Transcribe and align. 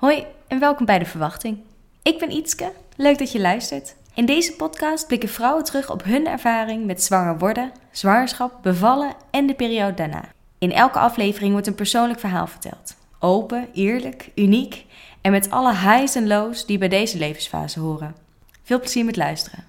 Hoi 0.00 0.26
en 0.48 0.58
welkom 0.58 0.86
bij 0.86 0.98
De 0.98 1.04
Verwachting. 1.04 1.58
Ik 2.02 2.18
ben 2.18 2.30
Ietske, 2.30 2.72
leuk 2.96 3.18
dat 3.18 3.32
je 3.32 3.40
luistert. 3.40 3.94
In 4.14 4.26
deze 4.26 4.52
podcast 4.52 5.06
blikken 5.06 5.28
vrouwen 5.28 5.64
terug 5.64 5.90
op 5.90 6.04
hun 6.04 6.26
ervaring 6.26 6.86
met 6.86 7.02
zwanger 7.02 7.38
worden, 7.38 7.72
zwangerschap, 7.90 8.62
bevallen 8.62 9.14
en 9.30 9.46
de 9.46 9.54
periode 9.54 9.94
daarna. 9.94 10.32
In 10.58 10.72
elke 10.72 10.98
aflevering 10.98 11.52
wordt 11.52 11.66
een 11.66 11.74
persoonlijk 11.74 12.20
verhaal 12.20 12.46
verteld. 12.46 12.94
Open, 13.18 13.68
eerlijk, 13.72 14.30
uniek 14.34 14.86
en 15.20 15.30
met 15.30 15.50
alle 15.50 15.74
highs 15.76 16.14
en 16.14 16.26
lows 16.26 16.66
die 16.66 16.78
bij 16.78 16.88
deze 16.88 17.18
levensfase 17.18 17.80
horen. 17.80 18.14
Veel 18.62 18.80
plezier 18.80 19.04
met 19.04 19.16
luisteren. 19.16 19.64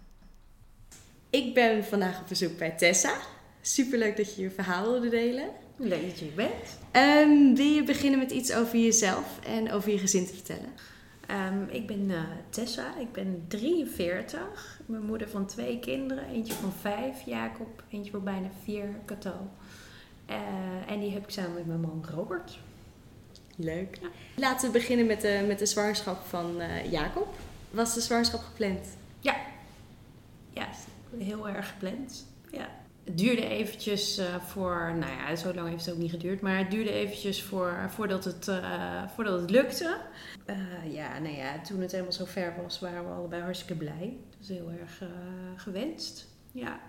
Ik 1.30 1.54
ben 1.54 1.86
vandaag 1.86 2.20
op 2.20 2.28
bezoek 2.28 2.58
bij 2.58 2.72
Tessa. 2.72 3.14
Superleuk 3.62 4.18
dat 4.18 4.36
je 4.36 4.42
je 4.42 4.52
verhaal 4.52 4.92
wilde 4.92 5.10
delen. 5.10 5.50
Leuk 5.82 6.08
dat 6.10 6.20
je 6.20 6.26
er 6.26 6.34
bent. 6.36 6.80
Um, 6.92 7.56
wil 7.56 7.66
je 7.66 7.84
beginnen 7.84 8.20
met 8.20 8.32
iets 8.32 8.54
over 8.54 8.80
jezelf 8.80 9.40
en 9.46 9.72
over 9.72 9.92
je 9.92 9.98
gezin 9.98 10.26
te 10.26 10.34
vertellen? 10.34 10.70
Um, 11.30 11.68
ik 11.70 11.88
ben 11.88 12.10
uh, 12.10 12.22
Tessa, 12.50 12.98
ik 13.00 13.12
ben 13.12 13.46
43. 13.48 14.80
Ik 14.80 14.86
ben 14.86 15.06
moeder 15.06 15.30
van 15.30 15.46
twee 15.46 15.80
kinderen. 15.80 16.26
Eentje 16.26 16.54
van 16.54 16.74
vijf, 16.74 17.22
Jacob. 17.26 17.84
Eentje 17.90 18.12
van 18.12 18.24
bijna 18.24 18.48
vier, 18.64 18.96
Cato. 19.06 19.50
Uh, 20.30 20.92
en 20.92 21.00
die 21.00 21.12
heb 21.12 21.24
ik 21.24 21.30
samen 21.30 21.54
met 21.54 21.66
mijn 21.66 21.80
man 21.80 22.06
Robert. 22.16 22.60
Leuk. 23.56 23.98
Ja. 24.02 24.08
Laten 24.36 24.68
we 24.68 24.74
beginnen 24.74 25.06
met 25.06 25.22
de, 25.22 25.44
met 25.48 25.60
de 25.60 25.66
zwangerschap 25.66 26.26
van 26.26 26.62
uh, 26.62 26.92
Jacob. 26.92 27.28
Was 27.70 27.94
de 27.94 28.02
zwangerschap 28.02 28.42
gepland? 28.42 28.88
Ja. 29.20 29.36
Ja, 30.54 30.68
heel 31.18 31.50
erg 31.50 31.68
gepland. 31.70 32.26
Ja 32.52 32.81
het 33.04 33.18
duurde 33.18 33.48
eventjes 33.48 34.20
uh, 34.20 34.36
voor, 34.36 34.96
nou 35.00 35.12
ja, 35.12 35.36
zo 35.36 35.54
lang 35.54 35.70
heeft 35.70 35.86
het 35.86 35.94
ook 35.94 36.02
niet 36.02 36.12
geduurd, 36.12 36.42
maar 36.42 36.58
het 36.58 36.72
duurde 36.72 36.92
eventjes 36.92 37.44
voor, 37.44 37.86
voordat, 37.90 38.26
het, 38.26 38.48
uh, 38.48 39.08
voordat 39.16 39.42
het 39.42 39.50
lukte. 39.50 39.98
Uh, 40.50 40.94
ja, 40.94 41.20
nou 41.20 41.36
ja, 41.36 41.62
toen 41.62 41.82
het 41.82 41.92
helemaal 41.92 42.12
zo 42.12 42.26
ver 42.26 42.54
was, 42.64 42.80
waren 42.80 43.06
we 43.06 43.12
allebei 43.12 43.42
hartstikke 43.42 43.76
blij. 43.76 44.18
Dat 44.30 44.40
was 44.40 44.48
heel 44.48 44.72
erg 44.80 45.02
gewenst. 45.56 46.28
Ja. 46.52 46.80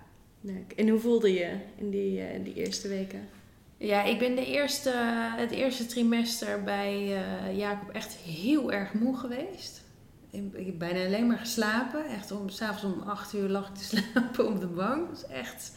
Leuk. 0.41 0.73
En 0.73 0.89
hoe 0.89 1.01
voelde 1.01 1.33
je 1.33 1.57
in 1.77 1.91
die, 1.91 2.33
in 2.33 2.43
die 2.43 2.55
eerste 2.55 2.89
weken? 2.89 3.29
Ja, 3.77 4.03
ik 4.03 4.19
ben 4.19 4.35
de 4.35 4.47
eerste, 4.47 4.93
het 5.37 5.51
eerste 5.51 5.87
trimester 5.87 6.63
bij 6.63 7.23
Jacob 7.55 7.91
echt 7.91 8.15
heel 8.15 8.73
erg 8.73 8.93
moe 8.95 9.17
geweest. 9.17 9.83
Ik 10.31 10.67
heb 10.67 10.79
bijna 10.79 11.05
alleen 11.05 11.27
maar 11.27 11.39
geslapen. 11.39 12.05
Echt 12.05 12.31
om, 12.31 12.49
s'avonds 12.49 12.85
om 12.85 13.09
acht 13.09 13.35
uur 13.35 13.49
lag 13.49 13.69
ik 13.69 13.75
te 13.75 13.85
slapen 13.97 14.47
op 14.47 14.61
de 14.61 14.67
bank. 14.67 15.09
Dat 15.09 15.21
was 15.21 15.31
echt 15.31 15.73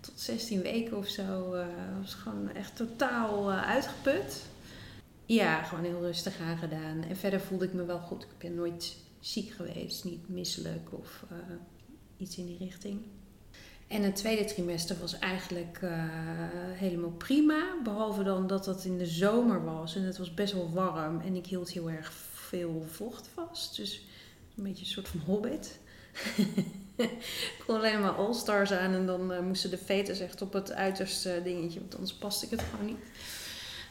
tot 0.00 0.20
16 0.20 0.62
weken 0.62 0.96
of 0.96 1.08
zo 1.08 1.54
uh, 1.54 1.66
was 2.00 2.14
gewoon 2.14 2.52
echt 2.52 2.76
totaal 2.76 3.50
uh, 3.50 3.62
uitgeput. 3.62 4.44
Ja, 5.26 5.62
gewoon 5.62 5.84
heel 5.84 6.00
rustig 6.00 6.40
aangedaan. 6.40 7.02
En 7.02 7.16
verder 7.16 7.40
voelde 7.40 7.64
ik 7.64 7.72
me 7.72 7.84
wel 7.84 7.98
goed. 7.98 8.22
Ik 8.22 8.38
ben 8.38 8.54
nooit 8.54 8.96
ziek 9.20 9.50
geweest, 9.50 10.04
niet 10.04 10.28
misselijk 10.28 10.88
of 10.90 11.24
uh, 11.32 11.38
iets 12.16 12.38
in 12.38 12.46
die 12.46 12.58
richting. 12.58 13.00
En 13.86 14.02
het 14.02 14.16
tweede 14.16 14.44
trimester 14.44 14.96
was 15.00 15.18
eigenlijk 15.18 15.80
helemaal 16.72 17.10
prima. 17.10 17.80
Behalve 17.84 18.22
dan 18.22 18.46
dat 18.46 18.66
het 18.66 18.84
in 18.84 18.98
de 18.98 19.06
zomer 19.06 19.64
was 19.64 19.96
en 19.96 20.02
het 20.02 20.18
was 20.18 20.34
best 20.34 20.52
wel 20.52 20.72
warm. 20.72 21.20
En 21.20 21.36
ik 21.36 21.46
hield 21.46 21.70
heel 21.70 21.90
erg 21.90 22.12
veel 22.12 22.84
vocht 22.90 23.28
vast. 23.34 23.76
Dus 23.76 24.04
een 24.56 24.62
beetje 24.62 24.84
een 24.84 24.90
soort 24.90 25.08
van 25.08 25.20
hobbit. 25.20 25.78
Ik 26.96 27.62
kon 27.66 27.76
alleen 27.76 28.00
maar 28.00 28.14
All-Stars 28.14 28.72
aan 28.72 28.94
en 28.94 29.06
dan 29.06 29.32
uh, 29.32 29.40
moesten 29.40 29.70
de 29.70 29.78
fetus 29.78 30.20
echt 30.20 30.42
op 30.42 30.52
het 30.52 30.72
uiterste 30.72 31.40
dingetje, 31.44 31.80
want 31.80 31.94
anders 31.94 32.14
paste 32.14 32.44
ik 32.44 32.50
het 32.50 32.62
gewoon 32.70 32.86
niet. 32.86 33.04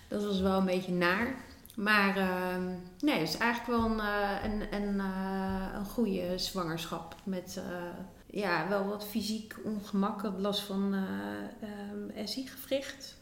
Dat 0.08 0.23
was 0.23 0.39
wel 0.39 0.59
een 0.59 0.66
beetje 0.66 0.91
naar. 0.91 1.35
Maar 1.75 2.17
uh, 2.17 2.57
nee, 3.00 3.19
het 3.19 3.30
is 3.30 3.38
eigenlijk 3.38 3.80
wel 3.80 3.91
een, 3.91 3.97
uh, 3.97 4.44
een, 4.44 4.73
een, 4.73 4.95
uh, 4.95 5.67
een 5.73 5.85
goede 5.85 6.38
zwangerschap. 6.38 7.16
Met 7.23 7.61
ja, 8.25 8.67
wel 8.69 8.85
wat 8.88 9.07
fysiek 9.07 9.55
ongemak. 9.63 10.23
Ik 10.23 10.31
last 10.38 10.61
van 10.61 10.96
uh, 10.96 12.25
SI-gewricht. 12.25 13.17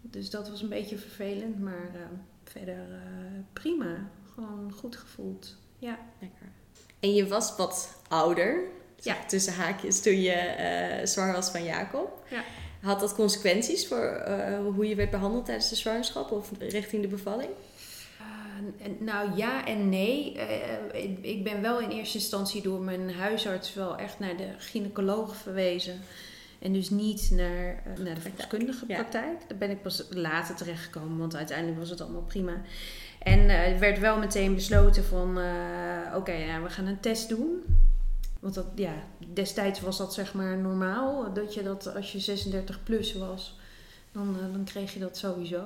Dus 0.00 0.30
dat 0.30 0.48
was 0.48 0.62
een 0.62 0.68
beetje 0.68 0.98
vervelend. 0.98 1.60
Maar 1.60 1.90
verder 2.44 2.86
prima. 3.52 3.96
Gewoon 4.34 4.72
goed 4.72 4.96
gevoeld. 4.96 5.56
Ja, 5.78 5.98
lekker. 6.20 6.48
En 7.00 7.14
je 7.14 7.26
was 7.26 7.56
wat 7.56 7.96
ouder 8.08 8.60
ja. 9.00 9.16
tussen 9.26 9.52
haakjes, 9.52 10.02
toen 10.02 10.20
je 10.20 10.54
uh, 11.00 11.06
zwanger 11.06 11.34
was 11.34 11.50
van 11.50 11.64
Jacob. 11.64 12.26
Ja. 12.30 12.44
Had 12.80 13.00
dat 13.00 13.14
consequenties 13.14 13.86
voor 13.86 14.24
uh, 14.28 14.58
hoe 14.74 14.88
je 14.88 14.94
werd 14.94 15.10
behandeld 15.10 15.44
tijdens 15.44 15.68
de 15.68 15.76
zwangerschap 15.76 16.30
of 16.30 16.50
richting 16.58 17.02
de 17.02 17.08
bevalling? 17.08 17.50
Uh, 18.20 18.86
nou 18.98 19.36
ja 19.36 19.66
en 19.66 19.88
nee. 19.88 20.32
ik 21.20 21.44
ben 21.44 21.62
wel 21.62 21.80
in 21.80 21.90
eerste 21.90 22.18
instantie 22.18 22.62
door 22.62 22.80
mijn 22.80 23.14
huisarts 23.14 23.74
wel 23.74 23.96
echt 23.96 24.18
naar 24.18 24.36
de 24.36 24.48
gynaecoloog 24.58 25.36
verwezen. 25.36 26.00
En 26.58 26.72
dus 26.72 26.90
niet 26.90 27.30
naar, 27.30 27.82
naar 27.98 28.14
de 28.14 28.20
volkskundige 28.20 28.86
praktijk. 28.86 29.40
Ja. 29.40 29.46
Daar 29.48 29.58
ben 29.58 29.70
ik 29.70 29.82
pas 29.82 30.04
later 30.10 30.54
terechtgekomen, 30.54 31.18
want 31.18 31.36
uiteindelijk 31.36 31.78
was 31.78 31.90
het 31.90 32.00
allemaal 32.00 32.22
prima. 32.22 32.62
En 33.24 33.48
er 33.50 33.78
werd 33.78 33.98
wel 33.98 34.18
meteen 34.18 34.54
besloten 34.54 35.04
van, 35.04 35.28
oké, 36.06 36.16
okay, 36.16 36.46
ja, 36.46 36.62
we 36.62 36.70
gaan 36.70 36.86
een 36.86 37.00
test 37.00 37.28
doen. 37.28 37.62
Want 38.40 38.54
dat, 38.54 38.66
ja, 38.74 38.92
destijds 39.32 39.80
was 39.80 39.98
dat 39.98 40.14
zeg 40.14 40.34
maar 40.34 40.56
normaal. 40.56 41.32
Dat 41.32 41.54
je 41.54 41.62
dat 41.62 41.94
als 41.94 42.12
je 42.12 42.18
36 42.18 42.82
plus 42.82 43.14
was, 43.14 43.58
dan, 44.12 44.36
uh, 44.36 44.52
dan 44.52 44.64
kreeg 44.64 44.92
je 44.92 45.00
dat 45.00 45.16
sowieso. 45.16 45.64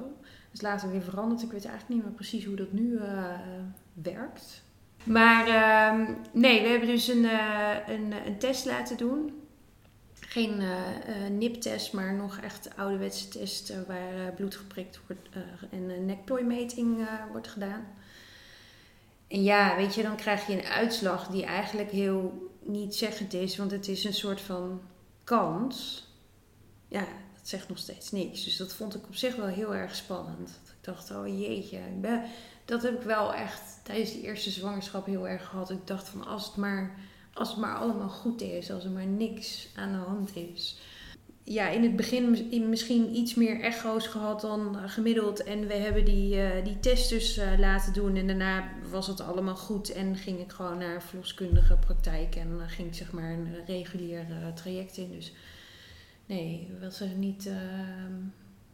Dus 0.50 0.60
later 0.60 0.90
weer 0.90 1.02
veranderd. 1.02 1.42
Ik 1.42 1.50
weet 1.50 1.64
eigenlijk 1.64 1.94
niet 1.94 2.04
meer 2.04 2.14
precies 2.14 2.44
hoe 2.44 2.56
dat 2.56 2.72
nu 2.72 3.00
werkt. 3.92 4.62
Maar 5.04 5.48
uh, 5.48 6.08
nee, 6.32 6.62
we 6.62 6.68
hebben 6.68 6.88
dus 6.88 7.08
een, 7.08 7.24
een, 7.86 8.12
een, 8.26 8.38
test 8.38 8.64
laten 8.64 8.96
doen. 8.96 9.37
Geen 10.28 10.62
NIP-test, 11.38 11.92
maar 11.92 12.14
nog 12.14 12.38
echt 12.38 12.76
ouderwetse 12.76 13.28
test 13.28 13.72
waar 13.86 14.32
bloed 14.36 14.56
geprikt 14.56 15.00
wordt 15.06 15.28
en 15.70 15.90
een 15.90 16.06
nekplooimeting 16.06 17.08
wordt 17.32 17.48
gedaan. 17.48 17.86
En 19.28 19.42
ja, 19.42 19.76
weet 19.76 19.94
je, 19.94 20.02
dan 20.02 20.16
krijg 20.16 20.46
je 20.46 20.52
een 20.52 20.68
uitslag 20.68 21.28
die 21.28 21.44
eigenlijk 21.44 21.90
heel 21.90 22.50
niet 22.62 22.94
zeggend 22.94 23.34
is, 23.34 23.56
want 23.56 23.70
het 23.70 23.88
is 23.88 24.04
een 24.04 24.14
soort 24.14 24.40
van 24.40 24.80
kans. 25.24 26.06
Ja, 26.88 27.06
dat 27.34 27.48
zegt 27.48 27.68
nog 27.68 27.78
steeds 27.78 28.10
niks. 28.10 28.44
Dus 28.44 28.56
dat 28.56 28.72
vond 28.72 28.94
ik 28.94 29.06
op 29.06 29.14
zich 29.14 29.36
wel 29.36 29.46
heel 29.46 29.74
erg 29.74 29.94
spannend. 29.94 30.60
Ik 30.64 30.84
dacht, 30.84 31.10
oh 31.10 31.26
jeetje, 31.26 31.80
dat 32.64 32.82
heb 32.82 32.94
ik 32.94 33.02
wel 33.02 33.34
echt 33.34 33.80
tijdens 33.82 34.12
die 34.12 34.22
eerste 34.22 34.50
zwangerschap 34.50 35.06
heel 35.06 35.28
erg 35.28 35.46
gehad. 35.46 35.70
Ik 35.70 35.86
dacht 35.86 36.08
van 36.08 36.26
als 36.26 36.46
het 36.46 36.56
maar, 36.56 36.98
als 37.32 37.48
het 37.48 37.58
maar 37.58 37.76
allemaal 37.76 38.08
goed 38.08 38.40
is, 38.40 38.70
als 38.70 38.84
er 38.84 38.90
maar 38.90 39.06
niks 39.06 39.68
aan 39.76 39.92
de 39.92 39.98
hand 39.98 40.36
is 40.36 40.78
ja, 41.48 41.68
in 41.68 41.82
het 41.82 41.96
begin 41.96 42.68
misschien 42.68 43.16
iets 43.16 43.34
meer 43.34 43.60
echo's 43.60 44.06
gehad 44.06 44.40
dan 44.40 44.76
gemiddeld. 44.88 45.42
En 45.42 45.66
we 45.66 45.74
hebben 45.74 46.04
die, 46.04 46.36
uh, 46.36 46.64
die 46.64 46.80
test 46.80 47.08
dus 47.08 47.38
uh, 47.38 47.58
laten 47.58 47.92
doen. 47.92 48.16
En 48.16 48.26
daarna 48.26 48.68
was 48.90 49.06
het 49.06 49.20
allemaal 49.20 49.56
goed. 49.56 49.92
En 49.92 50.16
ging 50.16 50.40
ik 50.40 50.52
gewoon 50.52 50.78
naar 50.78 51.02
verloskundige 51.02 51.76
praktijk. 51.76 52.36
En 52.36 52.58
dan 52.58 52.68
ging 52.68 52.88
ik 52.88 52.94
zeg 52.94 53.12
maar 53.12 53.30
een 53.30 53.64
regulier 53.66 54.26
traject 54.54 54.96
in. 54.96 55.10
Dus 55.10 55.32
nee, 56.26 56.68
was 56.80 57.00
er 57.00 57.08
niet... 57.08 57.44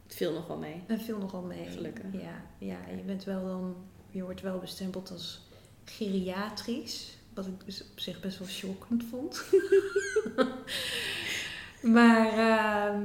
het 0.06 0.14
viel 0.14 0.32
nog 0.32 0.46
wel 0.46 0.58
mee. 0.58 0.82
Het 0.86 1.02
viel 1.02 1.18
nog 1.18 1.32
wel 1.32 1.42
mee. 1.42 1.66
Gelukkig. 1.66 2.12
Ja, 2.12 2.42
ja, 2.58 2.78
je 2.96 3.02
bent 3.02 3.24
wel 3.24 3.44
dan... 3.44 3.76
Je 4.10 4.22
wordt 4.22 4.40
wel 4.40 4.58
bestempeld 4.58 5.10
als 5.10 5.40
geriatrisch. 5.84 7.16
Wat 7.34 7.46
ik 7.46 7.52
dus 7.64 7.82
op 7.92 8.00
zich 8.00 8.20
best 8.20 8.38
wel 8.38 8.48
shockend 8.48 9.04
vond. 9.10 9.44
Maar 11.84 12.32
uh, 12.32 13.00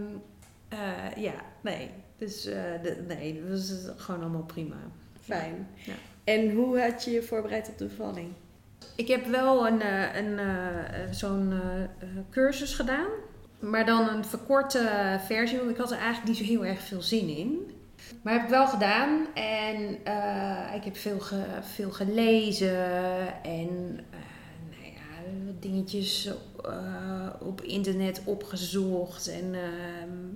uh, 0.74 1.24
ja, 1.24 1.34
nee. 1.62 1.90
Dus 2.18 2.48
uh, 2.48 2.54
de, 2.84 3.04
nee, 3.08 3.42
dat 3.42 3.50
was 3.50 3.72
gewoon 3.98 4.22
allemaal 4.22 4.44
prima. 4.44 4.76
Fijn. 5.22 5.68
Ja. 5.76 5.94
En 6.24 6.52
hoe 6.52 6.80
had 6.80 7.04
je 7.04 7.12
je 7.12 7.24
voorbereid 7.24 7.70
op 7.70 7.78
de 7.78 7.86
bevalling? 7.86 8.32
Ik 8.96 9.08
heb 9.08 9.26
wel 9.26 9.68
een, 9.68 9.82
eh, 9.82 10.16
een, 10.16 10.40
zo'n 11.14 11.54
cursus 12.30 12.74
gedaan. 12.74 13.08
Maar 13.60 13.86
dan 13.86 14.10
een 14.10 14.26
verkorte 14.26 15.20
versie, 15.26 15.58
want 15.58 15.70
ik 15.70 15.78
had 15.78 15.92
er 15.92 15.98
eigenlijk 15.98 16.28
niet 16.28 16.38
zo 16.38 16.54
heel 16.54 16.66
erg 16.66 16.80
veel 16.82 17.02
zin 17.02 17.28
in. 17.28 17.72
Maar 18.22 18.34
heb 18.34 18.44
ik 18.44 18.50
wel 18.50 18.68
gedaan 18.68 19.34
en 19.34 19.92
ik 20.76 20.84
heb 20.84 20.98
veel, 20.98 21.20
ge, 21.20 21.44
veel 21.62 21.92
gelezen 21.92 23.44
en 23.44 24.00
dingetjes 25.62 26.30
uh, 26.66 27.28
op 27.40 27.62
internet 27.62 28.22
opgezocht 28.26 29.28
en 29.28 29.54
uh, 29.54 29.60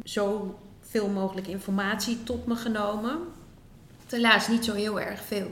zo 0.03 0.55
veel 0.81 1.09
mogelijk 1.09 1.47
informatie 1.47 2.23
tot 2.23 2.45
me 2.45 2.55
genomen. 2.55 3.19
Helaas 4.09 4.47
niet 4.47 4.65
zo 4.65 4.73
heel 4.73 4.99
erg 4.99 5.21
veel 5.21 5.51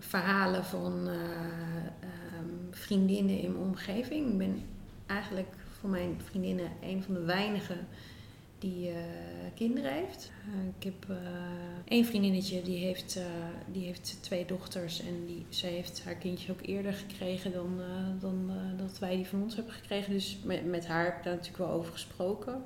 verhalen 0.00 0.64
van 0.64 1.08
uh, 1.08 1.12
um, 1.12 2.68
vriendinnen 2.70 3.40
in 3.40 3.52
mijn 3.52 3.64
omgeving. 3.64 4.30
Ik 4.30 4.38
ben 4.38 4.62
eigenlijk 5.06 5.54
voor 5.80 5.90
mijn 5.90 6.20
vriendinnen 6.24 6.70
een 6.82 7.02
van 7.02 7.14
de 7.14 7.24
weinigen 7.24 7.86
die 8.58 8.90
kinderen 9.54 9.92
heeft. 9.92 10.30
ik 10.78 10.84
heb 10.84 11.06
één 11.84 12.04
vriendinnetje 12.04 12.62
die 12.62 12.78
heeft, 12.78 13.20
die 13.72 13.84
heeft 13.84 14.18
twee 14.20 14.44
dochters 14.44 15.00
en 15.00 15.26
die, 15.26 15.46
zij 15.48 15.70
heeft 15.70 16.04
haar 16.04 16.14
kindje 16.14 16.52
ook 16.52 16.66
eerder 16.66 16.92
gekregen 16.92 17.52
dan, 17.52 17.80
dan 18.20 18.50
dat 18.76 18.98
wij 18.98 19.16
die 19.16 19.26
van 19.26 19.42
ons 19.42 19.54
hebben 19.54 19.72
gekregen. 19.72 20.12
Dus 20.12 20.38
met, 20.44 20.64
met 20.64 20.86
haar 20.86 21.04
heb 21.04 21.16
ik 21.16 21.24
daar 21.24 21.34
natuurlijk 21.34 21.64
wel 21.64 21.76
over 21.76 21.92
gesproken. 21.92 22.64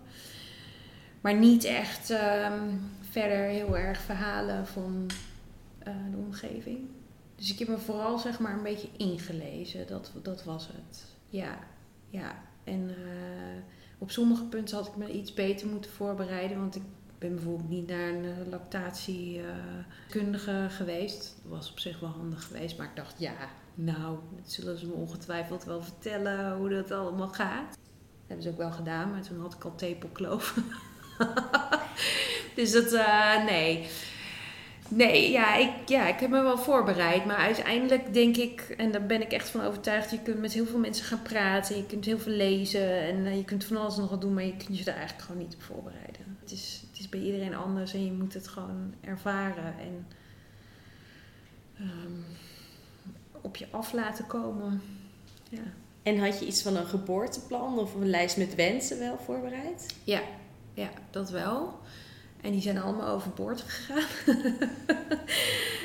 Maar 1.21 1.35
niet 1.35 1.65
echt 1.65 2.11
ehm, 2.11 2.69
verder 3.11 3.45
heel 3.45 3.79
erg 3.79 4.01
verhalen 4.01 4.67
van 4.67 5.11
de 5.85 6.17
omgeving. 6.17 6.79
Dus 7.43 7.53
ik 7.53 7.59
heb 7.59 7.69
me 7.69 7.79
vooral 7.79 8.19
zeg 8.19 8.39
maar 8.39 8.53
een 8.57 8.63
beetje 8.63 8.89
ingelezen. 8.97 9.87
Dat, 9.87 10.13
dat 10.23 10.45
was 10.45 10.67
het. 10.67 11.05
Ja, 11.29 11.59
ja. 12.11 12.43
En 12.65 12.81
uh, 12.81 13.63
op 14.03 14.11
sommige 14.11 14.45
punten 14.45 14.77
had 14.77 14.87
ik 14.87 14.97
me 14.97 15.13
iets 15.13 15.35
beter 15.35 15.67
moeten 15.67 15.91
voorbereiden. 15.91 16.59
Want 16.59 16.77
ik 16.77 16.83
ben 17.19 17.35
bijvoorbeeld 17.35 17.69
niet 17.69 17.87
naar 17.87 18.09
een 18.09 18.25
uh, 18.25 18.31
lactatiekundige 18.51 20.67
geweest. 20.71 21.37
Dat 21.43 21.53
was 21.53 21.71
op 21.71 21.79
zich 21.79 22.01
wel 22.01 22.11
handig 22.11 22.45
geweest. 22.45 22.77
Maar 22.77 22.87
ik 22.87 22.97
dacht, 22.97 23.15
ja, 23.19 23.35
nou, 23.75 24.19
dat 24.37 24.53
zullen 24.53 24.79
ze 24.79 24.87
me 24.87 24.93
ongetwijfeld 24.93 25.65
wel 25.65 25.83
vertellen 25.83 26.57
hoe 26.57 26.69
dat 26.69 26.91
allemaal 26.91 27.29
gaat. 27.29 27.71
Dat 27.71 27.79
hebben 28.27 28.45
ze 28.45 28.51
ook 28.51 28.57
wel 28.57 28.73
gedaan, 28.73 29.11
maar 29.11 29.23
toen 29.23 29.41
had 29.41 29.55
ik 29.55 29.65
al 29.65 29.75
tepelkloof. 29.75 30.59
dus 32.57 32.73
dat, 32.73 32.93
uh, 32.93 33.45
nee. 33.45 33.89
Nee, 34.95 35.31
ja 35.31 35.55
ik, 35.55 35.71
ja, 35.87 36.09
ik 36.09 36.21
heb 36.21 36.31
me 36.31 36.43
wel 36.43 36.59
voorbereid. 36.59 37.25
Maar 37.25 37.37
uiteindelijk 37.37 38.15
denk 38.15 38.37
ik, 38.37 38.61
en 38.61 38.93
daar 38.93 39.07
ben 39.07 39.21
ik 39.21 39.33
echt 39.33 39.49
van 39.49 39.63
overtuigd, 39.65 40.11
je 40.11 40.23
kunt 40.23 40.41
met 40.41 40.53
heel 40.53 40.67
veel 40.67 40.79
mensen 40.79 41.05
gaan 41.05 41.23
praten. 41.23 41.77
Je 41.77 41.87
kunt 41.87 42.05
heel 42.05 42.19
veel 42.19 42.33
lezen 42.33 43.01
en 43.01 43.27
eh, 43.27 43.37
je 43.37 43.45
kunt 43.45 43.65
van 43.65 43.77
alles 43.77 43.97
nog 43.97 44.11
wat 44.11 44.21
doen, 44.21 44.35
maar 44.35 44.45
je 44.45 44.57
kunt 44.57 44.79
je 44.79 44.85
daar 44.85 44.97
eigenlijk 44.97 45.27
gewoon 45.27 45.43
niet 45.43 45.55
op 45.55 45.63
voorbereiden. 45.63 46.37
Het 46.41 46.53
is, 46.53 46.85
het 46.91 46.99
is 46.99 47.09
bij 47.09 47.21
iedereen 47.21 47.55
anders 47.55 47.95
en 47.95 48.05
je 48.05 48.13
moet 48.13 48.35
het 48.35 48.49
gewoon 48.49 48.95
ervaren 49.01 49.75
en 49.79 50.07
um, 51.81 52.25
op 53.41 53.57
je 53.57 53.67
af 53.71 53.93
laten 53.93 54.27
komen. 54.27 54.83
Ja. 55.49 55.63
En 56.03 56.19
had 56.19 56.39
je 56.39 56.47
iets 56.47 56.63
van 56.63 56.77
een 56.77 56.87
geboorteplan 56.87 57.79
of 57.79 57.95
een 57.95 58.11
lijst 58.11 58.37
met 58.37 58.55
wensen 58.55 58.99
wel 58.99 59.19
voorbereid? 59.25 59.95
Ja, 60.05 60.21
ja 60.75 60.91
dat 61.11 61.31
wel. 61.31 61.81
En 62.43 62.51
die 62.51 62.61
zijn 62.61 62.79
allemaal 62.79 63.09
overboord 63.09 63.61
gegaan. 63.61 64.37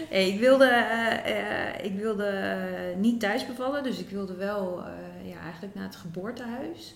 ik 0.26 0.40
wilde, 0.40 0.86
uh, 1.26 1.86
ik 1.86 1.96
wilde 1.96 2.94
niet 2.98 3.20
thuis 3.20 3.46
bevallen, 3.46 3.84
dus 3.84 4.00
ik 4.00 4.10
wilde 4.10 4.36
wel 4.36 4.80
uh, 4.80 5.30
ja, 5.30 5.40
eigenlijk 5.42 5.76
naar 5.76 5.84
het 5.84 5.96
geboortehuis. 5.96 6.96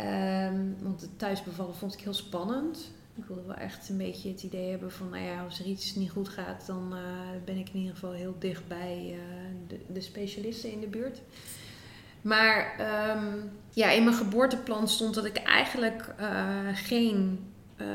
Um, 0.00 0.76
want 0.82 1.00
het 1.00 1.18
thuis 1.18 1.42
bevallen 1.42 1.74
vond 1.74 1.94
ik 1.94 2.00
heel 2.00 2.14
spannend. 2.14 2.90
Ik 3.14 3.24
wilde 3.24 3.42
wel 3.46 3.56
echt 3.56 3.88
een 3.88 3.96
beetje 3.96 4.28
het 4.28 4.42
idee 4.42 4.70
hebben 4.70 4.92
van, 4.92 5.08
nou 5.08 5.24
ja, 5.24 5.44
als 5.44 5.58
er 5.58 5.66
iets 5.66 5.94
niet 5.94 6.10
goed 6.10 6.28
gaat, 6.28 6.66
dan 6.66 6.94
ben 7.44 7.56
ik 7.56 7.68
in 7.68 7.78
ieder 7.78 7.94
geval 7.94 8.12
heel 8.12 8.34
dicht 8.38 8.68
bij 8.68 9.18
de, 9.88 10.00
specialisten 10.00 10.72
in 10.72 10.80
de 10.80 10.86
buurt. 10.86 11.20
Maar 12.22 12.76
um, 13.16 13.50
ja, 13.70 13.90
in 13.90 14.04
mijn 14.04 14.16
geboorteplan 14.16 14.88
stond 14.88 15.14
dat 15.14 15.24
ik 15.24 15.36
eigenlijk 15.36 16.14
geen 16.74 17.38
uh, 17.76 17.86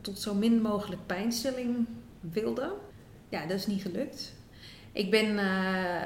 tot 0.00 0.18
zo 0.18 0.34
min 0.34 0.62
mogelijk 0.62 1.06
pijnstilling 1.06 1.86
wilde. 2.20 2.72
Ja, 3.28 3.46
dat 3.46 3.58
is 3.58 3.66
niet 3.66 3.82
gelukt. 3.82 4.34
Ik 4.92 5.10
ben 5.10 5.34
uh, 5.34 6.02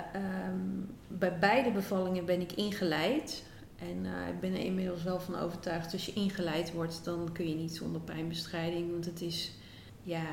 um, 0.49 0.91
bij 1.09 1.39
beide 1.39 1.71
bevallingen 1.71 2.25
ben 2.25 2.41
ik 2.41 2.53
ingeleid. 2.53 3.45
En 3.79 4.05
uh, 4.05 4.29
ik 4.29 4.41
ben 4.41 4.53
er 4.53 4.65
inmiddels 4.65 5.03
wel 5.03 5.21
van 5.21 5.39
overtuigd, 5.39 5.93
als 5.93 6.07
je 6.07 6.13
ingeleid 6.13 6.73
wordt, 6.73 7.05
dan 7.05 7.33
kun 7.33 7.49
je 7.49 7.55
niet 7.55 7.77
zonder 7.77 8.01
pijnbestrijding. 8.01 8.91
Want 8.91 9.05
het 9.05 9.21
is, 9.21 9.53
ja, 10.03 10.27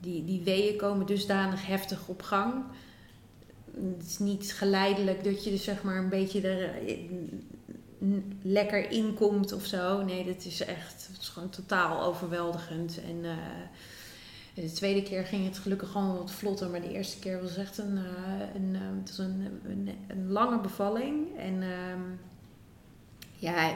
die, 0.00 0.24
die 0.24 0.42
weeën 0.42 0.76
komen 0.76 1.06
dusdanig 1.06 1.66
heftig 1.66 2.08
op 2.08 2.22
gang. 2.22 2.64
Het 3.74 4.06
is 4.06 4.18
niet 4.18 4.52
geleidelijk 4.52 5.24
dat 5.24 5.44
je 5.44 5.50
dus 5.50 5.64
zeg 5.64 5.82
maar 5.82 5.96
een 5.96 6.08
beetje 6.08 6.48
er 6.48 6.74
lekker 8.42 8.90
inkomt 8.90 9.52
of 9.52 9.64
zo. 9.64 10.04
Nee, 10.04 10.24
dat 10.24 10.44
is 10.44 10.60
echt 10.60 11.08
het 11.12 11.20
is 11.20 11.28
gewoon 11.28 11.50
totaal 11.50 12.02
overweldigend. 12.02 13.00
En 13.02 13.24
uh, 13.24 13.32
de 14.54 14.72
tweede 14.72 15.02
keer 15.02 15.24
ging 15.24 15.44
het 15.44 15.58
gelukkig 15.58 15.90
gewoon 15.90 16.16
wat 16.16 16.30
vlotter. 16.30 16.70
Maar 16.70 16.80
de 16.80 16.92
eerste 16.92 17.18
keer 17.18 17.42
was 17.42 17.56
echt 17.56 17.78
een, 17.78 17.96
uh, 17.96 18.54
een, 18.54 18.74
uh, 18.74 18.80
het 19.00 19.08
was 19.08 19.18
een, 19.18 19.60
een, 20.08 20.30
lange 20.30 20.60
bevalling. 20.60 21.38
En 21.38 21.62
ehm, 21.62 22.00
ja, 23.34 23.74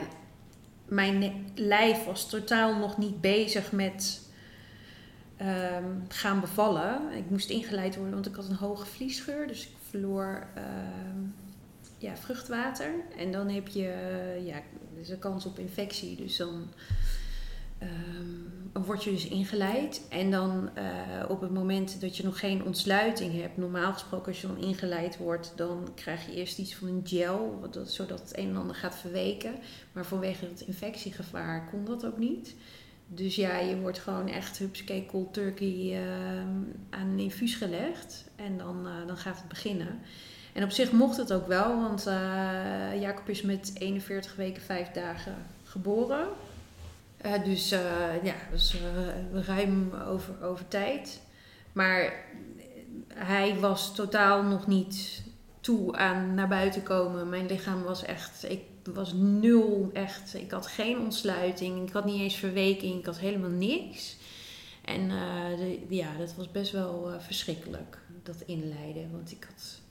mijn 0.84 1.46
lijf 1.54 2.04
was 2.04 2.28
totaal 2.28 2.76
nog 2.76 2.98
niet 2.98 3.20
bezig 3.20 3.72
met 3.72 4.20
um, 5.40 6.04
gaan 6.08 6.40
bevallen. 6.40 7.12
Ik 7.16 7.30
moest 7.30 7.50
ingeleid 7.50 7.94
worden, 7.96 8.14
want 8.14 8.26
ik 8.26 8.34
had 8.34 8.48
een 8.48 8.56
hoge 8.56 8.86
vliesgeur. 8.86 9.46
Dus 9.46 9.66
ik 9.66 9.72
verloor 9.88 10.46
ehm, 10.54 11.20
ja, 12.02 12.16
vruchtwater. 12.16 12.94
En 13.16 13.32
dan 13.32 13.48
heb 13.48 13.68
je 13.68 13.94
uh, 14.36 14.46
ja, 14.46 14.62
dus 14.94 15.08
een 15.08 15.18
kans 15.18 15.46
op 15.46 15.58
infectie. 15.58 16.16
Dus 16.16 16.36
dan 16.36 16.68
um, 17.82 18.84
word 18.84 19.04
je 19.04 19.10
dus 19.10 19.28
ingeleid. 19.28 20.02
En 20.08 20.30
dan 20.30 20.70
uh, 20.78 21.30
op 21.30 21.40
het 21.40 21.50
moment 21.50 22.00
dat 22.00 22.16
je 22.16 22.24
nog 22.24 22.38
geen 22.38 22.64
ontsluiting 22.64 23.40
hebt, 23.40 23.56
normaal 23.56 23.92
gesproken 23.92 24.26
als 24.26 24.40
je 24.40 24.46
dan 24.46 24.58
ingeleid 24.58 25.16
wordt, 25.16 25.52
dan 25.56 25.88
krijg 25.94 26.26
je 26.26 26.34
eerst 26.34 26.58
iets 26.58 26.74
van 26.74 26.88
een 26.88 27.02
gel, 27.04 27.68
zodat 27.84 28.20
het 28.20 28.38
een 28.38 28.48
en 28.48 28.56
ander 28.56 28.76
gaat 28.76 28.96
verweken. 28.96 29.54
Maar 29.92 30.04
vanwege 30.04 30.44
het 30.44 30.60
infectiegevaar 30.60 31.68
kon 31.70 31.84
dat 31.84 32.06
ook 32.06 32.18
niet. 32.18 32.54
Dus 33.06 33.34
ja, 33.34 33.58
je 33.58 33.80
wordt 33.80 33.98
gewoon 33.98 34.28
echt 34.28 34.58
hupscake 34.58 35.06
cold 35.06 35.34
turkey 35.34 36.02
uh, 36.02 36.38
aan 36.90 37.08
een 37.08 37.18
infuus 37.18 37.54
gelegd. 37.54 38.24
En 38.36 38.58
dan, 38.58 38.86
uh, 38.86 39.06
dan 39.06 39.16
gaat 39.16 39.36
het 39.36 39.48
beginnen. 39.48 40.00
En 40.52 40.64
op 40.64 40.70
zich 40.70 40.92
mocht 40.92 41.16
het 41.16 41.32
ook 41.32 41.46
wel, 41.46 41.80
want 41.80 42.06
uh, 42.06 43.00
Jacob 43.00 43.28
is 43.28 43.42
met 43.42 43.70
41 43.74 44.36
weken 44.36 44.62
5 44.62 44.88
dagen 44.88 45.36
geboren. 45.64 46.26
Uh, 47.26 47.44
dus 47.44 47.72
uh, 47.72 47.80
ja, 48.22 48.34
is 48.52 48.76
ruim 49.32 49.92
over, 50.08 50.34
over 50.42 50.68
tijd. 50.68 51.20
Maar 51.72 52.12
hij 53.14 53.58
was 53.58 53.94
totaal 53.94 54.42
nog 54.42 54.66
niet 54.66 55.22
toe 55.60 55.96
aan 55.96 56.34
naar 56.34 56.48
buiten 56.48 56.82
komen. 56.82 57.28
Mijn 57.28 57.46
lichaam 57.46 57.82
was 57.82 58.04
echt, 58.04 58.44
ik 58.50 58.62
was 58.84 59.12
nul 59.12 59.90
echt. 59.92 60.34
Ik 60.34 60.50
had 60.50 60.66
geen 60.66 60.98
ontsluiting, 60.98 61.88
ik 61.88 61.92
had 61.92 62.04
niet 62.04 62.20
eens 62.20 62.36
verweking, 62.36 62.98
ik 62.98 63.06
had 63.06 63.18
helemaal 63.18 63.50
niks. 63.50 64.16
En 64.84 65.10
ja, 65.88 66.16
dat 66.18 66.34
was 66.36 66.50
best 66.50 66.72
wel 66.72 67.10
verschrikkelijk, 67.18 67.98
dat 68.22 68.42
inleiden. 68.46 69.10
Want 69.12 69.30
ik 69.30 69.46
had 69.50 69.81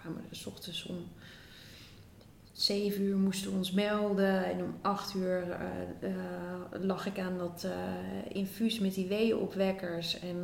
kwamen 0.00 0.24
we 0.28 0.34
s 0.34 0.46
ochtends 0.46 0.86
om 0.86 0.96
zeven 2.52 3.02
uur 3.02 3.16
moesten 3.16 3.50
we 3.50 3.56
ons 3.56 3.72
melden. 3.72 4.44
En 4.44 4.62
om 4.62 4.74
acht 4.80 5.14
uur 5.14 5.46
uh, 5.48 6.10
uh, 6.10 6.80
lag 6.80 7.06
ik 7.06 7.18
aan 7.18 7.38
dat 7.38 7.64
uh, 7.66 7.72
infuus 8.36 8.78
met 8.78 8.94
die 8.94 9.06
weeënopwekkers. 9.06 10.18
En 10.18 10.42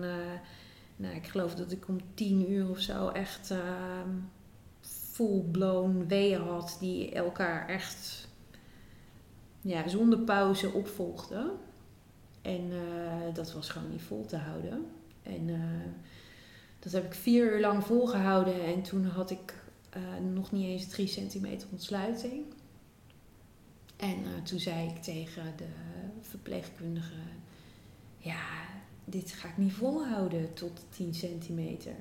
nou, 0.96 1.14
ik 1.14 1.26
geloof 1.26 1.54
dat 1.54 1.72
ik 1.72 1.88
om 1.88 1.98
tien 2.14 2.50
uur 2.50 2.70
of 2.70 2.78
zo 2.78 3.08
echt 3.08 3.50
ehm, 3.50 4.10
full-blown 4.80 6.06
weeën 6.08 6.40
had. 6.40 6.76
Die 6.80 7.12
elkaar 7.12 7.68
echt 7.68 8.28
ja, 9.60 9.88
zonder 9.88 10.18
pauze 10.18 10.72
opvolgden. 10.72 11.50
En 12.42 12.70
dat 13.34 13.52
was 13.52 13.68
gewoon 13.68 13.90
niet 13.90 14.02
vol 14.02 14.25
te 14.25 14.36
houden. 14.36 14.86
En 15.22 15.50
dat 16.86 16.94
heb 16.94 17.04
ik 17.04 17.14
vier 17.14 17.52
uur 17.52 17.60
lang 17.60 17.84
volgehouden 17.84 18.64
en 18.64 18.82
toen 18.82 19.04
had 19.04 19.30
ik 19.30 19.54
uh, 19.96 20.02
nog 20.32 20.52
niet 20.52 20.66
eens 20.66 20.88
drie 20.88 21.06
centimeter 21.06 21.68
ontsluiting. 21.70 22.44
En 23.96 24.18
uh, 24.18 24.42
toen 24.44 24.58
zei 24.58 24.88
ik 24.88 25.02
tegen 25.02 25.52
de 25.56 25.66
verpleegkundige: 26.20 27.14
Ja, 28.18 28.44
dit 29.04 29.32
ga 29.32 29.48
ik 29.48 29.56
niet 29.56 29.72
volhouden 29.72 30.54
tot 30.54 30.84
10 30.90 31.14
centimeter. 31.14 31.94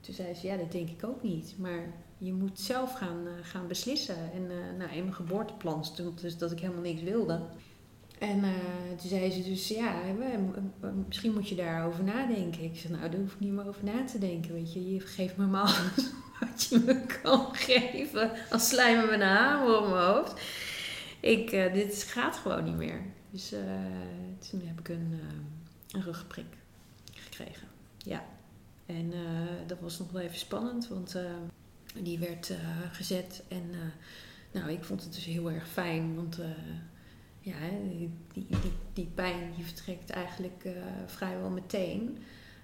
Toen 0.00 0.14
zei 0.14 0.34
ze: 0.34 0.46
Ja, 0.46 0.56
dat 0.56 0.72
denk 0.72 0.88
ik 0.88 1.04
ook 1.04 1.22
niet. 1.22 1.54
Maar 1.58 1.92
je 2.18 2.32
moet 2.32 2.60
zelf 2.60 2.92
gaan, 2.92 3.26
uh, 3.26 3.32
gaan 3.42 3.66
beslissen. 3.66 4.32
En 4.32 4.46
nou, 4.78 4.90
in 4.90 5.02
mijn 5.02 5.14
geboorteplan 5.14 5.84
stond 5.84 6.20
dus 6.20 6.38
dat 6.38 6.52
ik 6.52 6.60
helemaal 6.60 6.82
niks 6.82 7.02
wilde. 7.02 7.40
En 8.20 8.38
uh, 8.38 8.50
toen 8.98 9.08
zei 9.08 9.30
ze 9.30 9.42
dus, 9.42 9.68
ja, 9.68 10.00
misschien 11.06 11.32
moet 11.32 11.48
je 11.48 11.54
daarover 11.54 12.04
nadenken. 12.04 12.64
Ik 12.64 12.76
zei, 12.76 12.92
nou, 12.92 13.10
daar 13.10 13.20
hoef 13.20 13.32
ik 13.32 13.40
niet 13.40 13.52
meer 13.52 13.66
over 13.66 13.84
na 13.84 14.04
te 14.04 14.18
denken, 14.18 14.52
weet 14.52 14.72
je. 14.72 14.92
Je 14.92 15.00
geeft 15.00 15.36
me 15.36 15.46
maar 15.46 15.60
alles 15.60 16.10
wat 16.40 16.66
je 16.70 16.78
me 16.78 17.06
kan 17.22 17.54
geven. 17.54 18.30
Als 18.50 18.68
slijmen 18.68 19.06
me 19.06 19.12
een 19.12 19.20
hamer 19.20 19.76
op 19.76 19.88
mijn 19.88 20.04
hoofd. 20.04 20.40
Ik, 21.20 21.52
uh, 21.52 21.72
dit 21.72 22.02
gaat 22.02 22.36
gewoon 22.36 22.64
niet 22.64 22.76
meer. 22.76 23.02
Dus 23.30 23.52
uh, 23.52 23.60
toen 24.50 24.62
heb 24.64 24.78
ik 24.78 24.88
een, 24.88 25.20
een 25.90 26.02
rugprik 26.02 26.56
gekregen. 27.12 27.68
Ja. 27.98 28.24
En 28.86 29.12
dat 29.66 29.80
was 29.80 29.98
nog 29.98 30.10
wel 30.10 30.22
even 30.22 30.38
spannend, 30.38 30.88
want 30.88 31.16
die 31.94 32.18
werd 32.18 32.52
gezet. 32.92 33.42
En 33.48 33.70
nou, 34.52 34.70
ik 34.70 34.84
vond 34.84 35.02
het 35.02 35.14
dus 35.14 35.24
heel 35.24 35.50
erg 35.50 35.68
fijn, 35.68 36.14
want 36.14 36.38
ja, 37.50 37.88
die, 37.88 38.10
die, 38.32 38.46
die 38.92 39.10
pijn 39.14 39.52
die 39.56 39.64
vertrekt 39.64 40.10
eigenlijk 40.10 40.62
uh, 40.64 40.72
vrijwel 41.06 41.50
meteen. 41.50 42.18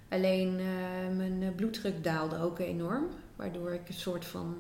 Alleen 0.09 0.59
uh, 0.59 1.17
mijn 1.17 1.55
bloeddruk 1.55 2.05
daalde 2.05 2.39
ook 2.39 2.59
enorm, 2.59 3.07
waardoor 3.37 3.73
ik 3.73 3.89
een 3.89 3.95
soort 3.95 4.25
van 4.25 4.57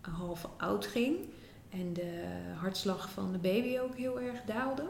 half 0.00 0.48
oud 0.56 0.86
ging. 0.86 1.16
En 1.70 1.92
de 1.92 2.24
hartslag 2.54 3.10
van 3.10 3.32
de 3.32 3.38
baby 3.38 3.78
ook 3.78 3.96
heel 3.96 4.20
erg 4.20 4.42
daalde. 4.46 4.84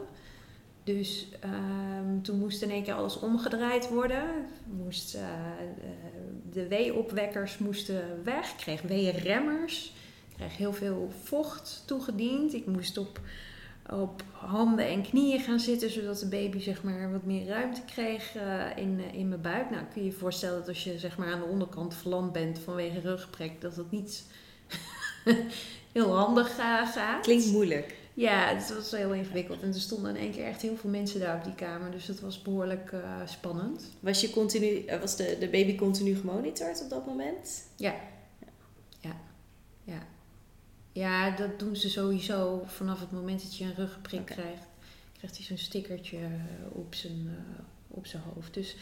Dus 0.83 1.27
um, 1.43 2.21
toen 2.21 2.39
moest 2.39 2.61
in 2.61 2.69
één 2.69 2.83
keer 2.83 2.93
alles 2.93 3.19
omgedraaid 3.19 3.89
worden. 3.89 4.23
Moest, 4.65 5.15
uh, 5.15 5.21
de 6.51 6.67
weeopwekkers 6.67 7.57
moesten 7.57 8.23
weg. 8.23 8.51
Ik 8.51 8.57
kreeg 8.57 8.81
weerremmers. 8.81 9.93
Ik 10.29 10.35
kreeg 10.37 10.57
heel 10.57 10.73
veel 10.73 11.11
vocht 11.23 11.83
toegediend. 11.85 12.53
Ik 12.53 12.65
moest 12.65 12.97
op, 12.97 13.19
op 13.89 14.23
handen 14.31 14.87
en 14.87 15.01
knieën 15.01 15.39
gaan 15.39 15.59
zitten, 15.59 15.89
zodat 15.89 16.19
de 16.19 16.27
baby 16.27 16.59
zeg 16.59 16.83
maar, 16.83 17.11
wat 17.11 17.23
meer 17.23 17.47
ruimte 17.47 17.81
kreeg 17.85 18.35
uh, 18.35 18.77
in, 18.77 18.99
in 19.13 19.29
mijn 19.29 19.41
buik. 19.41 19.69
Nou, 19.69 19.83
kun 19.93 20.03
je 20.03 20.07
je 20.07 20.15
voorstellen 20.15 20.59
dat 20.59 20.67
als 20.67 20.83
je 20.83 20.99
zeg 20.99 21.17
maar, 21.17 21.33
aan 21.33 21.39
de 21.39 21.45
onderkant 21.45 21.95
verlamd 21.95 22.31
bent 22.31 22.59
vanwege 22.59 22.99
rugprek, 22.99 23.61
dat 23.61 23.75
dat 23.75 23.91
niet 23.91 24.23
heel 25.91 26.15
handig 26.15 26.57
uh, 26.57 26.91
gaat. 26.91 27.23
Klinkt 27.23 27.51
moeilijk. 27.51 27.95
Ja, 28.13 28.47
het 28.47 28.73
was 28.73 28.91
heel 28.91 29.13
ingewikkeld. 29.13 29.61
En 29.61 29.67
er 29.67 29.79
stonden 29.79 30.15
in 30.15 30.21
één 30.21 30.31
keer 30.31 30.45
echt 30.45 30.61
heel 30.61 30.75
veel 30.75 30.89
mensen 30.89 31.19
daar 31.19 31.37
op 31.37 31.43
die 31.43 31.55
kamer. 31.55 31.91
Dus 31.91 32.05
dat 32.05 32.19
was 32.19 32.41
behoorlijk 32.41 32.93
spannend. 33.25 33.91
Was, 33.99 34.21
je 34.21 34.29
continu, 34.29 34.85
was 34.99 35.15
de, 35.15 35.35
de 35.39 35.49
baby 35.49 35.75
continu 35.75 36.15
gemonitord 36.15 36.81
op 36.83 36.89
dat 36.89 37.05
moment? 37.05 37.63
Ja. 37.75 37.95
Ja. 38.99 39.15
Ja. 39.83 40.07
Ja, 40.93 41.29
dat 41.29 41.59
doen 41.59 41.75
ze 41.75 41.89
sowieso 41.89 42.63
vanaf 42.65 42.99
het 42.99 43.11
moment 43.11 43.41
dat 43.41 43.57
je 43.57 43.63
een 43.63 43.71
okay. 43.71 44.23
krijgt. 44.23 44.67
Krijgt 45.17 45.37
hij 45.37 45.45
zo'n 45.45 45.57
stickertje 45.57 46.17
op 46.71 46.95
zijn, 46.95 47.25
uh, 47.25 47.59
op 47.87 48.05
zijn 48.05 48.23
hoofd. 48.33 48.53
Dus 48.53 48.75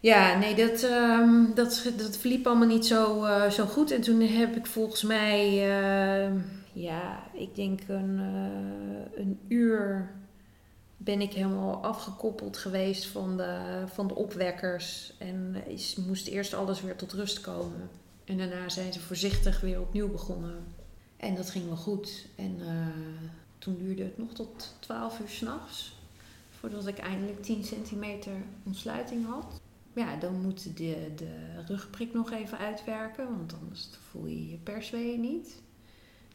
ja, 0.00 0.38
nee, 0.38 0.54
dat, 0.54 0.82
um, 0.82 1.54
dat, 1.54 1.92
dat 1.96 2.16
verliep 2.16 2.46
allemaal 2.46 2.66
niet 2.68 2.86
zo, 2.86 3.24
uh, 3.24 3.50
zo 3.50 3.66
goed. 3.66 3.90
En 3.90 4.00
toen 4.00 4.20
heb 4.20 4.56
ik 4.56 4.66
volgens 4.66 5.02
mij, 5.02 5.46
uh, 5.48 6.32
ja, 6.72 7.22
ik 7.32 7.54
denk 7.54 7.80
een, 7.88 8.18
uh, 8.18 9.18
een 9.24 9.38
uur 9.48 10.10
ben 10.96 11.20
ik 11.20 11.32
helemaal 11.32 11.84
afgekoppeld 11.84 12.56
geweest 12.56 13.06
van 13.06 13.36
de, 13.36 13.82
van 13.86 14.08
de 14.08 14.14
opwekkers. 14.14 15.14
En 15.18 15.56
is, 15.66 15.96
moest 15.96 16.26
eerst 16.26 16.54
alles 16.54 16.80
weer 16.80 16.96
tot 16.96 17.12
rust 17.12 17.40
komen. 17.40 17.90
En 18.24 18.38
daarna 18.38 18.68
zijn 18.68 18.92
ze 18.92 19.00
voorzichtig 19.00 19.60
weer 19.60 19.80
opnieuw 19.80 20.10
begonnen. 20.10 20.76
En 21.18 21.34
dat 21.34 21.50
ging 21.50 21.66
wel 21.66 21.76
goed. 21.76 22.26
En 22.36 22.58
toen 23.58 23.76
duurde 23.78 24.02
het 24.02 24.18
nog 24.18 24.32
tot 24.32 24.74
12 24.78 25.20
uur 25.20 25.28
s'nachts. 25.28 25.96
Voordat 26.50 26.86
ik 26.86 26.98
eindelijk 26.98 27.42
10 27.42 27.64
centimeter 27.64 28.32
ontsluiting 28.64 29.26
had 29.26 29.60
ja, 29.98 30.16
dan 30.16 30.40
moet 30.40 30.76
de, 30.76 31.12
de 31.16 31.64
rugprik 31.66 32.12
nog 32.12 32.30
even 32.30 32.58
uitwerken, 32.58 33.36
want 33.36 33.54
anders 33.60 33.88
voel 34.10 34.26
je 34.26 34.50
je 34.50 34.56
persweeën 34.56 35.20
niet. 35.20 35.62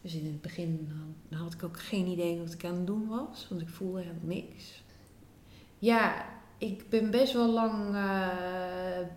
Dus 0.01 0.13
in 0.13 0.25
het 0.25 0.41
begin 0.41 0.91
had 1.29 1.53
ik 1.53 1.63
ook 1.63 1.79
geen 1.79 2.07
idee 2.07 2.39
wat 2.39 2.53
ik 2.53 2.65
aan 2.65 2.75
het 2.75 2.87
doen 2.87 3.07
was, 3.07 3.47
want 3.49 3.61
ik 3.61 3.69
voelde 3.69 3.99
helemaal 3.99 4.21
niks. 4.25 4.83
Ja, 5.79 6.25
ik 6.57 6.89
ben 6.89 7.11
best 7.11 7.33
wel 7.33 7.49
lang 7.49 7.95
uh, 7.95 9.07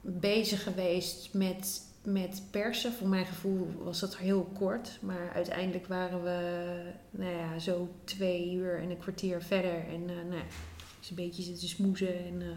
bezig 0.00 0.62
geweest 0.62 1.34
met, 1.34 1.82
met 2.12 2.42
persen. 2.50 2.92
Voor 2.92 3.08
mijn 3.08 3.26
gevoel 3.26 3.72
was 3.82 4.00
dat 4.00 4.16
heel 4.16 4.50
kort, 4.58 4.98
maar 5.02 5.32
uiteindelijk 5.34 5.86
waren 5.86 6.22
we 6.22 6.80
nou 7.10 7.30
ja, 7.30 7.58
zo 7.58 7.88
twee 8.04 8.52
uur 8.52 8.78
en 8.78 8.90
een 8.90 8.98
kwartier 8.98 9.42
verder. 9.42 9.86
En 9.88 10.02
uh, 10.02 10.24
nou, 10.28 10.42
is 11.00 11.10
een 11.10 11.16
beetje 11.16 11.42
zitten 11.42 11.68
smoezen 11.68 12.24
en... 12.24 12.40
Uh, 12.40 12.48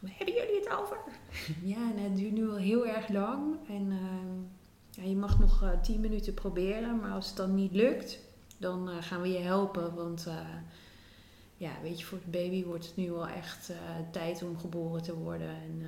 hebben 0.00 0.34
jullie 0.34 0.60
het 0.60 0.68
over? 0.68 0.96
ja, 1.74 1.92
en 1.96 2.02
het 2.02 2.16
duurt 2.16 2.32
nu 2.32 2.50
al 2.50 2.56
heel 2.56 2.86
erg 2.86 3.08
lang. 3.08 3.56
En 3.68 3.90
uh, 3.90 4.00
ja, 4.90 5.08
je 5.08 5.16
mag 5.16 5.38
nog 5.38 5.74
tien 5.82 6.00
minuten 6.00 6.34
proberen. 6.34 7.00
Maar 7.00 7.12
als 7.12 7.26
het 7.26 7.36
dan 7.36 7.54
niet 7.54 7.72
lukt, 7.72 8.18
dan 8.58 8.88
gaan 9.02 9.22
we 9.22 9.28
je 9.28 9.38
helpen. 9.38 9.94
Want 9.94 10.28
ja, 11.56 11.70
weet 11.82 12.00
je, 12.00 12.06
voor 12.06 12.18
de 12.24 12.30
baby 12.30 12.64
wordt 12.64 12.86
het 12.86 12.96
nu 12.96 13.10
wel 13.10 13.28
echt 13.28 13.72
tijd 14.10 14.42
om 14.42 14.58
geboren 14.58 15.02
te 15.02 15.16
worden. 15.16 15.48
En 15.48 15.86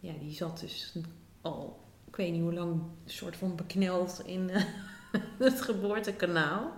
ja, 0.00 0.12
die 0.20 0.34
zat 0.34 0.60
dus 0.60 0.94
al, 1.42 1.80
ik 2.08 2.16
weet 2.16 2.32
niet 2.32 2.42
hoe 2.42 2.54
lang, 2.54 2.82
soort 3.04 3.36
van 3.36 3.56
bekneld 3.56 4.22
in 4.24 4.50
het 5.38 5.60
geboortekanaal. 5.60 6.72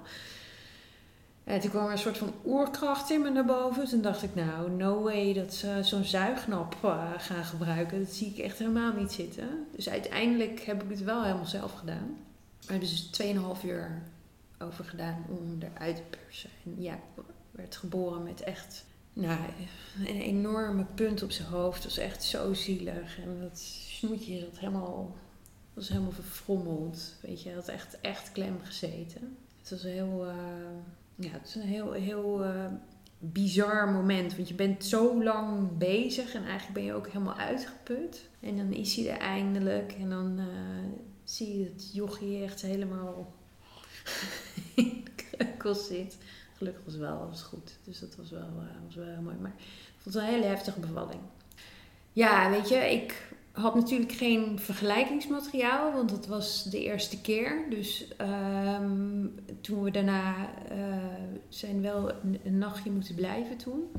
En 1.45 1.61
toen 1.61 1.71
kwam 1.71 1.85
er 1.85 1.93
een 1.93 1.99
soort 1.99 2.19
van 2.19 2.35
oerkracht 2.45 3.11
in 3.11 3.23
me 3.23 3.31
naar 3.31 3.45
boven. 3.45 3.89
Toen 3.89 4.03
dacht 4.03 4.23
ik, 4.23 4.35
nou, 4.35 4.71
no 4.71 5.03
way 5.03 5.33
dat 5.33 5.55
ze 5.55 5.79
zo'n 5.83 6.05
zuignap 6.05 6.77
uh, 6.85 7.13
gaan 7.19 7.45
gebruiken. 7.45 7.99
Dat 7.99 8.13
zie 8.13 8.31
ik 8.31 8.39
echt 8.39 8.59
helemaal 8.59 8.93
niet 8.93 9.13
zitten. 9.13 9.67
Dus 9.77 9.89
uiteindelijk 9.89 10.61
heb 10.61 10.83
ik 10.83 10.91
het 10.91 11.05
wel 11.05 11.23
helemaal 11.23 11.47
zelf 11.47 11.73
gedaan. 11.73 12.17
Maar 12.69 12.79
dus 12.79 13.11
2,5 13.23 13.65
uur 13.65 14.03
over 14.59 14.85
gedaan 14.85 15.25
om 15.29 15.59
eruit 15.61 15.97
te 15.97 16.03
persen. 16.19 16.51
En 16.65 16.83
ja, 16.83 16.99
werd 17.51 17.77
geboren 17.77 18.23
met 18.23 18.41
echt 18.41 18.85
nou, 19.15 19.39
een 20.07 20.21
enorme 20.21 20.85
punt 20.95 21.23
op 21.23 21.31
zijn 21.31 21.49
hoofd. 21.49 21.83
Dat 21.83 21.95
was 21.95 22.05
echt 22.05 22.25
zo 22.25 22.53
zielig. 22.53 23.19
En 23.19 23.41
dat 23.41 23.59
snoetje 23.59 24.39
zat 24.39 24.59
helemaal, 24.59 25.17
was 25.75 25.89
helemaal 25.89 26.13
verfrommeld. 26.13 27.15
Weet 27.23 27.43
je, 27.43 27.55
had 27.55 27.69
echt, 27.69 28.01
echt 28.01 28.33
klem 28.33 28.61
gezeten. 28.63 29.37
Het 29.61 29.71
was 29.71 29.83
heel... 29.83 30.27
Uh, 30.27 30.35
ja, 31.15 31.31
het 31.31 31.49
is 31.49 31.55
een 31.55 31.63
heel, 31.63 31.93
heel 31.93 32.45
uh, 32.45 32.67
bizar 33.19 33.89
moment. 33.89 34.37
Want 34.37 34.49
je 34.49 34.55
bent 34.55 34.85
zo 34.85 35.23
lang 35.23 35.79
bezig 35.79 36.35
en 36.35 36.45
eigenlijk 36.45 36.75
ben 36.75 36.85
je 36.85 36.93
ook 36.93 37.07
helemaal 37.07 37.37
uitgeput. 37.37 38.29
En 38.41 38.57
dan 38.57 38.73
is 38.73 38.97
hij 38.97 39.11
er 39.11 39.19
eindelijk. 39.19 39.93
En 39.93 40.11
dan 40.11 40.39
uh, 40.39 40.47
zie 41.25 41.59
je 41.59 41.73
dat 41.73 41.91
jochie 41.93 42.43
echt 42.43 42.63
helemaal 42.63 43.35
in 44.75 45.05
de 45.05 45.11
kreukels 45.15 45.87
zit. 45.87 46.17
Gelukkig 46.57 46.85
was 46.85 46.97
wel, 46.97 47.27
was 47.29 47.43
goed. 47.43 47.79
Dus 47.85 48.01
dat 48.01 48.17
was 48.17 48.31
wel, 48.31 48.41
uh, 48.41 48.85
was 48.87 48.95
wel 48.95 49.07
heel 49.07 49.23
mooi. 49.23 49.37
Maar 49.41 49.55
ik 49.57 49.99
vond 49.99 50.15
het 50.15 50.25
een 50.25 50.31
hele 50.31 50.47
heftige 50.47 50.81
bevalling. 50.81 51.21
Ja, 52.13 52.51
weet 52.51 52.69
je, 52.69 52.77
ik 52.77 53.35
had 53.55 53.75
natuurlijk 53.75 54.13
geen 54.13 54.59
vergelijkingsmateriaal, 54.59 55.93
want 55.93 56.11
het 56.11 56.27
was 56.27 56.63
de 56.63 56.83
eerste 56.83 57.21
keer. 57.21 57.65
Dus 57.71 58.09
um, 58.81 59.35
toen 59.61 59.83
we 59.83 59.91
daarna 59.91 60.35
uh, 60.73 60.97
zijn 61.49 61.83
wel 61.83 62.11
een, 62.11 62.41
een, 62.45 62.59
nachtje 62.59 62.91
moeten 62.91 63.15
blijven 63.15 63.57
toen. 63.57 63.91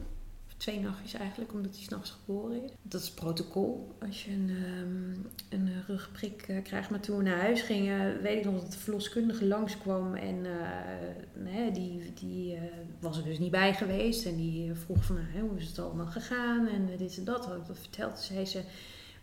Twee 0.66 0.80
nachtjes 0.80 1.14
eigenlijk, 1.14 1.54
omdat 1.54 1.76
hij 1.76 1.84
s'nachts 1.84 2.12
geboren 2.12 2.64
is. 2.64 2.72
Dat 2.82 3.02
is 3.02 3.12
protocol 3.12 3.96
als 4.02 4.26
je 4.26 4.32
een, 4.32 4.50
um, 4.50 5.26
een 5.50 5.84
rugprik 5.88 6.48
uh, 6.48 6.64
krijgt. 6.64 6.90
Maar 6.90 7.00
toen 7.00 7.18
we 7.18 7.24
naar 7.24 7.40
huis 7.40 7.62
gingen, 7.62 8.22
weet 8.22 8.38
ik 8.38 8.52
nog 8.52 8.62
dat 8.62 8.72
de 8.72 8.78
verloskundige 8.78 9.46
langskwam. 9.46 10.16
En 10.16 10.46
nee, 11.34 11.72
die, 11.72 12.14
die 12.14 12.58
was 13.00 13.18
er 13.18 13.24
dus 13.24 13.40
niet 13.40 13.52
bij 13.52 13.74
geweest. 13.74 14.26
En 14.26 14.36
die 14.36 14.74
vroeg 14.74 15.04
van, 15.04 15.18
hoe 15.40 15.58
is 15.58 15.68
het 15.68 15.80
allemaal 15.80 16.06
gegaan? 16.06 16.68
En 16.68 16.86
dit 16.98 17.18
en 17.18 17.24
dat 17.24 17.46
ik 17.46 17.68
dat 17.68 17.80
verteld. 17.80 18.20
Zei 18.20 18.46
ze 18.46 18.62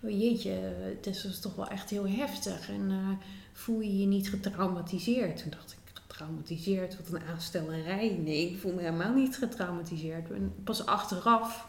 oh 0.03 0.11
jeetje, 0.11 0.51
het 0.51 1.07
is 1.07 1.41
toch 1.41 1.55
wel 1.55 1.69
echt 1.69 1.91
heel 1.91 2.09
heftig. 2.09 2.69
En 2.69 3.19
voel 3.53 3.81
je 3.81 3.99
je 3.99 4.07
niet 4.07 4.29
getraumatiseerd? 4.29 5.43
Toen 5.43 5.51
dacht 5.51 5.73
ik, 5.73 5.82
getraumatiseerd? 6.23 6.97
Wat 6.97 7.21
een 7.21 7.27
aanstellerij. 7.27 8.19
Nee, 8.25 8.51
ik 8.51 8.59
voel 8.59 8.73
me 8.73 8.81
helemaal 8.81 9.13
niet 9.13 9.37
getraumatiseerd. 9.37 10.29
Pas 10.65 10.87
achteraf 10.87 11.67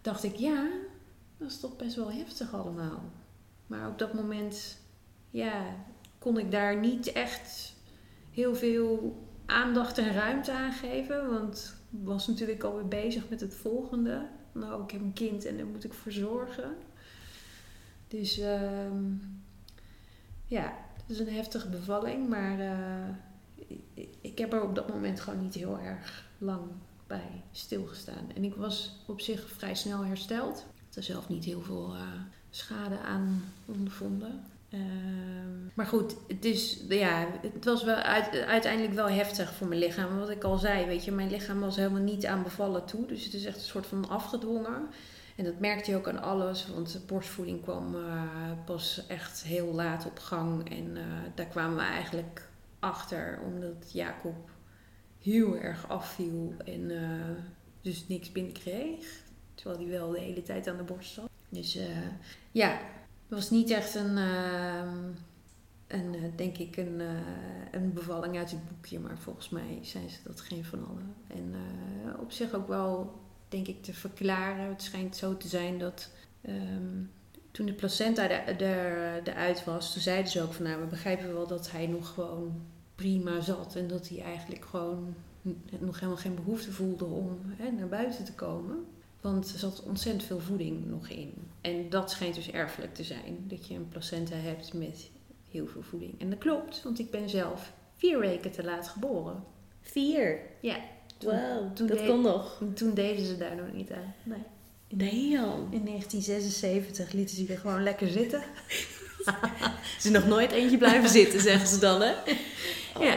dacht 0.00 0.24
ik, 0.24 0.36
ja, 0.36 0.68
dat 1.38 1.50
is 1.50 1.60
toch 1.60 1.76
best 1.76 1.96
wel 1.96 2.12
heftig 2.12 2.54
allemaal. 2.54 3.02
Maar 3.66 3.88
op 3.88 3.98
dat 3.98 4.14
moment, 4.14 4.78
ja, 5.30 5.64
kon 6.18 6.38
ik 6.38 6.50
daar 6.50 6.76
niet 6.76 7.12
echt 7.12 7.74
heel 8.30 8.54
veel 8.54 9.22
aandacht 9.46 9.98
en 9.98 10.12
ruimte 10.12 10.52
aan 10.52 10.72
geven. 10.72 11.30
Want 11.30 11.76
ik 11.90 11.98
was 12.02 12.26
natuurlijk 12.26 12.62
alweer 12.62 12.88
bezig 12.88 13.28
met 13.28 13.40
het 13.40 13.54
volgende. 13.54 14.26
Nou, 14.52 14.82
ik 14.82 14.90
heb 14.90 15.00
een 15.00 15.12
kind 15.12 15.44
en 15.44 15.56
daar 15.56 15.66
moet 15.66 15.84
ik 15.84 15.92
voor 15.92 16.12
zorgen. 16.12 16.74
Dus 18.08 18.40
um, 18.40 19.42
ja, 20.44 20.74
het 20.96 21.10
is 21.10 21.18
een 21.18 21.34
heftige 21.34 21.68
bevalling, 21.68 22.28
maar 22.28 22.58
uh, 22.58 23.16
ik, 24.20 24.38
heb 24.38 24.52
er 24.52 24.62
op 24.62 24.74
dat 24.74 24.88
moment 24.88 25.20
gewoon 25.20 25.42
niet 25.42 25.54
heel 25.54 25.78
erg 25.78 26.24
lang 26.38 26.62
bij 27.06 27.42
stilgestaan. 27.52 28.32
En 28.34 28.44
ik 28.44 28.54
was 28.54 28.96
op 29.06 29.20
zich 29.20 29.50
vrij 29.50 29.74
snel 29.74 30.04
hersteld. 30.04 30.58
Ik 30.58 30.82
had 30.84 30.96
er 30.96 31.02
zelf 31.02 31.28
niet 31.28 31.44
heel 31.44 31.62
veel 31.62 31.94
uh, 31.94 32.00
schade 32.50 32.98
aan 32.98 33.52
ondervonden. 33.64 34.44
Uh, 34.70 34.80
maar 35.74 35.86
goed, 35.86 36.16
het, 36.28 36.44
is, 36.44 36.80
ja, 36.88 37.26
het 37.42 37.64
was 37.64 37.84
wel 37.84 37.94
uit, 37.94 38.36
uiteindelijk 38.36 38.94
wel 38.94 39.08
heftig 39.08 39.54
voor 39.54 39.66
mijn 39.66 39.80
lichaam. 39.80 40.18
Wat 40.18 40.30
ik 40.30 40.44
al 40.44 40.58
zei, 40.58 40.86
weet 40.86 41.04
je, 41.04 41.12
mijn 41.12 41.30
lichaam 41.30 41.60
was 41.60 41.76
helemaal 41.76 42.02
niet 42.02 42.26
aan 42.26 42.42
bevallen 42.42 42.84
toe. 42.84 43.06
Dus 43.06 43.24
het 43.24 43.34
is 43.34 43.44
echt 43.44 43.56
een 43.56 43.62
soort 43.62 43.86
van 43.86 44.08
afgedwongen. 44.08 44.88
En 45.36 45.44
dat 45.44 45.58
merkte 45.58 45.90
je 45.90 45.96
ook 45.96 46.08
aan 46.08 46.22
alles, 46.22 46.66
want 46.74 46.92
de 46.92 47.00
borstvoeding 47.06 47.62
kwam 47.62 47.94
uh, 47.94 48.22
pas 48.64 49.06
echt 49.08 49.42
heel 49.42 49.72
laat 49.72 50.06
op 50.06 50.18
gang. 50.18 50.70
En 50.70 50.96
uh, 50.96 51.02
daar 51.34 51.46
kwamen 51.46 51.76
we 51.76 51.82
eigenlijk 51.82 52.48
achter, 52.84 53.40
omdat 53.44 53.92
Jacob 53.92 54.50
heel 55.24 55.56
erg 55.56 55.88
afviel 55.88 56.54
en 56.64 56.90
eh, 56.90 57.36
dus 57.80 58.08
niks 58.08 58.32
binnenkreeg. 58.32 59.22
Terwijl 59.54 59.78
hij 59.80 59.88
wel 59.88 60.10
de 60.10 60.20
hele 60.20 60.42
tijd 60.42 60.68
aan 60.68 60.76
de 60.76 60.82
borst 60.82 61.12
zat. 61.12 61.28
Dus 61.48 61.76
uh, 61.76 61.82
ja, 62.52 62.70
het 62.70 63.38
was 63.38 63.50
niet 63.50 63.70
echt 63.70 63.94
een, 63.94 64.16
ehm, 64.18 64.98
een 65.86 66.14
eh, 66.14 66.22
denk 66.36 66.58
ik, 66.58 66.76
een, 66.76 67.00
een 67.70 67.92
bevalling 67.92 68.38
uit 68.38 68.50
het 68.50 68.68
boekje. 68.68 68.98
Maar 68.98 69.18
volgens 69.18 69.48
mij 69.48 69.78
zijn 69.82 70.10
ze 70.10 70.18
dat 70.24 70.40
geen 70.40 70.64
van 70.64 70.86
allen. 70.88 71.14
En 71.26 71.54
op 72.20 72.32
zich 72.32 72.54
ook 72.54 72.68
wel, 72.68 73.20
denk 73.48 73.68
ik, 73.68 73.82
te 73.82 73.94
verklaren. 73.94 74.68
Het 74.68 74.82
schijnt 74.82 75.16
zo 75.16 75.36
te 75.36 75.48
zijn 75.48 75.78
dat... 75.78 76.10
Ehm, 76.42 77.02
toen 77.50 77.66
de 77.66 77.72
placenta 77.72 78.28
eruit 79.24 79.64
was, 79.64 79.92
toen 79.92 80.02
zeiden 80.02 80.30
ze 80.30 80.42
ook 80.42 80.52
van 80.52 80.64
nou, 80.64 80.80
we 80.80 80.86
begrijpen 80.86 81.34
wel 81.34 81.46
dat 81.46 81.70
hij 81.70 81.86
nog 81.86 82.08
gewoon 82.08 82.62
prima 82.94 83.40
zat. 83.40 83.76
En 83.76 83.86
dat 83.86 84.08
hij 84.08 84.22
eigenlijk 84.22 84.64
gewoon 84.64 85.14
nog 85.78 86.00
helemaal 86.00 86.20
geen 86.20 86.34
behoefte 86.34 86.72
voelde 86.72 87.04
om 87.04 87.38
hè, 87.44 87.70
naar 87.70 87.88
buiten 87.88 88.24
te 88.24 88.32
komen. 88.32 88.84
Want 89.20 89.52
er 89.52 89.58
zat 89.58 89.82
ontzettend 89.82 90.24
veel 90.24 90.40
voeding 90.40 90.86
nog 90.86 91.08
in. 91.08 91.32
En 91.60 91.90
dat 91.90 92.10
schijnt 92.10 92.34
dus 92.34 92.50
erfelijk 92.50 92.94
te 92.94 93.04
zijn. 93.04 93.44
Dat 93.48 93.66
je 93.66 93.74
een 93.74 93.88
placenta 93.88 94.36
hebt 94.36 94.72
met 94.72 95.10
heel 95.50 95.66
veel 95.66 95.82
voeding. 95.82 96.20
En 96.20 96.30
dat 96.30 96.38
klopt, 96.38 96.82
want 96.82 96.98
ik 96.98 97.10
ben 97.10 97.28
zelf 97.28 97.72
vier 97.96 98.18
weken 98.18 98.50
te 98.50 98.64
laat 98.64 98.88
geboren. 98.88 99.44
Vier? 99.80 100.38
Ja. 100.60 100.76
toen 101.74 101.86
dat 101.86 102.06
kon 102.06 102.20
nog. 102.20 102.62
Toen 102.74 102.94
deden 102.94 103.24
ze 103.26 103.36
daar 103.36 103.56
nog 103.56 103.72
niet 103.72 103.90
aan. 103.90 104.14
Nee. 104.22 104.44
In, 104.88 105.00
in 105.70 105.84
1976 105.84 107.12
lieten 107.12 107.36
ze 107.36 107.52
er 107.52 107.58
gewoon 107.58 107.82
lekker 107.82 108.08
zitten. 108.08 108.42
ze 110.00 110.08
is 110.08 110.10
nog 110.10 110.26
nooit 110.26 110.52
eentje 110.52 110.78
blijven 110.78 111.08
zitten, 111.08 111.40
zeggen 111.40 111.68
ze 111.68 111.78
dan, 111.78 112.00
hè? 112.00 112.14
Ja, 113.00 113.16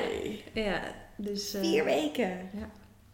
ja 0.54 0.82
dus... 1.16 1.56
Uh, 1.56 1.62
Vier 1.62 1.84
weken? 1.84 2.30
Ja. 2.30 2.70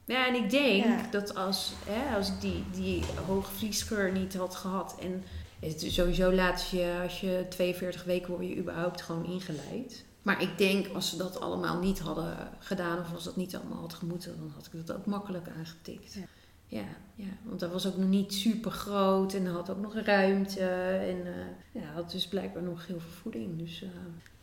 Ja, 0.06 0.28
en 0.28 0.36
ik 0.36 0.50
denk 0.50 1.12
dat 1.12 1.36
als, 1.36 1.74
hè, 1.86 2.16
als 2.16 2.28
ik 2.30 2.42
die, 2.42 2.64
die 2.72 3.04
hoge 3.28 4.12
niet 4.14 4.36
had 4.36 4.56
gehad... 4.56 4.96
en 5.00 5.24
het 5.60 5.86
sowieso 5.88 6.34
laat 6.34 6.70
je, 6.70 7.00
als 7.04 7.22
je 7.22 7.46
42 7.50 8.04
weken 8.04 8.30
word 8.30 8.48
je 8.48 8.58
überhaupt 8.58 9.02
gewoon 9.02 9.26
ingeleid... 9.26 10.06
Maar 10.24 10.42
ik 10.42 10.58
denk 10.58 10.88
als 10.94 11.10
ze 11.10 11.18
dat 11.18 11.40
allemaal 11.40 11.80
niet 11.80 12.00
hadden 12.00 12.38
gedaan 12.60 13.00
of 13.00 13.14
als 13.14 13.24
dat 13.24 13.36
niet 13.36 13.56
allemaal 13.56 13.80
had 13.80 13.94
gemoeten, 13.94 14.38
dan 14.38 14.52
had 14.56 14.66
ik 14.66 14.86
dat 14.86 14.98
ook 14.98 15.06
makkelijk 15.06 15.48
aangetikt. 15.58 16.14
Ja. 16.14 16.22
Ja, 16.68 16.86
ja, 17.16 17.30
want 17.44 17.60
dat 17.60 17.72
was 17.72 17.88
ook 17.88 17.98
nog 17.98 18.10
niet 18.10 18.34
super 18.34 18.72
groot 18.72 19.34
en 19.34 19.46
had 19.46 19.70
ook 19.70 19.82
nog 19.82 19.96
ruimte. 19.96 20.66
En 21.08 21.18
uh, 21.18 21.82
ja, 21.82 21.92
had 21.94 22.12
dus 22.12 22.28
blijkbaar 22.28 22.64
nog 22.64 22.88
heel 22.88 23.00
veel 23.00 23.12
voeding. 23.12 23.58
Dus 23.58 23.82
uh, 23.82 23.90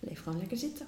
bleef 0.01 0.23
gewoon 0.23 0.39
lekker 0.39 0.57
zitten. 0.57 0.87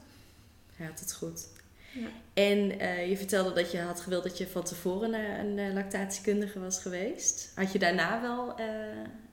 Had 0.86 1.00
het 1.00 1.14
goed. 1.14 1.48
Ja. 1.92 2.08
En 2.34 2.58
uh, 2.82 3.08
je 3.08 3.16
vertelde 3.16 3.52
dat 3.52 3.70
je 3.72 3.80
had 3.80 4.00
gewild 4.00 4.22
dat 4.22 4.38
je 4.38 4.48
van 4.48 4.62
tevoren 4.62 5.10
naar 5.10 5.38
een 5.38 5.72
lactatiekundige 5.72 6.60
was 6.60 6.78
geweest. 6.80 7.52
Had 7.54 7.72
je 7.72 7.78
daarna 7.78 8.20
wel 8.20 8.54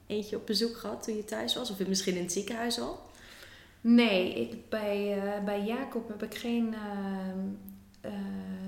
eentje 0.08 0.36
op 0.36 0.46
bezoek 0.46 0.78
gehad 0.78 1.04
toen 1.04 1.16
je 1.16 1.26
thuis 1.26 1.56
was? 1.56 1.72
Of 1.72 1.88
misschien 1.88 2.16
in 2.16 2.24
het 2.24 2.32
ziekenhuis 2.32 2.80
al? 2.80 3.00
Nee, 3.82 4.34
ik, 4.34 4.70
bij, 4.70 5.22
bij 5.46 5.64
Jacob 5.64 6.08
heb 6.08 6.24
ik 6.24 6.36
geen 6.36 6.76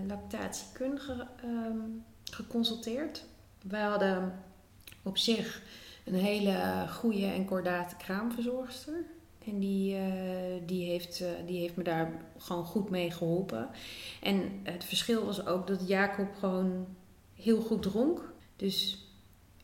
lactatiekundige 0.07 1.27
ehm, 1.41 1.79
geconsulteerd. 2.31 3.23
Wij 3.67 3.81
hadden 3.81 4.39
op 5.03 5.17
zich 5.17 5.61
een 6.05 6.13
hele 6.13 6.85
goede 6.89 7.25
en 7.25 7.45
kordate 7.45 7.95
kraamverzorgster. 7.95 9.05
En 9.45 9.59
die, 9.59 9.95
uh, 9.95 10.03
die, 10.65 10.89
heeft, 10.89 11.21
uh, 11.21 11.27
die 11.45 11.59
heeft 11.59 11.75
me 11.75 11.83
daar 11.83 12.11
gewoon 12.37 12.65
goed 12.65 12.89
mee 12.89 13.11
geholpen. 13.11 13.69
En 14.21 14.59
het 14.63 14.83
verschil 14.83 15.25
was 15.25 15.45
ook 15.45 15.67
dat 15.67 15.87
Jacob 15.87 16.27
gewoon 16.39 16.87
heel 17.35 17.61
goed 17.61 17.81
dronk. 17.81 18.33
Dus 18.55 19.05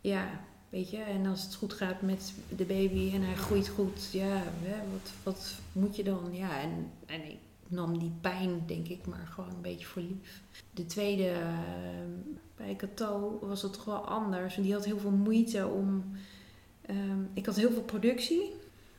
ja, 0.02 0.42
weet 0.70 0.90
je, 0.90 0.98
en 0.98 1.26
als 1.26 1.44
het 1.44 1.56
goed 1.56 1.74
gaat 1.74 2.02
met 2.02 2.34
de 2.56 2.66
baby 2.66 3.12
en 3.14 3.22
hij 3.22 3.36
groeit 3.36 3.68
goed, 3.68 4.10
ja, 4.12 4.44
wat, 4.92 5.12
wat 5.24 5.52
moet 5.72 5.96
je 5.96 6.04
dan? 6.04 6.30
Ja, 6.32 6.62
en, 6.62 6.92
en 7.06 7.30
ik 7.30 7.38
nam 7.68 8.00
die 8.00 8.12
pijn, 8.22 8.64
denk 8.66 8.88
ik, 8.88 9.06
maar 9.06 9.28
gewoon 9.32 9.50
een 9.50 9.62
beetje 9.62 9.86
voor 9.86 10.02
lief. 10.02 10.42
De 10.74 10.86
tweede, 10.86 11.32
uh, 11.32 12.38
bij 12.56 12.76
Cato, 12.76 13.40
was 13.42 13.62
het 13.62 13.86
wel 13.86 14.08
anders. 14.08 14.58
En 14.58 14.64
die 14.64 14.74
had 14.74 14.86
heel 14.86 15.00
veel 15.00 15.12
moeite 15.12 15.68
om. 15.68 16.04
Um, 16.90 17.30
ik 17.34 17.46
had 17.46 17.56
heel 17.56 17.72
veel 17.72 17.84
productie. 17.84 18.54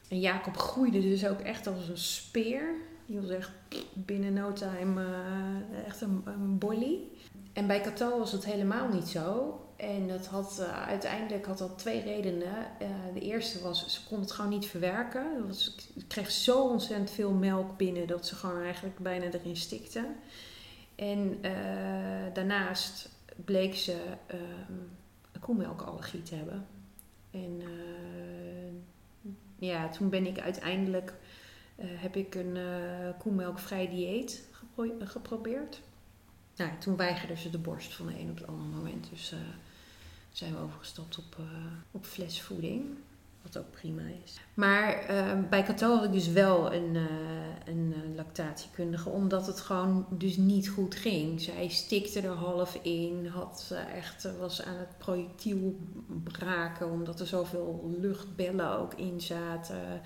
En 0.09 0.21
Jacob 0.21 0.57
groeide 0.57 1.01
dus 1.01 1.27
ook 1.27 1.41
echt 1.41 1.67
als 1.67 1.89
een 1.89 1.99
speer. 1.99 2.75
Die 3.07 3.21
was 3.21 3.31
echt 3.31 3.51
binnen 3.93 4.33
no 4.33 4.53
time 4.53 5.03
uh, 5.03 5.87
echt 5.87 6.01
een, 6.01 6.23
een 6.25 6.59
bolly. 6.59 6.99
En 7.53 7.67
bij 7.67 7.81
Cato 7.81 8.19
was 8.19 8.33
het 8.33 8.45
helemaal 8.45 8.89
niet 8.89 9.09
zo. 9.09 9.61
En 9.77 10.09
dat 10.09 10.27
had, 10.27 10.59
uh, 10.61 10.87
uiteindelijk 10.87 11.47
had 11.47 11.59
dat 11.59 11.79
twee 11.79 12.03
redenen. 12.03 12.67
Uh, 12.83 12.89
de 13.15 13.21
eerste 13.21 13.63
was, 13.63 13.87
ze 13.87 14.01
kon 14.09 14.21
het 14.21 14.33
gewoon 14.33 14.51
niet 14.51 14.67
verwerken. 14.67 15.51
Ik 15.95 16.05
kreeg 16.09 16.31
zo 16.31 16.69
ontzettend 16.69 17.11
veel 17.11 17.31
melk 17.31 17.77
binnen 17.77 18.07
dat 18.07 18.27
ze 18.27 18.35
gewoon 18.35 18.63
eigenlijk 18.63 18.99
bijna 18.99 19.25
erin 19.25 19.57
stikte. 19.57 20.05
En 20.95 21.39
daarnaast 22.33 23.09
bleek 23.45 23.75
ze 23.75 23.93
um, 24.33 24.91
een 25.33 25.41
koemelkallergie 25.41 26.23
te 26.23 26.35
hebben. 26.35 26.67
En 27.31 27.63
ja, 29.59 29.89
toen 29.89 30.09
ben 30.09 30.27
ik 30.27 30.39
uiteindelijk, 30.39 31.15
heb 31.77 32.17
ik 32.17 32.35
een 32.35 32.59
koemelkvrij 33.19 33.89
dieet 33.89 34.49
gepro 34.51 34.95
geprobeerd. 34.99 35.81
Nou, 36.57 36.71
toen 36.79 36.97
weigerde 36.97 37.37
ze 37.37 37.51
de 37.51 37.59
borst 37.59 37.95
van 37.95 38.07
de 38.07 38.19
een 38.19 38.31
op 38.31 38.39
het 38.39 38.47
andere 38.47 38.69
moment. 38.69 39.11
Dus 39.11 39.35
zijn 40.33 40.53
we 40.53 40.61
overgestapt 40.61 41.19
op, 41.19 41.37
op 41.91 42.05
flesvoeding. 42.05 42.85
Wat 43.53 43.63
ook 43.63 43.71
prima 43.71 44.03
is. 44.25 44.41
Maar 44.55 45.11
uh, 45.11 45.49
bij 45.49 45.63
Cato 45.63 45.95
had 45.95 46.05
ik 46.05 46.13
dus 46.13 46.29
wel 46.29 46.73
een, 46.73 46.95
uh, 46.95 47.05
een 47.65 47.95
lactatiekundige, 48.17 49.09
omdat 49.09 49.47
het 49.47 49.61
gewoon 49.61 50.07
dus 50.11 50.37
niet 50.37 50.69
goed 50.69 50.95
ging. 50.95 51.41
Zij 51.41 51.69
stikte 51.69 52.21
er 52.21 52.29
half 52.29 52.79
in, 52.83 53.27
had 53.27 53.75
echt, 53.95 54.29
was 54.39 54.63
aan 54.63 54.77
het 54.77 54.99
projectiel 54.99 55.77
braken, 56.23 56.91
omdat 56.91 57.21
er 57.21 57.27
zoveel 57.27 57.97
luchtbellen 58.01 58.79
ook 58.79 58.95
in 58.95 59.21
zaten. 59.21 60.01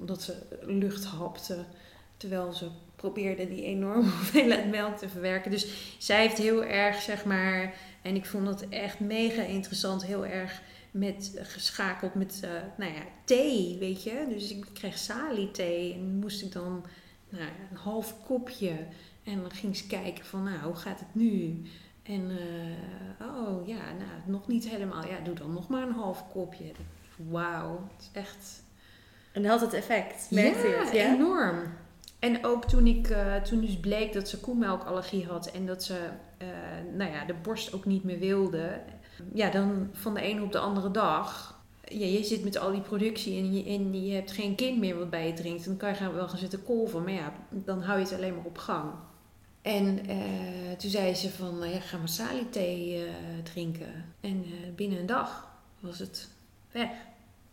omdat 0.00 0.22
ze 0.22 0.36
lucht 0.60 1.04
hapte, 1.04 1.64
terwijl 2.16 2.52
ze 2.52 2.68
probeerde 2.96 3.48
die 3.48 3.64
enorme 3.64 4.10
hoeveelheid 4.18 4.70
melk 4.70 4.96
te 4.96 5.08
verwerken. 5.08 5.50
Dus 5.50 5.96
zij 5.98 6.20
heeft 6.20 6.38
heel 6.38 6.64
erg, 6.64 7.00
zeg 7.00 7.24
maar 7.24 7.74
en 8.02 8.14
ik 8.14 8.26
vond 8.26 8.46
het 8.46 8.68
echt 8.68 9.00
mega 9.00 9.42
interessant, 9.42 10.04
heel 10.04 10.26
erg 10.26 10.60
met, 10.92 11.38
geschakeld 11.42 12.14
met 12.14 12.40
uh, 12.44 12.50
nou 12.76 12.92
ja, 12.92 13.02
thee, 13.24 13.76
weet 13.78 14.02
je. 14.02 14.26
Dus 14.28 14.50
ik 14.50 14.66
kreeg 14.72 14.98
sali 14.98 15.50
thee 15.50 15.94
en 15.94 16.18
moest 16.18 16.42
ik 16.42 16.52
dan 16.52 16.84
nou, 17.28 17.48
een 17.70 17.76
half 17.76 18.24
kopje. 18.26 18.86
En 19.24 19.40
dan 19.40 19.50
ging 19.50 19.76
ze 19.76 19.86
kijken 19.86 20.24
van, 20.24 20.42
nou, 20.42 20.58
hoe 20.58 20.74
gaat 20.74 20.98
het 20.98 21.14
nu? 21.14 21.62
En, 22.02 22.30
uh, 22.30 23.26
oh 23.26 23.66
ja, 23.66 23.92
nou, 23.92 24.10
nog 24.26 24.48
niet 24.48 24.68
helemaal. 24.68 25.06
Ja, 25.06 25.20
doe 25.24 25.34
dan 25.34 25.52
nog 25.52 25.68
maar 25.68 25.82
een 25.82 25.92
half 25.92 26.30
kopje. 26.32 26.72
Wauw, 27.16 27.88
het 27.92 28.02
is 28.02 28.20
echt... 28.20 28.62
En 29.32 29.44
had 29.44 29.60
het 29.60 29.72
effect, 29.72 30.30
merkte 30.30 30.68
ja, 30.68 30.84
het? 30.84 30.92
Ja, 30.92 31.14
enorm. 31.14 31.72
En 32.18 32.44
ook 32.44 32.64
toen, 32.64 32.86
ik, 32.86 33.08
uh, 33.08 33.36
toen 33.36 33.60
dus 33.60 33.80
bleek 33.80 34.12
dat 34.12 34.28
ze 34.28 34.40
koemelkallergie 34.40 35.26
had 35.26 35.50
en 35.50 35.66
dat 35.66 35.84
ze 35.84 36.08
uh, 36.42 36.48
nou 36.96 37.10
ja, 37.10 37.24
de 37.24 37.34
borst 37.34 37.72
ook 37.72 37.84
niet 37.84 38.04
meer 38.04 38.18
wilde. 38.18 38.80
Ja, 39.32 39.50
dan 39.50 39.88
van 39.92 40.14
de 40.14 40.20
ene 40.20 40.42
op 40.42 40.52
de 40.52 40.58
andere 40.58 40.90
dag. 40.90 41.60
Ja, 41.84 42.06
je 42.06 42.24
zit 42.24 42.44
met 42.44 42.58
al 42.58 42.72
die 42.72 42.80
productie 42.80 43.38
en 43.38 43.54
je, 43.54 43.64
en 43.64 44.04
je 44.04 44.14
hebt 44.14 44.32
geen 44.32 44.54
kind 44.54 44.78
meer 44.78 44.98
wat 44.98 45.10
bij 45.10 45.26
je 45.26 45.32
drinkt. 45.32 45.64
Dan 45.64 45.76
kan 45.76 45.94
je 45.94 46.12
wel 46.12 46.28
gaan 46.28 46.38
zitten 46.38 46.62
kolven, 46.62 47.02
maar 47.02 47.12
ja, 47.12 47.32
dan 47.48 47.82
hou 47.82 47.98
je 47.98 48.04
het 48.04 48.14
alleen 48.14 48.34
maar 48.34 48.44
op 48.44 48.58
gang. 48.58 48.90
En 49.62 50.10
uh, 50.10 50.72
toen 50.76 50.90
zei 50.90 51.14
ze 51.14 51.30
van, 51.30 51.58
nou 51.58 51.72
ja, 51.72 51.80
ga 51.80 51.98
maar 51.98 52.08
sali 52.08 52.48
thee 52.50 53.06
drinken. 53.42 54.14
En 54.20 54.44
binnen 54.76 54.98
een 54.98 55.06
dag 55.06 55.48
was 55.80 55.98
het 55.98 56.28
weg. 56.70 56.90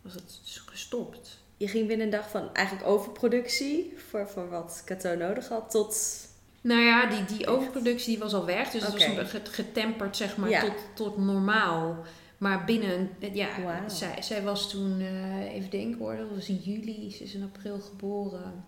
Was 0.02 0.14
het 0.14 0.40
gestopt 0.66 1.40
je 1.60 1.68
ging 1.68 1.86
binnen 1.86 2.06
een 2.06 2.12
dag 2.12 2.30
van 2.30 2.54
eigenlijk 2.54 2.88
overproductie 2.88 3.94
voor, 4.08 4.28
voor 4.28 4.48
wat 4.48 4.82
Cato 4.84 5.14
nodig 5.14 5.48
had 5.48 5.70
tot. 5.70 6.28
Nou 6.60 6.80
ja, 6.80 7.06
die, 7.06 7.36
die 7.36 7.46
overproductie 7.46 8.08
die 8.08 8.18
was 8.18 8.34
al 8.34 8.44
weg. 8.44 8.70
Dus 8.70 8.88
okay. 8.88 9.14
het 9.14 9.32
was 9.32 9.54
getemperd 9.54 10.16
zeg 10.16 10.36
maar 10.36 10.60
tot, 10.60 10.74
tot 10.94 11.18
normaal. 11.18 12.04
Maar 12.38 12.64
binnen, 12.64 13.10
ja, 13.32 13.88
zij, 13.88 14.22
zij 14.22 14.42
was 14.42 14.70
toen, 14.70 15.00
uh, 15.00 15.52
even 15.52 15.70
denken 15.70 15.98
hoor, 15.98 16.16
dat 16.16 16.30
was 16.34 16.48
in 16.48 16.56
juli, 16.56 17.10
ze 17.10 17.24
is 17.24 17.34
in 17.34 17.42
april 17.42 17.80
geboren. 17.80 18.64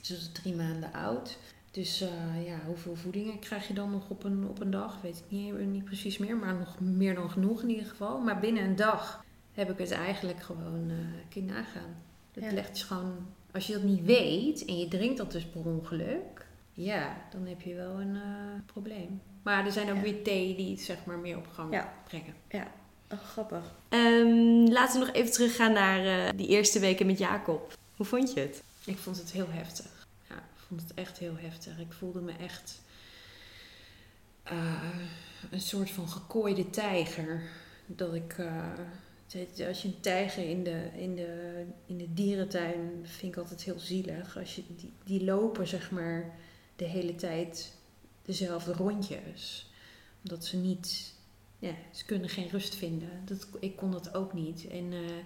Ze 0.00 0.14
was 0.14 0.30
drie 0.32 0.54
maanden 0.54 0.92
oud. 0.92 1.38
Dus 1.70 2.02
uh, 2.02 2.46
ja, 2.46 2.60
hoeveel 2.66 2.96
voedingen 2.96 3.38
krijg 3.38 3.68
je 3.68 3.74
dan 3.74 3.90
nog 3.90 4.08
op 4.08 4.24
een, 4.24 4.48
op 4.48 4.60
een 4.60 4.70
dag? 4.70 5.00
Weet 5.02 5.16
ik 5.16 5.24
niet, 5.28 5.66
niet 5.66 5.84
precies 5.84 6.18
meer, 6.18 6.36
maar 6.36 6.54
nog 6.54 6.80
meer 6.80 7.14
dan 7.14 7.30
genoeg 7.30 7.62
in 7.62 7.68
ieder 7.68 7.86
geval. 7.86 8.18
Maar 8.18 8.40
binnen 8.40 8.64
een 8.64 8.76
dag 8.76 9.24
heb 9.52 9.70
ik 9.70 9.78
het 9.78 9.90
eigenlijk 9.90 10.42
gewoon 10.42 10.90
uh, 10.90 10.96
kunnen 11.28 11.54
nagaan. 11.54 11.96
Het 12.32 12.52
legt 12.52 12.82
gewoon, 12.82 13.26
als 13.52 13.66
je 13.66 13.72
dat 13.72 13.82
niet 13.82 14.04
weet 14.04 14.64
en 14.64 14.78
je 14.78 14.88
drinkt 14.88 15.16
dat 15.16 15.32
dus 15.32 15.44
per 15.44 15.64
ongeluk, 15.64 16.37
ja, 16.84 17.16
dan 17.30 17.46
heb 17.46 17.60
je 17.62 17.74
wel 17.74 18.00
een 18.00 18.16
eh, 18.16 18.60
probleem. 18.66 19.20
Maar 19.42 19.66
er 19.66 19.72
zijn 19.72 19.88
ook 19.90 19.96
Ja. 19.96 20.02
weer 20.02 20.22
thee 20.22 20.56
die 20.56 20.70
het 20.70 20.80
zeg 20.80 21.04
maar 21.04 21.18
meer 21.18 21.36
op 21.36 21.46
gang 21.52 21.72
Ja. 21.72 21.92
brengen. 22.08 22.34
Ja, 22.48 22.66
oh, 23.12 23.18
grappig. 23.18 23.74
Ehm, 23.88 24.66
laten 24.72 25.00
we 25.00 25.06
nog 25.06 25.14
even 25.14 25.32
teruggaan 25.32 25.72
naar 25.72 26.04
eh, 26.28 26.32
die 26.36 26.48
eerste 26.48 26.78
weken 26.80 27.06
met 27.06 27.18
Jacob. 27.18 27.76
Hoe 27.96 28.06
vond 28.06 28.32
je 28.32 28.40
het? 28.40 28.62
Ik 28.84 28.98
vond 28.98 29.16
het 29.18 29.32
heel 29.32 29.46
heftig. 29.50 30.06
Ja, 30.28 30.34
ik 30.36 30.60
vond 30.68 30.80
het 30.80 30.94
echt 30.94 31.18
heel 31.18 31.36
heftig. 31.38 31.78
Ik 31.78 31.92
voelde 31.92 32.20
me 32.20 32.32
echt 32.40 32.80
eh, 34.42 34.82
een 35.50 35.60
soort 35.60 35.90
van 35.90 36.08
gekooide 36.08 36.70
tijger. 36.70 37.42
Dat 37.86 38.14
ik. 38.14 38.36
als 39.68 39.82
je 39.82 39.88
een 39.88 40.00
tijger 40.00 40.48
in 40.48 40.64
de, 40.64 40.88
in, 40.96 41.14
de, 41.14 41.62
in 41.86 41.96
de 41.98 42.14
dierentuin 42.14 43.00
vind 43.02 43.32
ik 43.32 43.38
altijd 43.38 43.62
heel 43.62 43.78
zielig. 43.78 44.38
Als 44.38 44.54
je, 44.56 44.62
die, 44.76 44.92
die 45.04 45.24
lopen 45.24 45.66
zeg 45.68 45.90
maar 45.90 46.36
de 46.78 46.84
hele 46.84 47.14
tijd 47.14 47.72
dezelfde 48.22 48.72
rondjes. 48.72 49.70
Omdat 50.22 50.44
ze 50.44 50.56
niet. 50.56 51.14
Ja, 51.58 51.74
ze 51.92 52.04
kunnen 52.04 52.28
geen 52.28 52.48
rust 52.48 52.74
vinden. 52.74 53.08
Dat, 53.24 53.48
ik 53.60 53.76
kon 53.76 53.90
dat 53.90 54.14
ook 54.14 54.32
niet. 54.32 54.66
En 54.68 54.92
eh, 54.92 55.16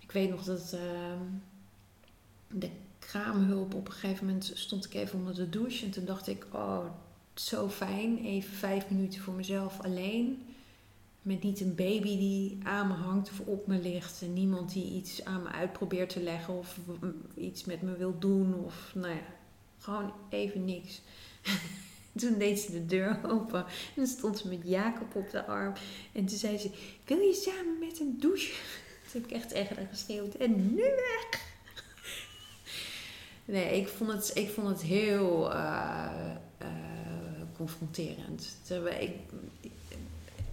ik 0.00 0.12
weet 0.12 0.30
nog 0.30 0.44
dat. 0.44 0.72
ehm, 0.72 1.22
de 2.48 2.70
kraamhulp. 2.98 3.74
Op 3.74 3.86
een 3.86 3.92
gegeven 3.92 4.26
moment 4.26 4.52
stond 4.54 4.84
ik 4.84 4.94
even 4.94 5.18
onder 5.18 5.34
de 5.34 5.48
douche. 5.48 5.84
En 5.84 5.90
toen 5.90 6.04
dacht 6.04 6.26
ik, 6.26 6.46
oh, 6.52 6.84
zo 7.34 7.68
fijn. 7.68 8.24
Even 8.24 8.52
vijf 8.52 8.90
minuten 8.90 9.20
voor 9.20 9.34
mezelf 9.34 9.80
alleen. 9.80 10.46
Met 11.22 11.42
niet 11.42 11.60
een 11.60 11.74
baby 11.74 12.18
die 12.18 12.58
aan 12.62 12.88
me 12.88 12.94
hangt 12.94 13.30
of 13.30 13.40
op 13.40 13.66
me 13.66 13.78
ligt. 13.78 14.22
En 14.22 14.32
niemand 14.32 14.72
die 14.72 14.92
iets 14.92 15.24
aan 15.24 15.42
me 15.42 15.48
uit 15.48 15.72
probeert 15.72 16.10
te 16.10 16.22
leggen. 16.22 16.58
Of 16.58 16.78
iets 17.34 17.64
met 17.64 17.82
me 17.82 17.96
wil 17.96 18.18
doen. 18.18 18.54
Of 18.64 18.92
nou 18.94 19.14
ja, 19.14 19.22
gewoon 19.78 20.12
even 20.28 20.64
niks. 20.64 21.00
Toen 22.16 22.38
deed 22.38 22.58
ze 22.58 22.72
de 22.72 22.86
deur 22.86 23.20
open. 23.26 23.64
En 23.96 24.06
stond 24.06 24.38
ze 24.38 24.48
met 24.48 24.60
Jacob 24.64 25.14
op 25.14 25.30
de 25.30 25.44
arm. 25.46 25.72
En 26.12 26.26
toen 26.26 26.38
zei 26.38 26.58
ze, 26.58 26.70
wil 27.04 27.18
je 27.18 27.34
samen 27.34 27.78
met 27.78 28.00
een 28.00 28.16
douche? 28.20 28.52
Toen 29.10 29.20
heb 29.22 29.30
ik 29.30 29.36
echt 29.36 29.54
haar 29.54 29.86
geschreeuwd. 29.90 30.34
En 30.34 30.74
nu 30.74 30.82
weg! 30.82 31.28
Nee, 33.44 33.80
ik 33.80 33.88
vond 33.88 34.12
het, 34.12 34.30
ik 34.34 34.48
vond 34.50 34.68
het 34.68 34.82
heel 34.82 35.52
eh, 35.52 36.30
eh, 36.58 36.68
confronterend. 37.56 38.56
Ik, 39.00 39.10
ik 39.60 39.72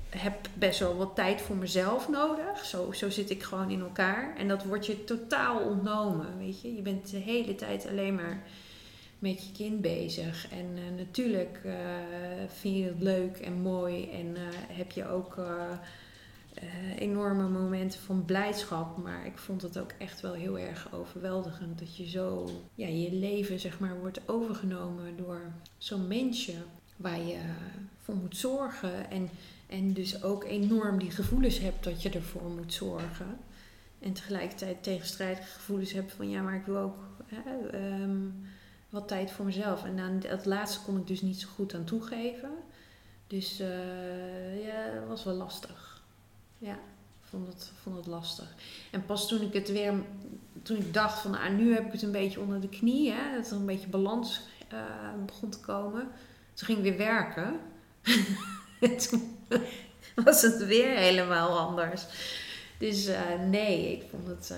heb 0.10 0.50
best 0.54 0.80
wel 0.80 0.96
wat 0.96 1.16
tijd 1.16 1.42
voor 1.42 1.56
mezelf 1.56 2.10
nodig. 2.10 2.66
Zo, 2.66 2.92
zo 2.92 3.10
zit 3.10 3.30
ik 3.30 3.44
gewoon 3.44 3.72
in 3.72 3.82
elkaar. 3.82 4.36
En 4.38 4.48
dat 4.48 4.64
wordt 4.64 4.86
je 4.86 5.04
totaal 5.04 5.60
ontnomen, 5.60 6.38
weet 6.38 6.62
je. 6.62 6.76
Je 6.76 6.82
bent 6.82 7.10
de 7.12 7.18
hele 7.18 7.56
tijd 7.56 7.88
alleen 7.88 8.16
maar 8.16 8.44
met 9.24 9.46
je 9.46 9.52
kind 9.52 9.82
bezig. 9.82 10.48
En 10.52 10.66
eh, 10.76 10.98
natuurlijk 10.98 11.62
eh, 11.64 11.74
vind 12.48 12.76
je 12.76 12.84
het 12.84 13.02
leuk 13.02 13.38
en 13.38 13.54
mooi. 13.54 14.12
En 14.12 14.36
eh, 14.36 14.42
heb 14.78 14.92
je 14.92 15.08
ook... 15.08 15.38
enorme 16.98 17.50
momenten 17.50 18.00
van 18.00 18.26
blijdschap. 18.26 18.98
Maar 18.98 19.26
ik 19.26 19.38
vond 19.38 19.62
het 19.62 19.78
ook 19.80 19.92
echt 19.98 20.22
wel 20.22 20.34
heel 20.34 20.60
erg 20.60 20.94
overweldigend. 20.94 21.80
Dat 21.80 21.96
je 21.98 22.10
zo, 22.10 22.50
ja, 22.76 22.88
je 22.88 23.12
leven 23.12 23.60
zeg 23.60 23.80
maar 23.80 24.00
wordt 24.00 24.22
overgenomen 24.26 25.18
door 25.18 25.42
zo'n 25.78 26.08
mensje 26.08 26.54
waar 26.96 27.22
je 27.22 27.40
voor 28.02 28.16
moet 28.16 28.38
zorgen. 28.38 29.10
En, 29.12 29.30
en 29.68 29.94
dus 29.94 30.24
ook 30.24 30.44
enorm 30.44 31.00
die 31.00 31.12
gevoelens 31.12 31.60
hebt 31.60 31.84
dat 31.84 32.02
je 32.02 32.10
ervoor 32.10 32.50
moet 32.50 32.74
zorgen. 32.74 33.38
En 34.00 34.14
tegelijkertijd 34.14 34.84
tegenstrijdige 34.84 35.48
gevoelens 35.48 35.92
hebt 35.92 36.12
van 36.12 36.30
ja, 36.30 36.42
maar 36.42 36.56
ik 36.56 36.66
wil 36.66 36.78
ook 36.78 36.98
hè, 37.26 37.68
ehm, 37.68 38.28
wat 38.94 39.08
tijd 39.08 39.32
voor 39.32 39.46
mezelf. 39.46 39.84
En 39.84 40.00
aan 40.00 40.20
dat 40.20 40.46
laatste 40.46 40.80
kon 40.86 40.98
ik 40.98 41.08
dus 41.08 41.22
niet 41.22 41.40
zo 41.40 41.48
goed 41.56 41.74
aan 41.74 41.84
toegeven. 41.84 42.52
Dus 43.28 43.60
eh, 43.60 44.66
ja, 44.66 44.92
dat 44.94 45.08
was 45.08 45.24
wel 45.24 45.34
lastig. 45.34 46.02
Ja, 46.58 46.80
vond 47.22 47.48
het, 47.48 47.72
vond 47.82 47.96
het 47.96 48.06
lastig. 48.06 48.56
En 48.92 49.06
pas 49.06 49.28
toen 49.28 49.42
ik 49.42 49.54
het 49.54 49.72
weer, 49.72 49.94
toen 50.62 50.78
ik 50.78 50.94
dacht 50.94 51.20
van, 51.20 51.36
ah, 51.36 51.50
nu 51.50 51.74
heb 51.74 51.86
ik 51.86 51.92
het 51.92 52.02
een 52.02 52.12
beetje 52.12 52.40
onder 52.40 52.62
de 52.62 52.70
knie, 52.70 53.12
hè, 53.12 53.36
dat 53.36 53.50
er 53.50 53.56
een 53.56 53.66
beetje 53.66 53.88
balans 53.88 54.42
eh, 54.68 54.80
begon 55.26 55.50
te 55.50 55.60
komen. 55.60 56.08
Toen 56.54 56.68
ging 56.68 56.78
ik 56.78 56.84
weer 56.84 56.98
werken. 56.98 57.60
was 60.26 60.42
het 60.42 60.66
weer 60.66 60.98
helemaal 60.98 61.60
anders. 61.60 62.06
Dus 62.78 63.06
eh, 63.06 63.40
nee, 63.50 63.92
ik 63.92 64.04
vond 64.10 64.28
het, 64.28 64.54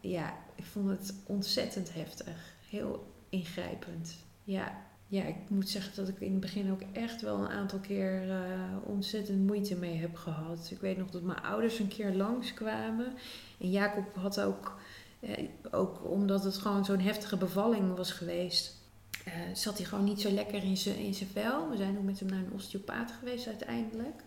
ja, 0.00 0.34
ik 0.54 0.64
vond 0.64 0.88
het 0.88 1.14
ontzettend 1.26 1.94
heftig. 1.94 2.54
Heel 2.68 3.16
ingrijpend. 3.28 4.16
Ja. 4.44 4.86
Ja, 5.10 5.24
ik 5.24 5.36
moet 5.48 5.68
zeggen 5.68 5.96
dat 5.96 6.08
ik 6.08 6.20
in 6.20 6.32
het 6.32 6.40
begin 6.40 6.70
ook 6.70 6.82
echt 6.92 7.22
wel 7.22 7.38
een 7.38 7.48
aantal 7.48 7.78
keer 7.78 8.30
eh, 8.30 8.76
ontzettend 8.84 9.46
moeite 9.46 9.76
mee 9.76 9.96
heb 9.96 10.16
gehad. 10.16 10.68
Ik 10.70 10.80
weet 10.80 10.96
nog 10.96 11.10
dat 11.10 11.22
mijn 11.22 11.42
ouders 11.42 11.78
een 11.78 11.88
keer 11.88 12.12
langskwamen. 12.12 13.12
En 13.58 13.70
Jacob 13.70 14.14
had 14.14 14.40
ook, 14.40 14.80
eh, 15.20 15.48
ook 15.70 16.10
omdat 16.10 16.44
het 16.44 16.56
gewoon 16.56 16.84
zo'n 16.84 17.00
heftige 17.00 17.36
bevalling 17.36 17.96
was 17.96 18.12
geweest, 18.12 18.78
eh, 19.24 19.32
zat 19.54 19.76
hij 19.78 19.86
gewoon 19.86 20.04
niet 20.04 20.20
zo 20.20 20.30
lekker 20.30 20.62
in 20.62 20.76
zijn 20.76 20.98
in 20.98 21.14
zijn 21.14 21.30
vel. 21.30 21.70
We 21.70 21.76
zijn 21.76 21.98
ook 21.98 22.04
met 22.04 22.20
hem 22.20 22.28
naar 22.28 22.38
een 22.38 22.52
osteopaat 22.52 23.12
geweest 23.18 23.46
uiteindelijk. 23.46 24.22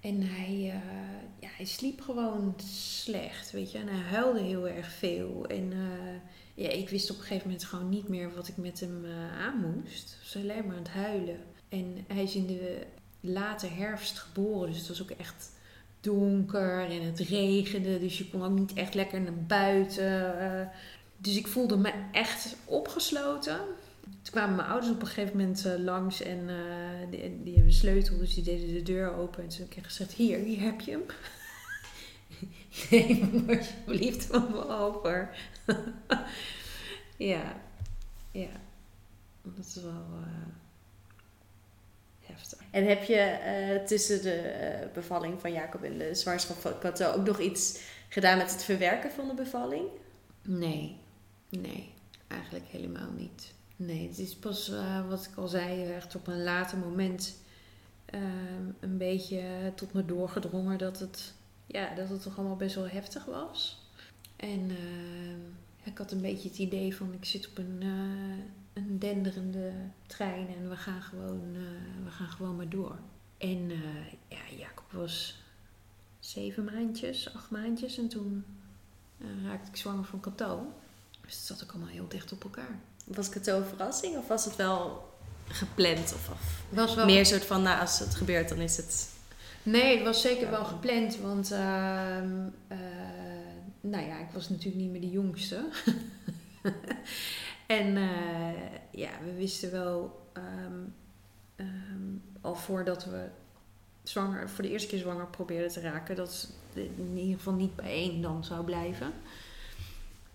En 0.00 0.22
hij, 0.22 0.54
eh, 0.54 0.80
ja, 1.38 1.48
hij 1.56 1.64
sliep 1.64 2.00
gewoon 2.00 2.54
slecht, 3.02 3.50
weet 3.50 3.72
je. 3.72 3.78
En 3.78 3.88
hij 3.88 4.00
huilde 4.00 4.40
heel 4.40 4.68
erg 4.68 4.92
veel. 4.92 5.46
En 5.46 5.72
ja, 6.54 6.68
ik 6.68 6.88
wist 6.88 7.10
op 7.10 7.16
een 7.16 7.22
gegeven 7.22 7.46
moment 7.48 7.64
gewoon 7.66 7.88
niet 7.88 8.08
meer 8.08 8.34
wat 8.34 8.48
ik 8.48 8.56
met 8.56 8.80
hem 8.80 9.04
eh, 9.04 9.40
aan 9.40 9.56
moest. 9.56 10.08
Hij 10.10 10.18
was 10.22 10.36
alleen 10.42 10.66
maar 10.66 10.76
aan 10.76 10.82
het 10.82 10.92
huilen. 10.92 11.38
En 11.68 12.04
hij 12.06 12.22
is 12.22 12.34
in 12.34 12.46
de 12.46 12.86
late 13.20 13.66
herfst 13.66 14.18
geboren, 14.18 14.68
dus 14.68 14.78
het 14.78 14.88
was 14.88 15.02
ook 15.02 15.10
echt 15.10 15.52
donker 16.00 16.90
en 16.90 17.02
het 17.02 17.18
regende. 17.18 17.98
Dus 17.98 18.18
je 18.18 18.28
kon 18.30 18.42
ook 18.44 18.58
niet 18.58 18.72
echt 18.72 18.94
lekker 18.94 19.20
naar 19.20 19.44
buiten. 19.46 20.40
eh. 20.40 20.66
dus 21.16 21.36
ik 21.36 21.46
voelde 21.46 21.76
me 21.76 21.92
echt 22.12 22.56
opgesloten. 22.64 23.56
Toen 24.22 24.32
kwamen 24.32 24.56
mijn 24.56 24.68
ouders 24.68 24.92
op 24.92 25.00
een 25.00 25.06
gegeven 25.06 25.36
moment 25.36 25.66
eh, 25.66 25.78
langs 25.78 26.22
en 26.22 26.46
die, 27.10 27.20
die 27.20 27.54
hebben 27.54 27.64
een 27.64 27.72
sleutel, 27.72 28.18
dus 28.18 28.34
die 28.34 28.44
deden 28.44 28.74
de 28.74 28.82
deur 28.82 29.14
open. 29.14 29.42
En 29.42 29.48
toen 29.48 29.58
heb 29.68 29.74
ik 29.76 29.84
gezegd, 29.84 30.12
hier, 30.12 30.38
hier 30.38 30.60
heb 30.60 30.80
je 30.80 30.90
hem. 30.90 31.02
Neem 32.90 33.20
hem 33.46 33.58
alsjeblieft 33.58 34.24
van 34.30 34.50
me 34.50 34.68
over. 34.68 35.36
ja, 37.32 37.56
ja. 38.30 38.50
Dat 39.42 39.66
is 39.66 39.74
wel 39.74 40.06
eh, 40.22 40.46
heftig. 42.20 42.58
En 42.70 42.86
heb 42.86 43.02
je 43.02 43.16
eh, 43.16 43.84
tussen 43.84 44.22
de 44.22 44.32
eh, 44.32 44.92
bevalling 44.92 45.40
van 45.40 45.52
Jacob 45.52 45.82
en 45.82 45.98
de 45.98 46.14
zwangerschap 46.14 46.56
van 46.56 46.78
Cato 46.78 47.12
ook 47.12 47.26
nog 47.26 47.38
iets 47.38 47.80
gedaan 48.08 48.38
met 48.38 48.52
het 48.52 48.62
verwerken 48.62 49.10
van 49.10 49.28
de 49.28 49.34
bevalling? 49.34 49.84
Nee, 50.42 50.96
nee, 51.48 51.92
eigenlijk 52.28 52.66
helemaal 52.66 53.10
niet. 53.16 53.52
Nee, 53.76 54.08
het 54.08 54.18
is 54.18 54.36
pas 54.36 54.72
wat 55.08 55.24
ik 55.24 55.36
al 55.36 55.48
zei, 55.48 55.92
echt 55.92 56.14
op 56.14 56.26
een 56.26 56.42
later 56.42 56.78
moment 56.78 57.36
ehm, 58.04 58.64
een 58.80 58.96
beetje 58.98 59.42
tot 59.74 59.92
me 59.92 60.04
doorgedrongen 60.04 60.78
dat 60.78 60.98
het, 60.98 61.34
ja, 61.66 61.94
dat 61.94 62.08
het 62.08 62.22
toch 62.22 62.38
allemaal 62.38 62.56
best 62.56 62.74
wel 62.74 62.88
heftig 62.88 63.24
was. 63.24 63.89
En 64.40 64.68
ja, 65.76 65.90
ik 65.90 65.98
had 65.98 66.12
een 66.12 66.20
beetje 66.20 66.48
het 66.48 66.58
idee 66.58 66.96
van 66.96 67.12
ik 67.12 67.24
zit 67.24 67.48
op 67.48 67.58
een, 67.58 67.78
eh, 67.80 68.82
een 68.82 68.98
denderende 68.98 69.72
trein 70.06 70.48
en 70.48 70.68
we 70.68 70.76
gaan 70.76 71.02
gewoon, 71.02 71.42
eh, 71.54 72.04
we 72.04 72.10
gaan 72.10 72.28
gewoon 72.28 72.56
maar 72.56 72.68
door. 72.68 72.98
En 73.38 73.70
eh, 73.70 74.12
ja, 74.28 74.56
Jacob 74.58 74.92
was 74.92 75.42
zeven 76.18 76.64
maandjes, 76.64 77.34
acht 77.34 77.50
maandjes 77.50 77.98
en 77.98 78.08
toen 78.08 78.44
eh, 79.18 79.26
raakte 79.44 79.70
ik 79.70 79.76
zwanger 79.76 80.04
van 80.04 80.20
Cato. 80.20 80.72
Dus 81.24 81.34
het 81.34 81.44
zat 81.44 81.62
ook 81.62 81.70
allemaal 81.70 81.88
heel 81.88 82.08
dicht 82.08 82.32
op 82.32 82.44
elkaar. 82.44 82.78
Was 83.04 83.28
Cato 83.28 83.56
een 83.56 83.64
verrassing 83.64 84.16
of 84.16 84.28
was 84.28 84.44
het 84.44 84.56
wel 84.56 85.08
gepland? 85.48 86.12
Of, 86.14 86.28
of 86.30 86.62
Was 86.68 86.94
wel 86.94 87.04
meer 87.06 87.26
soort 87.26 87.44
van, 87.44 87.62
nou, 87.62 87.80
als 87.80 87.98
het 87.98 88.14
gebeurt, 88.14 88.48
dan 88.48 88.58
is 88.58 88.76
het... 88.76 89.08
Nee, 89.62 89.96
het 89.96 90.04
was 90.04 90.20
zeker 90.20 90.50
wel 90.50 90.64
gepland, 90.64 91.16
want 91.16 91.50
ehm, 91.50 92.48
eh, 92.68 92.78
nou 93.80 94.06
ja, 94.06 94.18
ik 94.18 94.30
was 94.32 94.48
natuurlijk 94.48 94.76
niet 94.76 94.90
meer 94.90 95.00
de 95.00 95.10
jongste. 95.10 95.68
en 97.66 97.96
eh, 97.96 98.62
ja, 98.90 99.10
we 99.24 99.34
wisten 99.36 99.70
wel 99.70 100.26
ehm, 100.32 100.80
ehm, 101.56 102.16
al 102.40 102.54
voordat 102.54 103.04
we 103.04 103.28
zwanger, 104.02 104.50
voor 104.50 104.64
de 104.64 104.70
eerste 104.70 104.88
keer 104.88 104.98
zwanger 104.98 105.26
probeerden 105.26 105.70
te 105.70 105.80
raken, 105.80 106.16
dat 106.16 106.52
het 106.72 106.84
in 106.96 107.16
ieder 107.16 107.36
geval 107.36 107.54
niet 107.54 107.76
bij 107.76 107.90
één 107.90 108.22
dan 108.22 108.44
zou 108.44 108.64
blijven. 108.64 109.12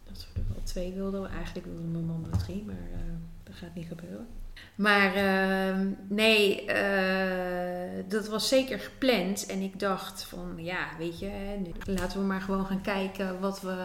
Dat 0.03 0.27
we 0.33 0.39
er 0.39 0.47
wel 0.53 0.63
twee 0.63 0.93
wilden. 0.93 1.29
Eigenlijk 1.29 1.65
wilde 1.65 1.81
mijn 1.81 2.05
man 2.05 2.27
er 2.31 2.37
drie, 2.37 2.63
maar 2.63 2.75
eh, 2.75 2.99
dat 3.43 3.55
gaat 3.55 3.75
niet 3.75 3.87
gebeuren. 3.87 4.27
Maar 4.75 5.15
ehm, 5.15 5.87
nee, 6.07 6.65
eh, 6.65 8.03
dat 8.07 8.27
was 8.27 8.47
zeker 8.47 8.79
gepland. 8.79 9.45
En 9.45 9.61
ik 9.61 9.79
dacht 9.79 10.23
van, 10.23 10.53
ja, 10.57 10.87
weet 10.97 11.19
je, 11.19 11.29
nu- 11.63 11.93
laten 11.95 12.19
we 12.19 12.25
maar 12.25 12.41
gewoon 12.41 12.65
gaan 12.65 12.81
kijken 12.81 13.39
wat, 13.39 13.61
we, 13.61 13.75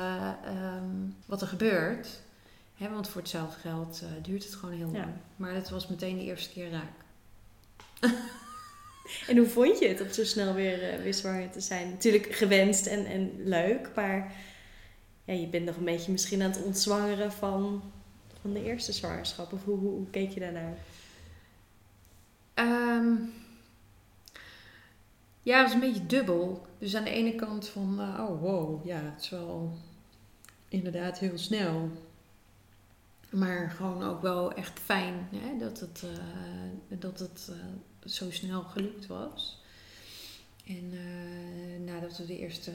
ehm, 0.45 0.85
wat 1.27 1.41
er 1.41 1.47
gebeurt. 1.49 2.09
Hè, 2.77 2.89
want 2.91 3.09
voor 3.09 3.21
hetzelfde 3.21 3.61
geld 3.61 4.01
eh, 4.03 4.25
duurt 4.25 4.45
het 4.45 4.55
gewoon 4.55 4.75
heel 4.75 4.91
Ja. 4.93 4.99
lang. 4.99 5.13
Maar 5.37 5.55
het 5.55 5.71
was 5.71 5.89
meteen 5.89 6.17
de 6.17 6.25
eerste 6.25 6.53
keer 6.53 6.71
raak. 6.71 6.91
En 9.29 9.37
hoe 9.37 9.47
vond 9.47 9.79
je 9.79 9.89
het 9.89 10.01
om 10.01 10.09
zo 10.11 10.25
snel 10.25 10.55
weer, 10.55 10.91
eh, 10.91 11.03
weer 11.03 11.15
zwanger 11.15 11.51
te 11.51 11.61
zijn? 11.61 11.91
Natuurlijk 11.91 12.35
gewenst 12.35 12.87
en, 12.87 13.07
en 13.07 13.31
leuk, 13.37 13.91
maar 13.95 14.33
ja, 15.25 15.33
je 15.35 15.47
bent 15.47 15.65
nog 15.65 15.77
een 15.77 15.85
beetje 15.85 16.13
misschien 16.13 16.43
aan 16.43 16.51
het 16.51 16.63
ontzwangeren 16.63 17.33
van, 17.33 17.83
van 18.41 18.53
de 18.53 18.65
eerste 18.65 18.93
zwangerschap. 18.93 19.53
Of 19.53 19.65
hoe, 19.65 19.79
hoe, 19.79 20.11
keek 20.11 20.31
je 20.31 20.41
daarnaar? 20.41 20.79
Ehm, 22.55 23.15
ja, 25.43 25.57
het 25.57 25.67
was 25.67 25.73
een 25.73 25.81
beetje 25.81 26.07
dubbel. 26.07 26.67
Dus 26.79 26.95
aan 26.95 27.05
de 27.05 27.11
ene 27.11 27.35
kant 27.35 27.69
van, 27.69 28.01
eh, 28.01 28.29
oh 28.29 28.41
wow, 28.41 28.87
ja, 28.87 29.01
het 29.01 29.23
is 29.23 29.29
wel 29.29 29.79
inderdaad 30.69 31.19
heel 31.19 31.39
snel. 31.39 31.91
Maar 33.31 33.71
gewoon 33.71 34.03
ook 34.03 34.23
wel 34.23 34.53
echt 34.53 34.79
fijn 34.79 35.29
hè, 35.35 35.59
dat 35.59 35.81
het, 35.81 36.03
eh, 36.03 36.99
dat 36.99 37.19
het 37.19 37.51
eh, 37.51 38.11
zo 38.11 38.31
snel 38.31 38.63
gelukt 38.63 39.07
was. 39.07 39.63
En 40.67 40.93
nadat 41.85 42.17
we 42.17 42.27
de 42.27 42.39
eerste 42.39 42.73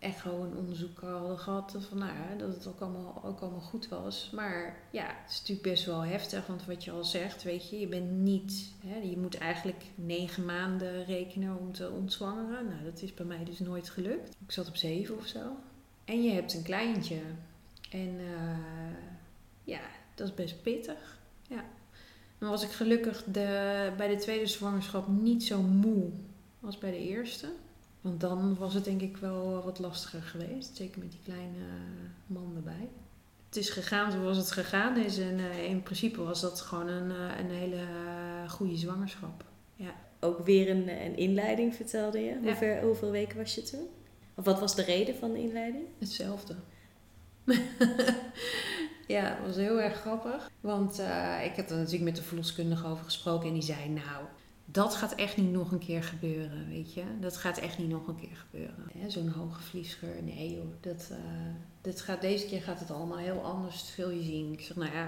echo 0.00 0.44
en 0.44 0.56
onderzoek 0.56 1.00
hadden 1.00 1.38
gehad, 1.38 1.76
van, 1.88 1.98
nou, 1.98 2.12
dat 2.38 2.54
het 2.54 2.66
ook 2.66 2.80
allemaal, 2.80 3.20
ook 3.24 3.40
allemaal 3.40 3.60
goed 3.60 3.88
was. 3.88 4.30
Maar 4.34 4.76
ja, 4.90 5.06
het 5.06 5.30
is 5.30 5.38
natuurlijk 5.38 5.68
best 5.68 5.84
wel 5.84 6.00
heftig, 6.00 6.46
want 6.46 6.66
wat 6.66 6.84
je 6.84 6.90
al 6.90 7.04
zegt, 7.04 7.42
weet 7.42 7.70
je, 7.70 7.80
je 7.80 7.86
bent 7.86 8.10
niet, 8.10 8.72
hè, 8.86 8.96
je 8.96 9.18
moet 9.18 9.38
eigenlijk 9.38 9.84
negen 9.94 10.44
maanden 10.44 11.04
rekenen 11.04 11.58
om 11.58 11.72
te 11.72 11.90
ontzwangeren. 11.90 12.68
Nou, 12.68 12.84
dat 12.84 13.02
is 13.02 13.14
bij 13.14 13.26
mij 13.26 13.44
dus 13.44 13.58
nooit 13.58 13.90
gelukt. 13.90 14.36
Ik 14.46 14.52
zat 14.52 14.68
op 14.68 14.76
zeven 14.76 15.16
of 15.16 15.26
zo. 15.26 15.40
En 16.04 16.22
je 16.22 16.30
hebt 16.30 16.54
een 16.54 16.62
kleintje. 16.62 17.20
En 17.90 18.18
eh, 18.18 18.96
ja, 19.64 19.80
dat 20.14 20.28
is 20.28 20.34
best 20.34 20.62
pittig. 20.62 21.18
Ja. 21.48 21.64
Dan 22.38 22.50
was 22.50 22.62
ik 22.62 22.70
gelukkig 22.70 23.24
de, 23.24 23.92
bij 23.96 24.08
de 24.08 24.16
tweede 24.16 24.46
zwangerschap 24.46 25.08
niet 25.08 25.44
zo 25.44 25.62
moe 25.62 26.10
als 26.60 26.78
bij 26.78 26.90
de 26.90 27.08
eerste. 27.08 27.52
Want 28.00 28.20
dan 28.20 28.56
was 28.56 28.74
het 28.74 28.84
denk 28.84 29.00
ik 29.00 29.16
wel 29.16 29.62
wat 29.64 29.78
lastiger 29.78 30.22
geweest. 30.22 30.76
Zeker 30.76 30.98
met 31.00 31.10
die 31.10 31.20
kleine 31.24 31.64
man 32.26 32.52
erbij. 32.56 32.88
Het 33.50 33.58
is 33.58 33.70
gegaan 33.70 34.12
zoals 34.12 34.36
het 34.36 34.50
gegaan 34.50 34.96
is. 34.96 35.18
En 35.18 35.38
eh, 35.38 35.64
in 35.64 35.82
principe 35.82 36.22
was 36.22 36.40
dat 36.40 36.60
gewoon 36.60 36.88
een, 36.88 37.10
eh, 37.10 37.38
een 37.38 37.50
hele 37.50 37.76
eh, 37.76 38.50
goede 38.50 38.76
zwangerschap. 38.76 39.44
Ja. 39.76 39.94
Ook 40.20 40.44
weer 40.44 40.70
een, 40.70 40.88
een 40.88 41.16
inleiding 41.16 41.74
vertelde 41.74 42.18
je. 42.18 42.30
Ja. 42.30 42.40
Hoeveel, 42.42 42.80
hoeveel 42.82 43.10
weken 43.10 43.36
was 43.36 43.54
je 43.54 43.62
toen? 43.62 43.88
Of 44.34 44.44
wat 44.44 44.60
was 44.60 44.74
de 44.74 44.82
reden 44.82 45.16
van 45.16 45.32
de 45.32 45.38
inleiding? 45.38 45.84
Hetzelfde. 45.98 46.54
ja, 49.06 49.24
het 49.24 49.46
was 49.46 49.56
heel 49.56 49.80
erg 49.80 50.00
grappig. 50.00 50.50
Want 50.60 50.98
ik 51.44 51.56
heb 51.56 51.70
er 51.70 51.76
natuurlijk 51.76 52.04
met 52.04 52.16
de 52.16 52.22
verloskundige 52.22 52.86
over 52.86 53.04
gesproken. 53.04 53.48
En 53.48 53.54
die 53.54 53.62
zei, 53.62 53.88
nou, 53.88 54.24
dat 54.72 54.94
gaat 54.94 55.14
echt 55.14 55.36
niet 55.36 55.52
nog 55.52 55.72
een 55.72 55.78
keer 55.78 56.04
gebeuren, 56.04 56.68
weet 56.68 56.94
je. 56.94 57.02
Dat 57.20 57.36
gaat 57.36 57.58
echt 57.58 57.78
niet 57.78 57.88
nog 57.88 58.06
een 58.06 58.20
keer 58.20 58.36
gebeuren. 58.36 59.10
Zo'n 59.10 59.28
hoge 59.28 59.62
vliesgeur, 59.62 60.22
nee 60.22 60.54
joh. 60.54 60.72
Dat, 60.80 61.08
eh, 61.10 61.16
dat 61.80 62.00
gaat, 62.00 62.20
deze 62.20 62.46
keer 62.46 62.62
gaat 62.62 62.80
het 62.80 62.90
allemaal 62.90 63.18
heel 63.18 63.44
anders, 63.44 63.94
zul 63.94 64.10
je 64.10 64.22
zien. 64.22 64.52
Ik 64.52 64.60
zeg, 64.60 64.76
nou 64.76 64.92
ja, 64.92 65.06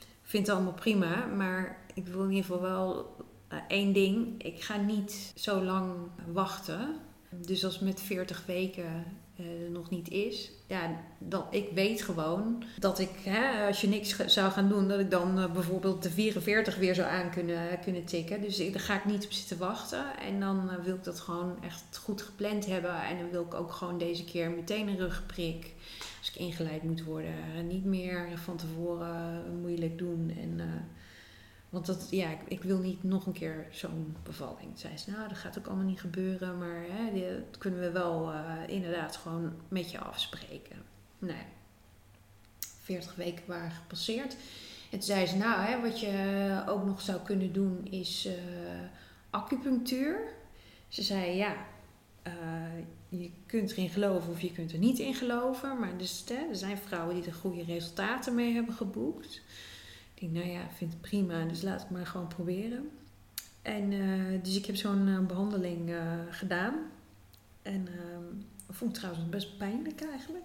ik 0.00 0.30
vind 0.30 0.46
het 0.46 0.56
allemaal 0.56 0.74
prima. 0.74 1.26
Maar 1.26 1.78
ik 1.94 2.06
wil 2.06 2.22
in 2.22 2.30
ieder 2.30 2.44
geval 2.44 2.60
wel 2.60 3.16
eh, 3.48 3.58
één 3.68 3.92
ding. 3.92 4.42
Ik 4.42 4.62
ga 4.62 4.76
niet 4.76 5.32
zo 5.34 5.62
lang 5.62 5.94
wachten. 6.32 6.94
Dus 7.30 7.64
als 7.64 7.78
met 7.78 8.00
40 8.00 8.46
weken 8.46 9.04
eh, 9.36 9.44
nog 9.70 9.90
niet 9.90 10.08
is, 10.08 10.50
ja, 10.66 11.00
dan, 11.18 11.44
ik 11.50 11.68
weet 11.74 12.02
gewoon 12.02 12.64
dat 12.78 12.98
ik, 12.98 13.10
hè, 13.22 13.66
als 13.66 13.80
je 13.80 13.88
niks 13.88 14.16
zou 14.26 14.52
gaan 14.52 14.68
doen, 14.68 14.88
dat 14.88 15.00
ik 15.00 15.10
dan 15.10 15.38
eh, 15.38 15.52
bijvoorbeeld 15.52 16.02
de 16.02 16.10
44 16.10 16.76
weer 16.76 16.94
zou 16.94 17.08
aan 17.08 17.30
kunnen, 17.30 17.80
kunnen 17.80 18.04
tikken. 18.04 18.40
Dus 18.40 18.56
daar 18.56 18.80
ga 18.80 18.96
ik 18.96 19.04
niet 19.04 19.24
op 19.24 19.32
zitten 19.32 19.58
wachten. 19.58 20.18
En 20.18 20.40
dan 20.40 20.70
eh, 20.70 20.84
wil 20.84 20.94
ik 20.94 21.04
dat 21.04 21.20
gewoon 21.20 21.62
echt 21.62 21.98
goed 21.98 22.22
gepland 22.22 22.66
hebben. 22.66 23.02
En 23.02 23.18
dan 23.18 23.30
wil 23.30 23.42
ik 23.42 23.54
ook 23.54 23.72
gewoon 23.72 23.98
deze 23.98 24.24
keer 24.24 24.50
meteen 24.50 24.88
een 24.88 24.98
rugprik. 24.98 25.72
Als 26.18 26.28
ik 26.28 26.36
ingeleid 26.36 26.82
moet 26.82 27.04
worden, 27.04 27.66
niet 27.66 27.84
meer 27.84 28.28
van 28.34 28.56
tevoren 28.56 29.42
moeilijk 29.60 29.98
doen. 29.98 30.32
En, 30.40 30.60
want 31.74 31.86
dat, 31.86 32.06
ja, 32.10 32.30
ik, 32.30 32.38
ik 32.48 32.62
wil 32.62 32.78
niet 32.78 33.02
nog 33.02 33.26
een 33.26 33.32
keer 33.32 33.66
zo'n 33.70 34.16
bevalling. 34.22 34.70
Zei 34.74 34.96
ze, 34.96 35.10
nou, 35.10 35.28
dat 35.28 35.38
gaat 35.38 35.58
ook 35.58 35.66
allemaal 35.66 35.84
niet 35.84 36.00
gebeuren, 36.00 36.58
maar 36.58 36.84
hè, 36.88 37.34
dat 37.50 37.58
kunnen 37.58 37.80
we 37.80 37.90
wel 37.90 38.32
eh, 38.32 38.56
inderdaad 38.66 39.16
gewoon 39.16 39.52
met 39.68 39.90
je 39.90 39.98
afspreken. 39.98 40.76
Nee, 41.18 41.42
40 42.82 43.14
weken 43.14 43.44
waren 43.46 43.70
gepasseerd. 43.70 44.32
En 44.90 44.98
toen 44.98 45.02
zei 45.02 45.26
ze, 45.26 45.36
nou, 45.36 45.60
hè, 45.60 45.80
wat 45.80 46.00
je 46.00 46.62
ook 46.66 46.84
nog 46.84 47.00
zou 47.00 47.20
kunnen 47.20 47.52
doen 47.52 47.86
is 47.90 48.26
eh, 48.26 48.34
acupunctuur. 49.30 50.18
Ze 50.88 51.02
zei, 51.02 51.36
ja, 51.36 51.56
eh, 52.22 52.32
je 53.08 53.30
kunt 53.46 53.70
erin 53.70 53.90
geloven 53.90 54.32
of 54.32 54.40
je 54.40 54.52
kunt 54.52 54.72
er 54.72 54.78
niet 54.78 54.98
in 54.98 55.14
geloven. 55.14 55.78
Maar 55.78 55.98
dus, 55.98 56.24
hè, 56.28 56.48
er 56.48 56.56
zijn 56.56 56.78
vrouwen 56.78 57.14
die 57.14 57.24
er 57.24 57.34
goede 57.34 57.64
resultaten 57.64 58.34
mee 58.34 58.54
hebben 58.54 58.74
geboekt. 58.74 59.42
Ik 60.24 60.30
nou 60.30 60.46
ja, 60.46 60.60
ik 60.60 60.76
vind 60.76 60.92
het 60.92 61.00
prima, 61.00 61.44
dus 61.44 61.62
laat 61.62 61.80
het 61.80 61.90
maar 61.90 62.06
gewoon 62.06 62.26
proberen. 62.26 62.90
En 63.62 63.92
eh, 63.92 64.42
dus 64.42 64.56
ik 64.56 64.66
heb 64.66 64.76
zo'n 64.76 65.08
eh, 65.08 65.18
behandeling 65.18 65.90
eh, 65.90 66.18
gedaan. 66.30 66.74
En 67.62 67.88
ehm 67.88 68.42
vond 68.70 68.90
ik 68.90 68.96
trouwens 68.96 69.28
best 69.28 69.58
pijnlijk 69.58 70.02
eigenlijk. 70.02 70.44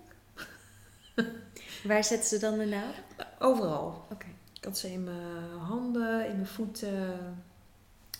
Waar 1.88 2.04
zetten 2.04 2.30
ze 2.30 2.40
dan 2.40 2.58
de 2.58 2.66
naald? 2.66 2.96
Overal. 3.40 4.06
Oké. 4.12 4.26
Ik 4.54 4.64
had 4.64 4.78
ze 4.78 4.92
in 4.92 5.04
mijn 5.04 5.60
handen, 5.60 6.28
in 6.28 6.36
mijn 6.36 6.48
voeten, 6.48 7.18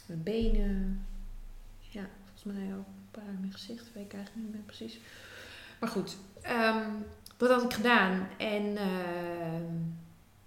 mijn 0.06 0.24
benen. 0.24 1.06
Ja, 1.80 2.06
volgens 2.24 2.44
mij 2.44 2.76
ook 2.76 2.88
een 2.88 3.12
paar 3.12 3.30
in 3.34 3.40
mijn 3.40 3.54
gezicht. 3.54 3.94
Weet 3.94 4.06
ik 4.06 4.14
eigenlijk 4.14 4.46
niet 4.46 4.54
meer 4.54 4.66
precies. 4.66 5.00
Maar 5.80 5.90
goed, 5.90 6.18
ehm, 6.42 6.90
dat 7.38 7.50
had 7.50 7.64
ik 7.64 7.74
gedaan. 7.74 8.28
En 8.38 8.78
ehm, 8.78 9.74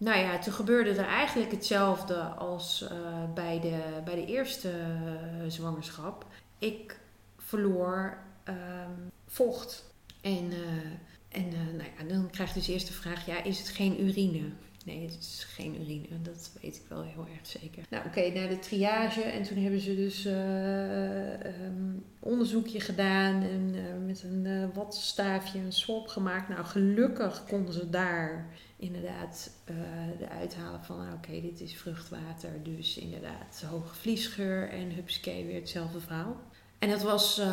nou 0.03 0.19
ja, 0.19 0.39
toen 0.39 0.53
gebeurde 0.53 0.91
er 0.91 1.07
eigenlijk 1.07 1.51
hetzelfde 1.51 2.15
als 2.23 2.89
eh, 2.91 2.97
bij, 3.35 3.61
de, 3.61 3.83
bij 4.05 4.15
de 4.15 4.27
eerste 4.27 4.71
eh, 4.71 5.49
zwangerschap. 5.49 6.27
Ik 6.59 6.99
verloor 7.39 8.19
ehm, 8.45 8.91
vocht. 9.27 9.85
En, 10.21 10.51
eh, 10.51 11.41
en 11.41 11.49
nou 11.77 11.89
ja, 11.99 12.05
dan 12.15 12.31
krijg 12.31 12.49
je 12.49 12.59
dus 12.59 12.69
eerst 12.69 12.87
de 12.87 12.93
vraag, 12.93 13.27
ja, 13.27 13.43
is 13.43 13.59
het 13.59 13.69
geen 13.69 14.05
urine? 14.05 14.51
Nee, 14.85 15.03
het 15.03 15.19
is 15.19 15.47
geen 15.49 15.81
urine. 15.81 16.07
Dat 16.23 16.51
weet 16.63 16.77
ik 16.77 16.83
wel 16.89 17.03
heel 17.03 17.27
erg 17.39 17.47
zeker. 17.47 17.85
Nou, 17.91 18.07
oké, 18.07 18.29
naar 18.29 18.49
de 18.49 18.59
triage. 18.59 19.23
En 19.23 19.43
toen 19.43 19.63
hebben 19.63 19.81
ze 19.81 19.95
dus 19.95 20.25
eh, 20.25 21.45
ehm, 21.47 21.95
onderzoekje 22.19 22.81
gedaan. 22.81 23.43
En 23.43 23.75
met 24.07 24.23
een 24.23 24.47
eh 24.47 24.77
wattenstaafje 24.77 25.59
een 25.59 25.73
swab 25.73 26.07
gemaakt. 26.07 26.49
Nou, 26.49 26.65
gelukkig 26.65 27.45
konden 27.45 27.75
ze 27.75 27.91
daar 27.91 28.47
inderdaad 28.83 29.51
eh 29.65 29.75
de 30.19 30.29
uithalen 30.29 30.85
van... 30.85 31.13
oké, 31.13 31.41
dit 31.41 31.61
is 31.61 31.77
vruchtwater. 31.77 32.63
Dus 32.63 32.97
inderdaad 32.97 33.65
hoge 33.71 33.95
vliesgeur. 33.95 34.71
En 34.71 34.91
hupsakee, 34.91 35.47
weer 35.47 35.61
hetzelfde 35.61 36.01
verhaal. 36.01 36.37
En 36.79 36.89
dat 36.89 37.03
was... 37.03 37.39
eh, 37.39 37.47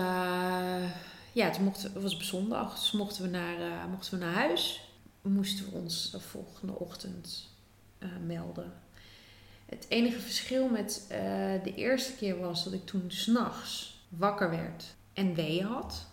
ja, 1.32 1.46
het, 1.46 1.60
mocht, 1.60 1.84
het 1.84 2.02
was 2.02 2.16
op 2.16 2.22
zondag. 2.22 2.76
Dus 2.76 2.92
mochten 2.92 3.24
we 3.24 3.30
naar, 3.30 3.62
eh, 3.62 3.86
mochten 3.92 4.20
we 4.20 4.26
naar 4.26 4.34
huis 4.34 4.84
moesten 5.22 5.66
we 5.66 5.72
ons 5.72 6.12
de 6.12 6.20
volgende 6.20 6.74
ochtend 6.74 7.48
melden. 8.26 8.74
Het 9.66 9.86
enige 9.90 10.20
verschil 10.20 10.70
met 10.70 11.06
de 11.64 11.74
eerste 11.76 12.16
keer 12.16 12.40
was 12.40 12.64
dat 12.64 12.74
ik 12.74 12.86
toen 12.86 13.04
s'nachts 13.08 14.02
wakker 14.10 14.50
werd 14.50 14.96
en 15.14 15.34
weeën 15.34 15.66
had. 15.66 16.09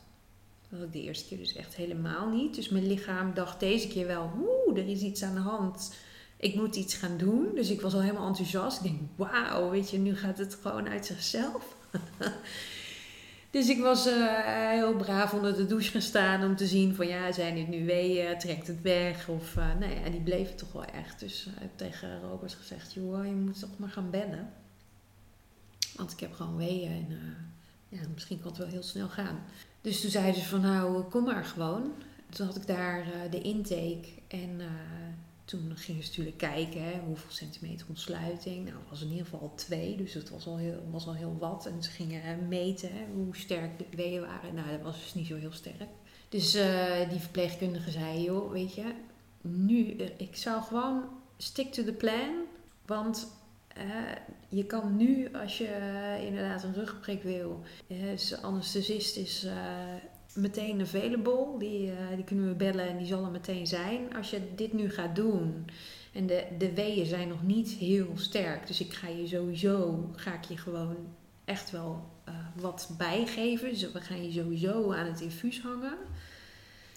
Dat 0.79 0.87
ik 0.87 0.93
de 0.93 1.03
eerste 1.03 1.29
keer 1.29 1.39
dus 1.39 1.55
echt 1.55 1.75
helemaal 1.75 2.29
niet. 2.29 2.55
Dus 2.55 2.69
mijn 2.69 2.87
lichaam 2.87 3.35
dacht 3.35 3.61
deze 3.61 3.89
keer 3.89 4.07
wel, 4.07 4.31
oeh, 4.39 4.79
er 4.79 4.89
is 4.89 5.01
iets 5.01 5.23
aan 5.23 5.35
de 5.35 5.41
hand. 5.41 5.95
Ik 6.37 6.55
moet 6.55 6.77
iets 6.77 6.95
gaan 6.95 7.17
doen. 7.17 7.49
Dus 7.55 7.71
ik 7.71 7.81
was 7.81 7.95
al 7.95 8.01
helemaal 8.01 8.27
enthousiast. 8.27 8.77
Ik 8.77 8.83
denk, 8.83 9.01
wauw, 9.17 9.71
weet 9.71 9.91
je, 9.91 9.99
nu 9.99 10.17
gaat 10.17 10.39
het 10.39 10.59
gewoon 10.62 10.89
uit 10.89 11.07
zichzelf. 11.07 11.77
Dus 13.57 13.69
ik 13.69 13.79
was 13.79 14.07
eh, 14.07 14.71
heel 14.71 14.97
braaf 14.97 15.35
onder 15.35 15.57
de 15.57 15.67
douche 15.67 15.91
gaan 15.91 16.01
staan 16.01 16.45
om 16.45 16.57
te 16.57 16.67
zien 16.67 16.95
van 16.95 17.07
ja, 17.07 17.33
zijn 17.33 17.55
dit 17.55 17.69
nu 17.69 17.87
weeën, 17.87 18.39
trekt 18.39 18.67
het 18.67 18.83
weg? 18.83 19.29
Of 19.29 19.57
uh, 19.57 19.75
nee, 19.75 20.01
ja, 20.01 20.11
die 20.11 20.21
bleven 20.21 20.57
toch 20.57 20.73
wel 20.73 20.85
echt. 20.85 21.21
Dus 21.21 21.47
ik 21.47 21.53
heb 21.59 21.71
tegen 21.77 22.21
Robert 22.21 22.55
gezegd, 22.55 22.93
joh, 22.93 23.25
je 23.25 23.33
moet 23.33 23.61
toch 23.61 23.79
maar 23.79 23.89
gaan 23.89 24.11
bellen. 24.11 24.53
Want 25.95 26.12
ik 26.12 26.21
heb 26.21 26.33
gewoon 26.33 26.57
weeën 26.57 26.91
en 26.91 27.19
ja, 27.89 28.01
misschien 28.15 28.41
kan 28.41 28.49
het 28.49 28.59
wel 28.59 28.69
heel 28.69 28.83
snel 28.83 29.09
gaan. 29.09 29.39
Dus 29.87 30.01
toen 30.01 30.11
zeiden 30.11 30.40
ze 30.40 30.49
van 30.49 30.61
nou, 30.61 31.03
kom 31.03 31.25
maar 31.25 31.44
gewoon. 31.44 31.92
Toen 32.31 32.46
had 32.46 32.57
ik 32.57 32.66
daar 32.66 33.01
uh, 33.01 33.31
de 33.31 33.40
intake 33.42 34.09
en 34.29 34.61
uh, 34.61 34.66
toen 35.44 35.72
gingen 35.75 36.03
ze 36.03 36.09
natuurlijk 36.09 36.37
kijken 36.37 36.83
hè, 36.83 37.01
hoeveel 37.07 37.31
centimeter 37.31 37.87
ontsluiting. 37.88 38.64
Nou, 38.64 38.77
het 38.79 38.90
was 38.90 39.03
in 39.03 39.09
ieder 39.09 39.25
geval 39.25 39.40
al 39.40 39.55
twee, 39.55 39.96
dus 39.96 40.12
dat 40.12 40.29
was 40.29 40.46
al 40.46 40.57
heel, 40.57 40.88
was 40.90 41.07
al 41.07 41.14
heel 41.14 41.37
wat. 41.38 41.66
En 41.66 41.83
ze 41.83 41.90
gingen 41.90 42.49
meten 42.49 42.88
hè, 42.92 43.05
hoe 43.14 43.37
sterk 43.37 43.79
de 43.79 43.85
weeën 43.96 44.20
waren. 44.20 44.55
Nou, 44.55 44.70
dat 44.70 44.81
was 44.81 45.01
dus 45.01 45.14
niet 45.14 45.27
zo 45.27 45.37
heel 45.37 45.53
sterk. 45.53 45.88
Dus 46.29 46.53
die 47.11 47.20
verpleegkundige 47.20 47.90
zei, 47.90 48.22
joh, 48.22 48.53
weet 48.53 48.75
je, 48.75 48.94
nu, 49.40 49.96
eh, 49.96 50.09
ik 50.16 50.37
zou 50.37 50.62
gewoon 50.62 51.03
stick 51.37 51.72
to 51.72 51.85
the 51.85 51.92
plan. 51.92 52.35
Want 52.87 53.29
eh, 53.77 54.17
je 54.49 54.65
kan 54.65 54.97
nu, 54.97 55.29
als 55.33 55.59
je 55.59 55.67
eh, 55.67 56.25
inderdaad 56.25 56.62
een 56.62 56.75
rugprik 56.75 57.23
wil, 57.23 57.61
uh, 57.89 58.43
anesthesist 58.43 59.17
is 59.17 59.47
meteen 60.35 60.81
available. 60.81 61.59
Die, 61.59 61.93
die 62.15 62.25
kunnen 62.25 62.49
we 62.49 62.55
bellen 62.55 62.89
en 62.89 62.97
die 62.97 63.07
zal 63.07 63.25
er 63.25 63.31
meteen 63.31 63.67
zijn. 63.67 64.17
Als 64.17 64.31
je 64.31 64.41
dit 64.55 64.73
nu 64.73 64.91
gaat 64.91 65.17
doen 65.17 65.65
en 66.12 66.27
de, 66.27 66.45
de 66.59 66.75
weeën 66.75 67.07
zijn 67.07 67.29
nog 67.29 67.43
niet 67.43 67.69
heel 67.69 68.12
sterk, 68.15 68.67
dus 68.67 68.81
ik 68.81 68.93
ga 68.93 69.09
je 69.09 69.27
sowieso, 69.27 70.11
ga 70.17 70.35
ik 70.35 70.45
je 70.45 70.57
gewoon 70.57 70.97
echt 71.45 71.71
wel 71.71 72.05
wat 72.55 72.95
bijgeven. 72.99 73.69
Dus 73.69 73.93
we 73.93 74.01
gaan 74.01 74.25
je 74.25 74.33
sowieso 74.33 74.93
aan 74.93 75.07
het 75.07 75.21
infuus 75.21 75.61
hangen. 75.61 75.97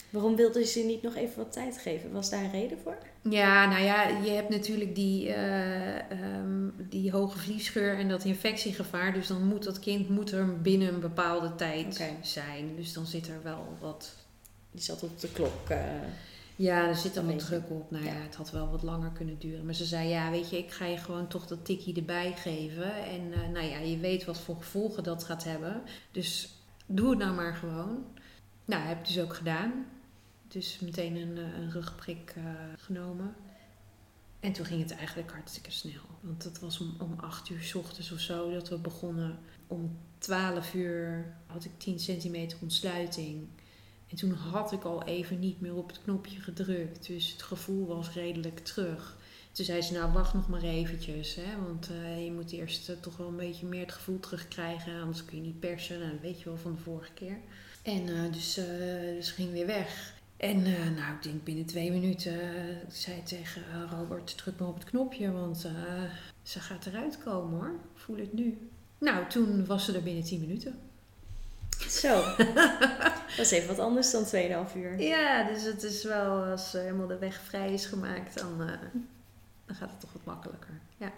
Waarom 0.10 0.36
wilde 0.36 0.66
ze 0.66 0.80
niet 0.80 1.02
nog 1.02 1.16
even 1.16 1.38
wat 1.38 1.52
tijd 1.52 1.78
geven? 1.78 2.12
Was 2.12 2.30
daar 2.30 2.44
een 2.44 2.52
reden 2.52 2.78
voor? 2.84 2.98
Ja, 3.22 3.70
nou 3.70 3.84
ja, 3.84 4.08
je 4.08 4.30
hebt 4.30 4.50
natuurlijk 4.50 4.96
die, 4.96 5.28
uh, 5.28 5.96
um, 5.96 6.74
die 6.78 7.12
hoge 7.12 7.38
vliesgeur 7.38 7.98
en 7.98 8.10
dat 8.10 8.24
infectiegevaar. 8.24 9.14
Dus 9.14 9.28
dan 9.28 9.48
moet 9.48 9.64
dat 9.64 9.80
kind 9.80 10.10
moet 10.10 10.32
er 10.32 10.62
binnen 10.62 10.94
een 10.94 11.00
bepaalde 11.00 11.56
tijd 11.56 11.94
okay. 11.94 12.18
zijn. 12.22 12.76
Dus 12.76 12.94
dan 12.94 13.06
zit 13.06 13.28
er 13.28 13.44
wel 13.44 13.78
wat... 13.80 14.16
Die 14.72 14.82
zat 14.82 15.04
op 15.04 15.20
de 15.20 15.32
klok. 15.32 15.70
Uh, 15.72 15.78
ja, 16.56 16.88
er 16.88 16.96
zit 16.96 17.14
dan 17.14 17.26
wat 17.26 17.40
druk 17.40 17.70
op. 17.70 17.92
Nou 17.92 18.06
ja. 18.06 18.14
ja. 18.14 18.20
het 18.20 18.36
had 18.36 18.52
wel 18.52 18.70
wat 18.70 18.84
langer 18.84 19.12
kunnen 19.12 19.40
duren. 19.40 19.66
Maar 19.66 19.74
ze 19.74 19.86
zei, 19.86 20.08
ja, 20.08 20.32
weet 20.32 20.50
je, 20.50 20.58
ik 20.58 20.72
ga 20.72 20.86
je 20.86 20.98
gewoon 20.98 21.28
toch 21.28 21.48
dat 21.48 21.66
tikkie 21.66 21.96
erbij 21.96 22.34
geven. 22.36 22.94
En 22.94 23.22
uh, 23.32 23.54
nou 23.54 23.66
ja, 23.66 23.78
je 23.78 23.98
weet 23.98 24.26
wat 24.26 24.40
voor 24.40 24.56
gevolgen 24.56 25.04
dat 25.04 25.24
gaat 25.24 25.44
hebben. 25.44 25.82
Dus 26.12 26.54
doe 26.86 27.10
het 27.10 27.20
nou 27.20 27.36
maar 27.36 27.56
gewoon. 27.56 28.06
Nou, 28.66 28.84
heb 28.84 29.00
ik 29.00 29.06
dus 29.06 29.20
ook 29.20 29.34
gedaan. 29.34 29.86
Dus 30.50 30.80
meteen 30.80 31.16
een, 31.16 31.38
een 31.38 31.72
rugprik 31.72 32.34
uh, 32.38 32.44
genomen. 32.78 33.36
En 34.40 34.54
toen 34.54 34.66
ging 34.66 34.82
het 34.82 34.96
eigenlijk 34.96 35.32
hartstikke 35.32 35.72
snel. 35.72 36.02
Want 36.22 36.44
het 36.44 36.60
was 36.60 36.80
om, 36.80 36.96
om 37.00 37.14
8 37.20 37.50
uur 37.50 37.62
s 37.62 37.76
ochtends 37.76 38.12
of 38.12 38.20
zo 38.20 38.52
dat 38.52 38.70
we 38.70 38.78
begonnen. 38.78 39.40
Om 39.68 39.98
12 40.18 40.74
uur 40.74 41.34
had 41.46 41.66
ik 41.66 41.72
10 41.78 42.00
centimeter 42.00 42.58
ontsluiting. 42.62 43.48
En 44.08 44.18
toen 44.18 44.32
had 44.32 44.72
ik 44.72 44.84
al 44.84 45.04
even 45.04 45.40
niet 45.40 45.62
meer 45.62 45.76
op 45.76 45.88
het 45.88 46.02
knopje 46.02 46.40
gedrukt. 46.40 47.08
Dus 47.08 47.32
het 47.32 47.42
gevoel 47.42 47.88
was 47.88 48.14
redelijk 48.14 48.60
terug. 48.60 49.18
Toen 49.52 49.66
zei 49.66 49.82
ze, 49.82 49.94
nou 49.94 50.12
wacht 50.12 50.34
nog 50.34 50.50
maar 50.50 50.62
eventjes. 50.62 51.36
Hè, 51.36 51.62
want 51.66 51.90
uh, 51.90 52.26
je 52.26 52.32
moet 52.32 52.52
eerst 52.52 53.02
toch 53.02 53.18
wel 53.18 53.28
een 53.28 53.36
beetje 53.36 53.66
meer 53.66 53.82
het 53.82 53.92
gevoel 53.92 54.20
terugkrijgen. 54.20 55.02
Anders 55.02 55.26
kun 55.26 55.38
je 55.38 55.44
niet 55.44 55.60
persen. 55.60 56.00
Nou, 56.00 56.12
dat 56.12 56.22
weet 56.22 56.40
je 56.40 56.46
wel 56.46 56.58
van 56.58 56.76
de 56.76 56.82
vorige 56.82 57.14
keer. 57.14 57.38
En 57.84 58.08
uh, 58.08 58.32
dus, 58.32 58.54
dus 59.18 59.32
ging 59.32 59.52
weer 59.52 59.66
weg. 59.66 60.18
En 60.40 60.60
uh, 60.60 60.90
nou, 60.96 61.14
ik 61.16 61.24
denk 61.24 61.44
binnen 61.44 61.66
twee 61.66 61.92
minuten 61.92 62.34
uh, 62.34 62.76
zei 62.90 63.24
tegen 63.24 63.62
uh, 63.62 63.92
Robert, 63.92 64.38
druk 64.38 64.60
maar 64.60 64.68
op 64.68 64.76
het 64.76 64.84
knopje, 64.84 65.32
want 65.32 65.68
ze 66.44 66.60
gaat 66.60 66.86
eruit 66.86 67.18
komen 67.24 67.60
hoor. 67.60 67.74
Ik 67.94 68.00
voel 68.00 68.18
het 68.18 68.34
nu. 68.34 68.70
Nou, 68.98 69.28
toen 69.28 69.66
was 69.66 69.86
ze 69.86 69.96
er 69.96 70.04
binnen 70.04 70.24
tien 70.24 70.40
minuten. 70.40 70.80
Zo, 71.90 72.22
dat 73.38 73.38
is 73.38 73.52
even 73.52 73.68
wat 73.68 73.80
anders 73.80 74.12
dan 74.12 74.26
2,5 74.68 74.76
uur. 74.76 75.02
Ja, 75.02 75.44
dus 75.44 75.64
het 75.64 75.84
is 75.84 76.04
wel, 76.04 76.44
als 76.44 76.72
helemaal 76.72 77.08
de 77.08 77.18
weg 77.18 77.42
vrij 77.42 77.74
is 77.74 77.86
gemaakt, 77.86 78.40
dan, 78.40 78.58
dan 79.66 79.76
gaat 79.76 79.90
het 79.90 80.00
toch 80.00 80.14
wat 80.14 80.26
makkelijker. 80.26 80.80
Ja. 80.98 81.12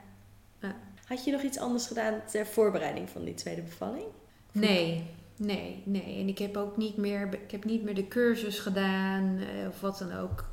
ja. 0.59 0.75
Had 1.05 1.25
je 1.25 1.31
nog 1.31 1.41
iets 1.41 1.57
anders 1.57 1.87
gedaan 1.87 2.21
ter 2.31 2.45
voorbereiding 2.45 3.09
van 3.09 3.23
die 3.23 3.33
tweede 3.33 3.61
bevalling? 3.61 4.05
Nee, 4.51 5.09
Nee, 5.43 5.83
nee. 5.85 6.19
En 6.19 6.27
ik 6.27 6.37
heb 6.37 6.57
ook 6.57 6.77
niet 6.77 6.97
meer, 6.97 7.33
ik 7.33 7.51
heb 7.51 7.65
niet 7.65 7.83
meer 7.83 7.95
de 7.95 8.07
cursus 8.07 8.59
gedaan 8.59 9.37
uh, 9.37 9.67
of 9.67 9.81
wat 9.81 9.97
dan 9.97 10.13
ook. 10.13 10.45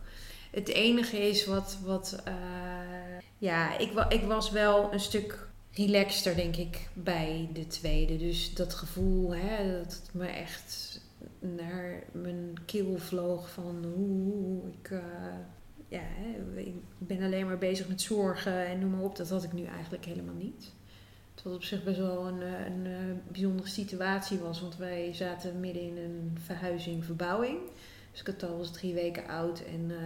Het 0.51 0.69
enige 0.69 1.29
is 1.29 1.47
wat, 1.47 1.79
wat 1.85 2.23
uh, 2.29 2.35
ja, 3.39 3.79
ik, 3.79 3.93
ik 4.09 4.23
was 4.23 4.51
wel 4.51 4.93
een 4.93 5.01
stuk 5.01 5.49
relaxter, 5.73 6.37
denk 6.37 6.57
ik, 6.57 6.89
bij 6.95 7.49
de 7.53 7.67
tweede. 7.67 8.17
Dus 8.17 8.55
dat 8.55 8.75
gevoel, 8.75 9.35
hè, 9.35 9.79
dat 9.79 9.93
het 9.93 10.11
me 10.13 10.27
echt 10.27 11.01
naar 11.39 12.03
mijn 12.13 12.55
keel 12.67 12.99
vloog 12.99 13.51
van 13.51 13.85
hoe 13.95 14.63
ik, 14.73 14.91
uh, 14.91 15.01
ja, 15.89 16.03
ik 16.55 16.75
ben 16.99 17.23
alleen 17.23 17.47
maar 17.47 17.59
bezig 17.59 17.89
met 17.89 18.03
zorgen 18.03 18.67
en 18.67 18.79
noem 18.79 18.91
maar 18.91 19.03
op. 19.03 19.17
Dat 19.17 19.29
had 19.29 19.45
ik 19.45 19.53
nu 19.53 19.65
eigenlijk 19.65 20.05
helemaal 20.05 20.35
niet. 20.35 20.73
Wat 21.43 21.55
op 21.55 21.63
zich 21.63 21.85
best 21.85 21.99
wel 21.99 22.27
een, 22.27 22.43
eh, 22.43 22.67
eh, 22.67 23.17
bijzondere 23.29 23.69
situatie 23.69 24.39
was. 24.39 24.61
Want 24.61 24.77
wij 24.77 25.15
zaten 25.15 25.61
midden 25.61 25.83
in 25.83 25.97
een 25.97 26.39
verhuizing, 26.45 27.05
verbouwing. 27.05 27.59
Dus 28.13 28.23
Kato 28.23 28.57
was 28.57 28.73
drie 28.73 28.95
weken 28.95 29.27
oud. 29.27 29.61
En 29.65 29.91
uh, 29.91 29.99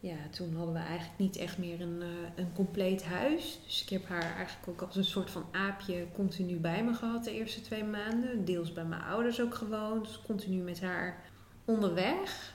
ja, 0.00 0.16
toen 0.30 0.54
hadden 0.54 0.74
we 0.74 0.80
eigenlijk 0.80 1.18
niet 1.18 1.36
echt 1.36 1.58
meer 1.58 1.80
een, 1.80 2.02
een 2.34 2.52
compleet 2.54 3.04
huis. 3.04 3.60
Dus 3.64 3.82
ik 3.82 3.88
heb 3.88 4.08
haar 4.08 4.36
eigenlijk 4.36 4.68
ook 4.68 4.82
als 4.82 4.96
een 4.96 5.04
soort 5.04 5.30
van 5.30 5.44
aapje 5.52 6.06
continu 6.14 6.56
bij 6.56 6.84
me 6.84 6.94
gehad 6.94 7.24
de 7.24 7.32
eerste 7.32 7.60
twee 7.60 7.84
maanden. 7.84 8.44
Deels 8.44 8.72
bij 8.72 8.84
mijn 8.84 9.02
ouders 9.02 9.40
ook 9.40 9.54
gewoond. 9.54 10.06
Dus 10.06 10.20
continu 10.26 10.62
met 10.62 10.80
haar 10.80 11.22
onderweg. 11.64 12.54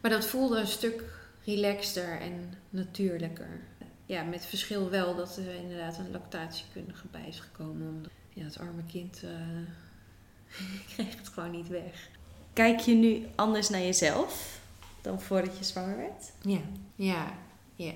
Maar 0.00 0.10
dat 0.10 0.26
voelde 0.26 0.58
een 0.58 0.66
stuk 0.66 1.04
relaxter 1.44 2.20
en 2.20 2.52
natuurlijker 2.70 3.60
ja, 4.08 4.22
met 4.22 4.46
verschil 4.46 4.90
wel 4.90 5.16
dat 5.16 5.36
er 5.36 5.54
inderdaad 5.54 5.98
een 5.98 6.10
lactatiekundige 6.10 7.06
bij 7.10 7.28
is 7.28 7.40
gekomen. 7.40 7.88
Omdat 7.88 8.10
ja, 8.32 8.44
het 8.44 8.58
arme 8.58 8.82
kind 8.90 9.22
uh, 9.24 9.30
kreeg 10.94 11.16
het 11.16 11.28
gewoon 11.28 11.50
niet 11.50 11.68
weg. 11.68 12.08
Kijk 12.52 12.80
je 12.80 12.94
nu 12.94 13.26
anders 13.34 13.68
naar 13.68 13.80
jezelf 13.80 14.60
dan 15.02 15.20
voordat 15.20 15.58
je 15.58 15.64
zwanger 15.64 15.96
werd? 15.96 16.32
Ja, 16.40 16.60
ja, 16.94 17.32
ja. 17.74 17.92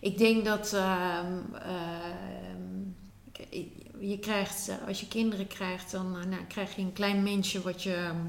Ik 0.00 0.18
denk 0.18 0.44
dat 0.44 0.72
uh, 0.74 1.24
uh, 1.54 2.04
je 3.98 4.18
krijgt, 4.18 4.70
als 4.86 5.00
je 5.00 5.08
kinderen 5.08 5.46
krijgt, 5.46 5.90
dan 5.90 6.18
eh, 6.18 6.24
nou, 6.26 6.44
krijg 6.44 6.76
je 6.76 6.82
een 6.82 6.92
klein 6.92 7.22
mensje 7.22 7.60
wat 7.60 7.82
je, 7.82 7.94
ehm, 7.94 8.26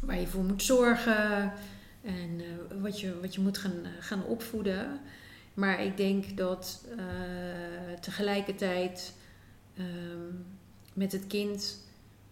waar 0.00 0.20
je 0.20 0.26
voor 0.26 0.44
moet 0.44 0.62
zorgen 0.62 1.52
en 2.02 2.40
uh, 2.40 2.82
wat, 2.82 3.00
je, 3.00 3.20
wat 3.20 3.34
je 3.34 3.40
moet 3.40 3.58
gaan, 3.58 3.86
gaan 4.00 4.24
opvoeden. 4.24 5.00
Maar 5.56 5.84
ik 5.84 5.96
denk 5.96 6.36
dat 6.36 6.84
uh, 6.98 7.98
tegelijkertijd 8.00 9.14
um, 9.78 10.46
met 10.92 11.12
het 11.12 11.26
kind 11.26 11.84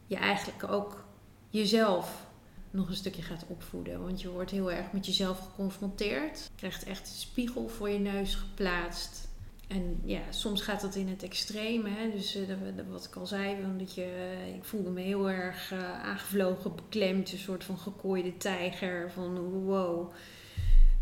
je 0.07 0.17
eigenlijk 0.17 0.73
ook 0.73 1.05
jezelf 1.51 2.27
nog 2.71 2.89
een 2.89 2.95
stukje 2.95 3.23
gaat 3.23 3.45
opvoeden. 3.47 4.03
Want 4.03 4.21
je 4.21 4.31
wordt 4.31 4.51
heel 4.51 4.73
erg 4.73 4.93
met 4.93 5.07
jezelf 5.07 5.39
geconfronteerd. 5.39 6.39
Je 6.39 6.57
krijgt 6.57 6.85
echt 6.85 7.09
een 7.09 7.15
spiegel 7.15 7.69
voor 7.69 7.91
je 7.91 7.99
neus 7.99 8.35
geplaatst. 8.35 9.29
En 9.69 10.01
ja, 10.05 10.21
soms 10.31 10.63
gaat 10.63 10.81
dat 10.81 10.95
in 10.95 11.09
het 11.09 11.23
extreme. 11.23 11.89
Hè? 11.89 12.11
Dus 12.11 12.37
uh, 12.37 12.47
wat 12.91 13.05
ik 13.05 13.17
al 13.17 13.27
zei, 13.27 13.57
dat 13.79 13.95
je, 13.95 14.37
uh, 14.47 14.55
ik 14.55 14.65
voelde 14.65 14.91
me 14.91 15.01
heel 15.01 15.31
erg 15.31 15.73
aangevlogen, 16.03 16.75
beklemd. 16.75 17.33
Een 17.33 17.39
soort 17.39 17.65
van 17.65 17.79
gekooide 17.79 18.37
tijger. 18.37 19.11
Van 19.11 19.39
wow, 19.39 20.13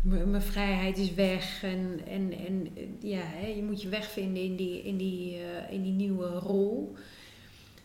mijn 0.03 0.41
vrijheid 0.41 0.97
is 0.97 1.13
weg. 1.13 1.63
En, 1.63 2.01
en, 2.07 2.33
en 2.47 2.67
ja, 2.99 3.21
hè, 3.21 3.47
je 3.47 3.63
moet 3.63 3.81
je 3.81 3.89
wegvinden 3.89 4.43
in 4.43 4.55
die, 4.55 4.83
in 4.83 4.97
die, 4.97 5.37
uh, 5.37 5.71
in 5.71 5.83
die 5.83 5.91
nieuwe 5.91 6.27
rol. 6.27 6.95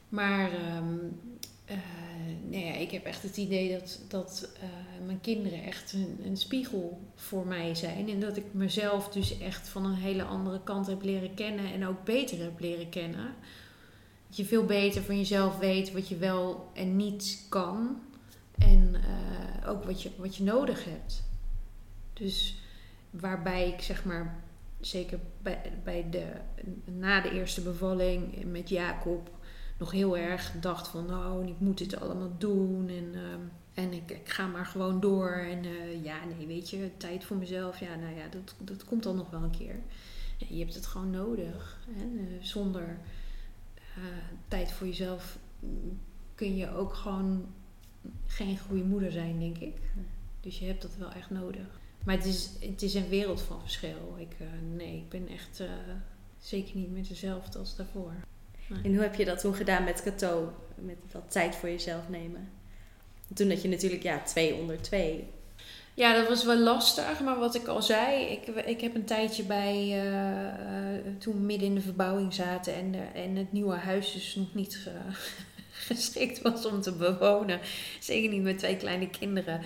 Maar 0.08 0.50
um, 0.76 1.20
uh, 1.70 1.76
nee, 2.48 2.64
ja, 2.64 2.72
ik 2.72 2.90
heb 2.90 3.04
echt 3.04 3.22
het 3.22 3.36
idee 3.36 3.78
dat, 3.78 4.00
dat 4.08 4.52
uh, 4.56 5.06
mijn 5.06 5.20
kinderen 5.20 5.62
echt 5.62 5.92
een, 5.92 6.18
een, 6.24 6.36
spiegel 6.36 7.00
voor 7.14 7.46
mij 7.46 7.74
zijn. 7.74 8.08
En 8.08 8.20
dat 8.20 8.36
ik 8.36 8.44
mezelf 8.50 9.08
dus 9.08 9.38
echt 9.38 9.68
van 9.68 9.84
een 9.84 9.94
hele 9.94 10.24
andere 10.24 10.62
kant 10.62 10.86
heb 10.86 11.02
leren 11.02 11.34
kennen 11.34 11.72
en 11.72 11.86
ook 11.86 12.04
beter 12.04 12.38
heb 12.38 12.60
leren 12.60 12.88
kennen. 12.88 13.34
Dat 14.26 14.36
je 14.36 14.44
veel 14.44 14.64
beter 14.64 15.02
van 15.02 15.16
jezelf 15.16 15.58
weet 15.58 15.92
wat 15.92 16.08
je 16.08 16.16
wel 16.16 16.70
en 16.74 16.96
niet 16.96 17.46
kan. 17.48 18.00
En 18.58 18.96
ook 19.66 19.84
wat 19.84 20.02
je, 20.02 20.10
wat 20.16 20.36
je 20.36 20.42
nodig 20.42 20.84
hebt. 20.84 21.27
Dus 22.18 22.58
waarbij 23.10 23.68
ik 23.68 23.80
zeg 23.80 24.04
maar, 24.04 24.44
zeker 24.80 25.18
bij, 25.42 25.72
bij 25.84 26.06
de, 26.10 26.26
na 26.84 27.20
de 27.20 27.30
eerste 27.30 27.60
bevalling 27.60 28.44
met 28.44 28.68
Jacob, 28.68 29.30
nog 29.78 29.90
heel 29.90 30.16
erg 30.16 30.52
dacht 30.60 30.88
van 30.88 31.06
nou, 31.06 31.46
ik 31.46 31.58
moet 31.60 31.78
dit 31.78 32.00
allemaal 32.00 32.32
doen 32.38 32.88
en, 32.88 33.14
uh, 33.14 33.34
en 33.74 33.92
ik, 33.92 34.10
ik, 34.10 34.28
ga 34.28 34.46
maar 34.46 34.66
gewoon 34.66 35.00
door. 35.00 35.30
En 35.30 35.64
uh, 35.64 36.04
ja, 36.04 36.16
nee, 36.24 36.46
weet 36.46 36.70
je, 36.70 36.90
tijd 36.96 37.24
voor 37.24 37.36
mezelf, 37.36 37.80
ja, 37.80 37.94
nou 37.94 38.14
ja, 38.14 38.28
dat, 38.28 38.54
dat 38.58 38.84
komt 38.84 39.02
dan 39.02 39.16
nog 39.16 39.30
wel 39.30 39.42
een 39.42 39.58
keer. 39.58 39.76
Je 40.36 40.58
hebt 40.58 40.74
het 40.74 40.86
gewoon 40.86 41.10
nodig. 41.10 41.78
Hè? 41.90 42.04
Uh, 42.04 42.42
zonder 42.42 42.98
tijd 44.48 44.72
voor 44.72 44.86
jezelf 44.86 45.38
kun 46.34 46.56
je 46.56 46.74
ook 46.74 46.94
gewoon 46.94 47.46
geen 48.26 48.58
goede 48.58 48.84
moeder 48.84 49.12
zijn, 49.12 49.38
denk 49.38 49.58
ik. 49.58 49.76
Dus 50.40 50.58
je 50.58 50.66
hebt 50.66 50.82
dat 50.82 50.96
wel 50.96 51.12
echt 51.12 51.30
nodig. 51.30 51.80
Maar 52.04 52.16
het 52.16 52.24
is, 52.24 52.50
het 52.60 52.82
is 52.82 52.94
een 52.94 53.08
wereld 53.08 53.42
van 53.42 53.60
verschil. 53.60 54.16
Ik, 54.18 54.36
uh, 54.40 54.46
nee, 54.76 54.96
ik 54.96 55.08
ben 55.08 55.28
echt 55.28 55.60
uh, 55.60 55.68
zeker 56.40 56.76
niet 56.76 56.90
meer 56.90 57.08
dezelfde 57.08 57.58
als 57.58 57.76
daarvoor. 57.76 58.12
Nee. 58.68 58.82
En 58.82 58.92
hoe 58.94 59.02
heb 59.02 59.14
je 59.14 59.24
dat 59.24 59.40
toen 59.40 59.54
gedaan 59.54 59.84
met 59.84 60.02
Cato? 60.02 60.52
Met 60.74 60.96
wat 61.12 61.30
tijd 61.30 61.54
voor 61.54 61.68
jezelf 61.68 62.08
nemen? 62.08 62.48
Toen 63.34 63.50
had 63.50 63.62
je 63.62 63.68
natuurlijk 63.68 64.02
ja, 64.02 64.22
twee 64.22 64.54
onder 64.54 64.82
twee. 64.82 65.26
Ja, 65.94 66.14
dat 66.14 66.28
was 66.28 66.44
wel 66.44 66.58
lastig, 66.58 67.20
maar 67.20 67.38
wat 67.38 67.54
ik 67.54 67.66
al 67.66 67.82
zei, 67.82 68.24
ik, 68.24 68.46
ik 68.46 68.80
heb 68.80 68.94
een 68.94 69.04
tijdje 69.04 69.42
bij, 69.42 69.76
uh, 69.76 70.94
uh, 70.94 71.16
toen 71.18 71.46
midden 71.46 71.68
in 71.68 71.74
de 71.74 71.80
verbouwing 71.80 72.34
zaten 72.34 72.74
en, 72.74 72.92
de, 72.92 73.02
en 73.14 73.36
het 73.36 73.52
nieuwe 73.52 73.74
huis 73.74 74.12
dus 74.12 74.34
nog 74.34 74.54
niet 74.54 74.88
geschikt 75.88 76.42
was 76.42 76.66
om 76.66 76.80
te 76.80 76.92
bewonen, 76.92 77.60
zeker 78.00 78.30
niet 78.30 78.42
met 78.42 78.58
twee 78.58 78.76
kleine 78.76 79.10
kinderen, 79.10 79.60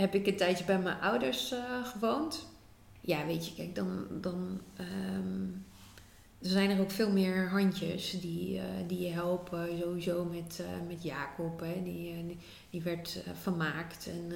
heb 0.00 0.14
ik 0.14 0.26
een 0.26 0.36
tijdje 0.36 0.64
bij 0.64 0.78
mijn 0.78 1.00
ouders 1.00 1.54
gewoond. 1.84 2.46
Ja, 3.00 3.26
weet 3.26 3.46
je, 3.46 3.54
kijk, 3.54 3.74
dan, 3.74 4.06
dan 4.20 4.60
um, 4.80 5.64
er 6.42 6.48
zijn 6.48 6.70
er 6.70 6.80
ook 6.80 6.90
veel 6.90 7.10
meer 7.10 7.48
handjes 7.48 8.20
die, 8.20 8.60
die 8.86 9.00
je 9.00 9.12
helpen, 9.12 9.78
sowieso 9.80 10.24
met, 10.24 10.62
met 10.88 11.02
Jacob, 11.02 11.60
hè, 11.60 11.82
die, 11.84 12.36
die 12.70 12.82
werd 12.82 13.22
vermaakt 13.40 14.08
en 14.08 14.32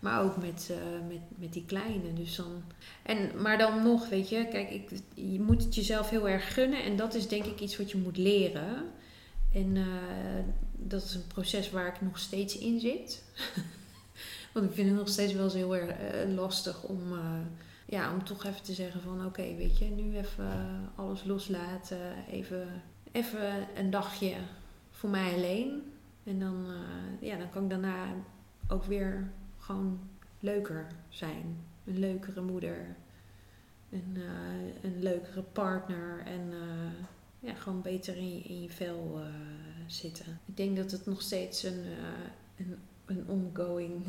maar 0.00 0.22
ook 0.22 0.36
met, 0.36 0.70
met, 1.08 1.20
met 1.36 1.52
die 1.52 1.64
kleine. 1.64 2.12
Dus 2.12 2.36
dan, 2.36 2.62
en, 3.02 3.42
maar 3.42 3.58
dan 3.58 3.82
nog, 3.82 4.08
weet 4.08 4.28
je, 4.28 4.48
kijk, 4.50 4.70
ik, 4.70 4.90
je 5.14 5.40
moet 5.40 5.62
het 5.62 5.74
jezelf 5.74 6.10
heel 6.10 6.28
erg 6.28 6.54
gunnen. 6.54 6.82
En 6.82 6.96
dat 6.96 7.14
is 7.14 7.28
denk 7.28 7.44
ik 7.44 7.60
iets 7.60 7.76
wat 7.76 7.90
je 7.90 7.98
moet 7.98 8.16
leren. 8.16 8.84
En 9.52 9.76
dat 10.76 11.02
is 11.02 11.14
een 11.14 11.26
proces 11.26 11.70
waar 11.70 11.86
ik 11.86 12.00
nog 12.00 12.18
steeds 12.18 12.58
in 12.58 12.80
zit. 12.80 13.22
Want 14.54 14.66
ik 14.66 14.72
vind 14.72 14.88
het 14.88 14.98
nog 14.98 15.08
steeds 15.08 15.32
wel 15.32 15.50
heel 15.50 15.76
erg 15.76 15.90
uh, 15.90 16.34
lastig 16.34 16.82
om, 16.82 17.00
ja, 17.86 18.12
om 18.12 18.24
toch 18.24 18.44
even 18.44 18.62
te 18.62 18.72
zeggen 18.72 19.00
van... 19.00 19.26
Oké, 19.26 19.54
weet 19.56 19.78
je, 19.78 19.84
nu 19.84 20.16
even 20.16 20.46
alles 20.94 21.24
loslaten. 21.24 22.26
Even, 22.30 22.82
even 23.12 23.66
een 23.76 23.90
dagje 23.90 24.34
voor 24.90 25.10
mij 25.10 25.34
alleen. 25.34 25.92
En 26.24 26.38
dan, 26.38 26.66
ja, 27.20 27.36
dan 27.36 27.50
kan 27.50 27.62
ik 27.62 27.70
daarna 27.70 28.06
ook 28.68 28.84
weer 28.84 29.30
gewoon 29.58 30.00
leuker 30.40 30.86
zijn. 31.08 31.56
Een 31.84 31.98
leukere 31.98 32.40
moeder. 32.40 32.96
Een, 33.90 34.16
een 34.82 35.02
leukere 35.02 35.42
partner. 35.42 36.22
En 36.26 36.52
ja, 37.40 37.54
gewoon 37.54 37.82
beter 37.82 38.16
in 38.16 38.34
je, 38.34 38.42
in 38.42 38.70
vel 38.70 39.20
zitten. 39.86 40.40
Ik 40.46 40.56
denk 40.56 40.76
dat 40.76 40.90
het 40.90 41.06
nog 41.06 41.22
steeds 41.22 41.62
een, 41.62 41.84
een, 42.56 42.78
een 43.04 43.28
ongoing 43.28 44.04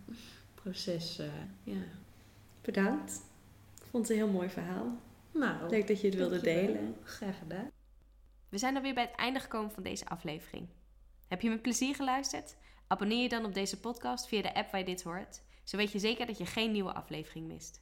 proces 0.62 1.20
ja. 1.62 1.82
Bedankt. 2.60 3.22
Ik 3.76 3.86
vond 3.90 4.08
het 4.08 4.16
een 4.16 4.24
heel 4.24 4.32
mooi 4.32 4.48
verhaal. 4.48 4.98
Nou, 5.30 5.68
Leuk 5.68 5.86
dat 5.86 6.00
je 6.00 6.06
het 6.06 6.16
wilde 6.16 6.40
delen. 6.40 6.96
Graag 7.02 7.38
gedaan. 7.38 7.70
We 8.48 8.58
zijn 8.58 8.76
alweer 8.76 8.94
bij 8.94 9.02
het 9.02 9.16
einde 9.16 9.40
gekomen 9.40 9.70
van 9.70 9.82
deze 9.82 10.06
aflevering. 10.06 10.68
Heb 11.28 11.40
je 11.40 11.48
met 11.48 11.62
plezier 11.62 11.94
geluisterd? 11.94 12.56
Abonneer 12.86 13.22
je 13.22 13.28
dan 13.28 13.44
op 13.44 13.54
deze 13.54 13.80
podcast 13.80 14.28
via 14.28 14.42
de 14.42 14.54
app 14.54 14.70
waar 14.70 14.80
je 14.80 14.86
dit 14.86 15.02
hoort. 15.02 15.42
Zo 15.64 15.76
weet 15.76 15.92
je 15.92 15.98
zeker 15.98 16.26
dat 16.26 16.38
je 16.38 16.46
geen 16.46 16.72
nieuwe 16.72 16.92
aflevering 16.92 17.46
mist. 17.46 17.80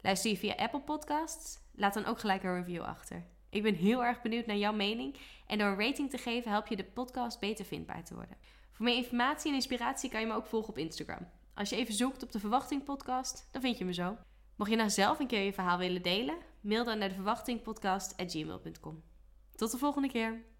Luister 0.00 0.30
je 0.30 0.36
via 0.36 0.54
Apple 0.54 0.80
Podcasts? 0.80 1.58
Laat 1.74 1.94
dan 1.94 2.04
ook 2.04 2.20
gelijk 2.20 2.42
een 2.42 2.54
review 2.54 2.82
achter. 2.82 3.24
Ik 3.50 3.62
ben 3.62 3.74
heel 3.74 4.04
erg 4.04 4.22
benieuwd 4.22 4.46
naar 4.46 4.56
jouw 4.56 4.72
mening 4.72 5.16
en 5.46 5.58
door 5.58 5.68
een 5.68 5.86
rating 5.86 6.10
te 6.10 6.18
geven 6.18 6.50
help 6.50 6.66
je 6.66 6.76
de 6.76 6.84
podcast 6.84 7.40
beter 7.40 7.64
vindbaar 7.64 8.04
te 8.04 8.14
worden. 8.14 8.36
Voor 8.72 8.84
meer 8.84 8.96
informatie 8.96 9.48
en 9.50 9.56
inspiratie 9.56 10.10
kan 10.10 10.20
je 10.20 10.26
me 10.26 10.34
ook 10.34 10.46
volgen 10.46 10.70
op 10.70 10.78
Instagram. 10.78 11.28
Als 11.54 11.68
je 11.68 11.76
even 11.76 11.94
zoekt 11.94 12.22
op 12.22 12.32
de 12.32 12.40
Verwachting 12.40 12.84
Podcast, 12.84 13.48
dan 13.50 13.60
vind 13.60 13.78
je 13.78 13.84
me 13.84 13.94
zo. 13.94 14.16
Mocht 14.56 14.70
je 14.70 14.76
nou 14.76 14.90
zelf 14.90 15.18
een 15.18 15.26
keer 15.26 15.42
je 15.42 15.52
verhaal 15.52 15.78
willen 15.78 16.02
delen, 16.02 16.36
mail 16.60 16.84
dan 16.84 16.98
naar 16.98 17.08
de 17.08 17.14
verwachtingpodcast.gmail.com. 17.14 19.02
Tot 19.54 19.70
de 19.70 19.78
volgende 19.78 20.08
keer. 20.08 20.51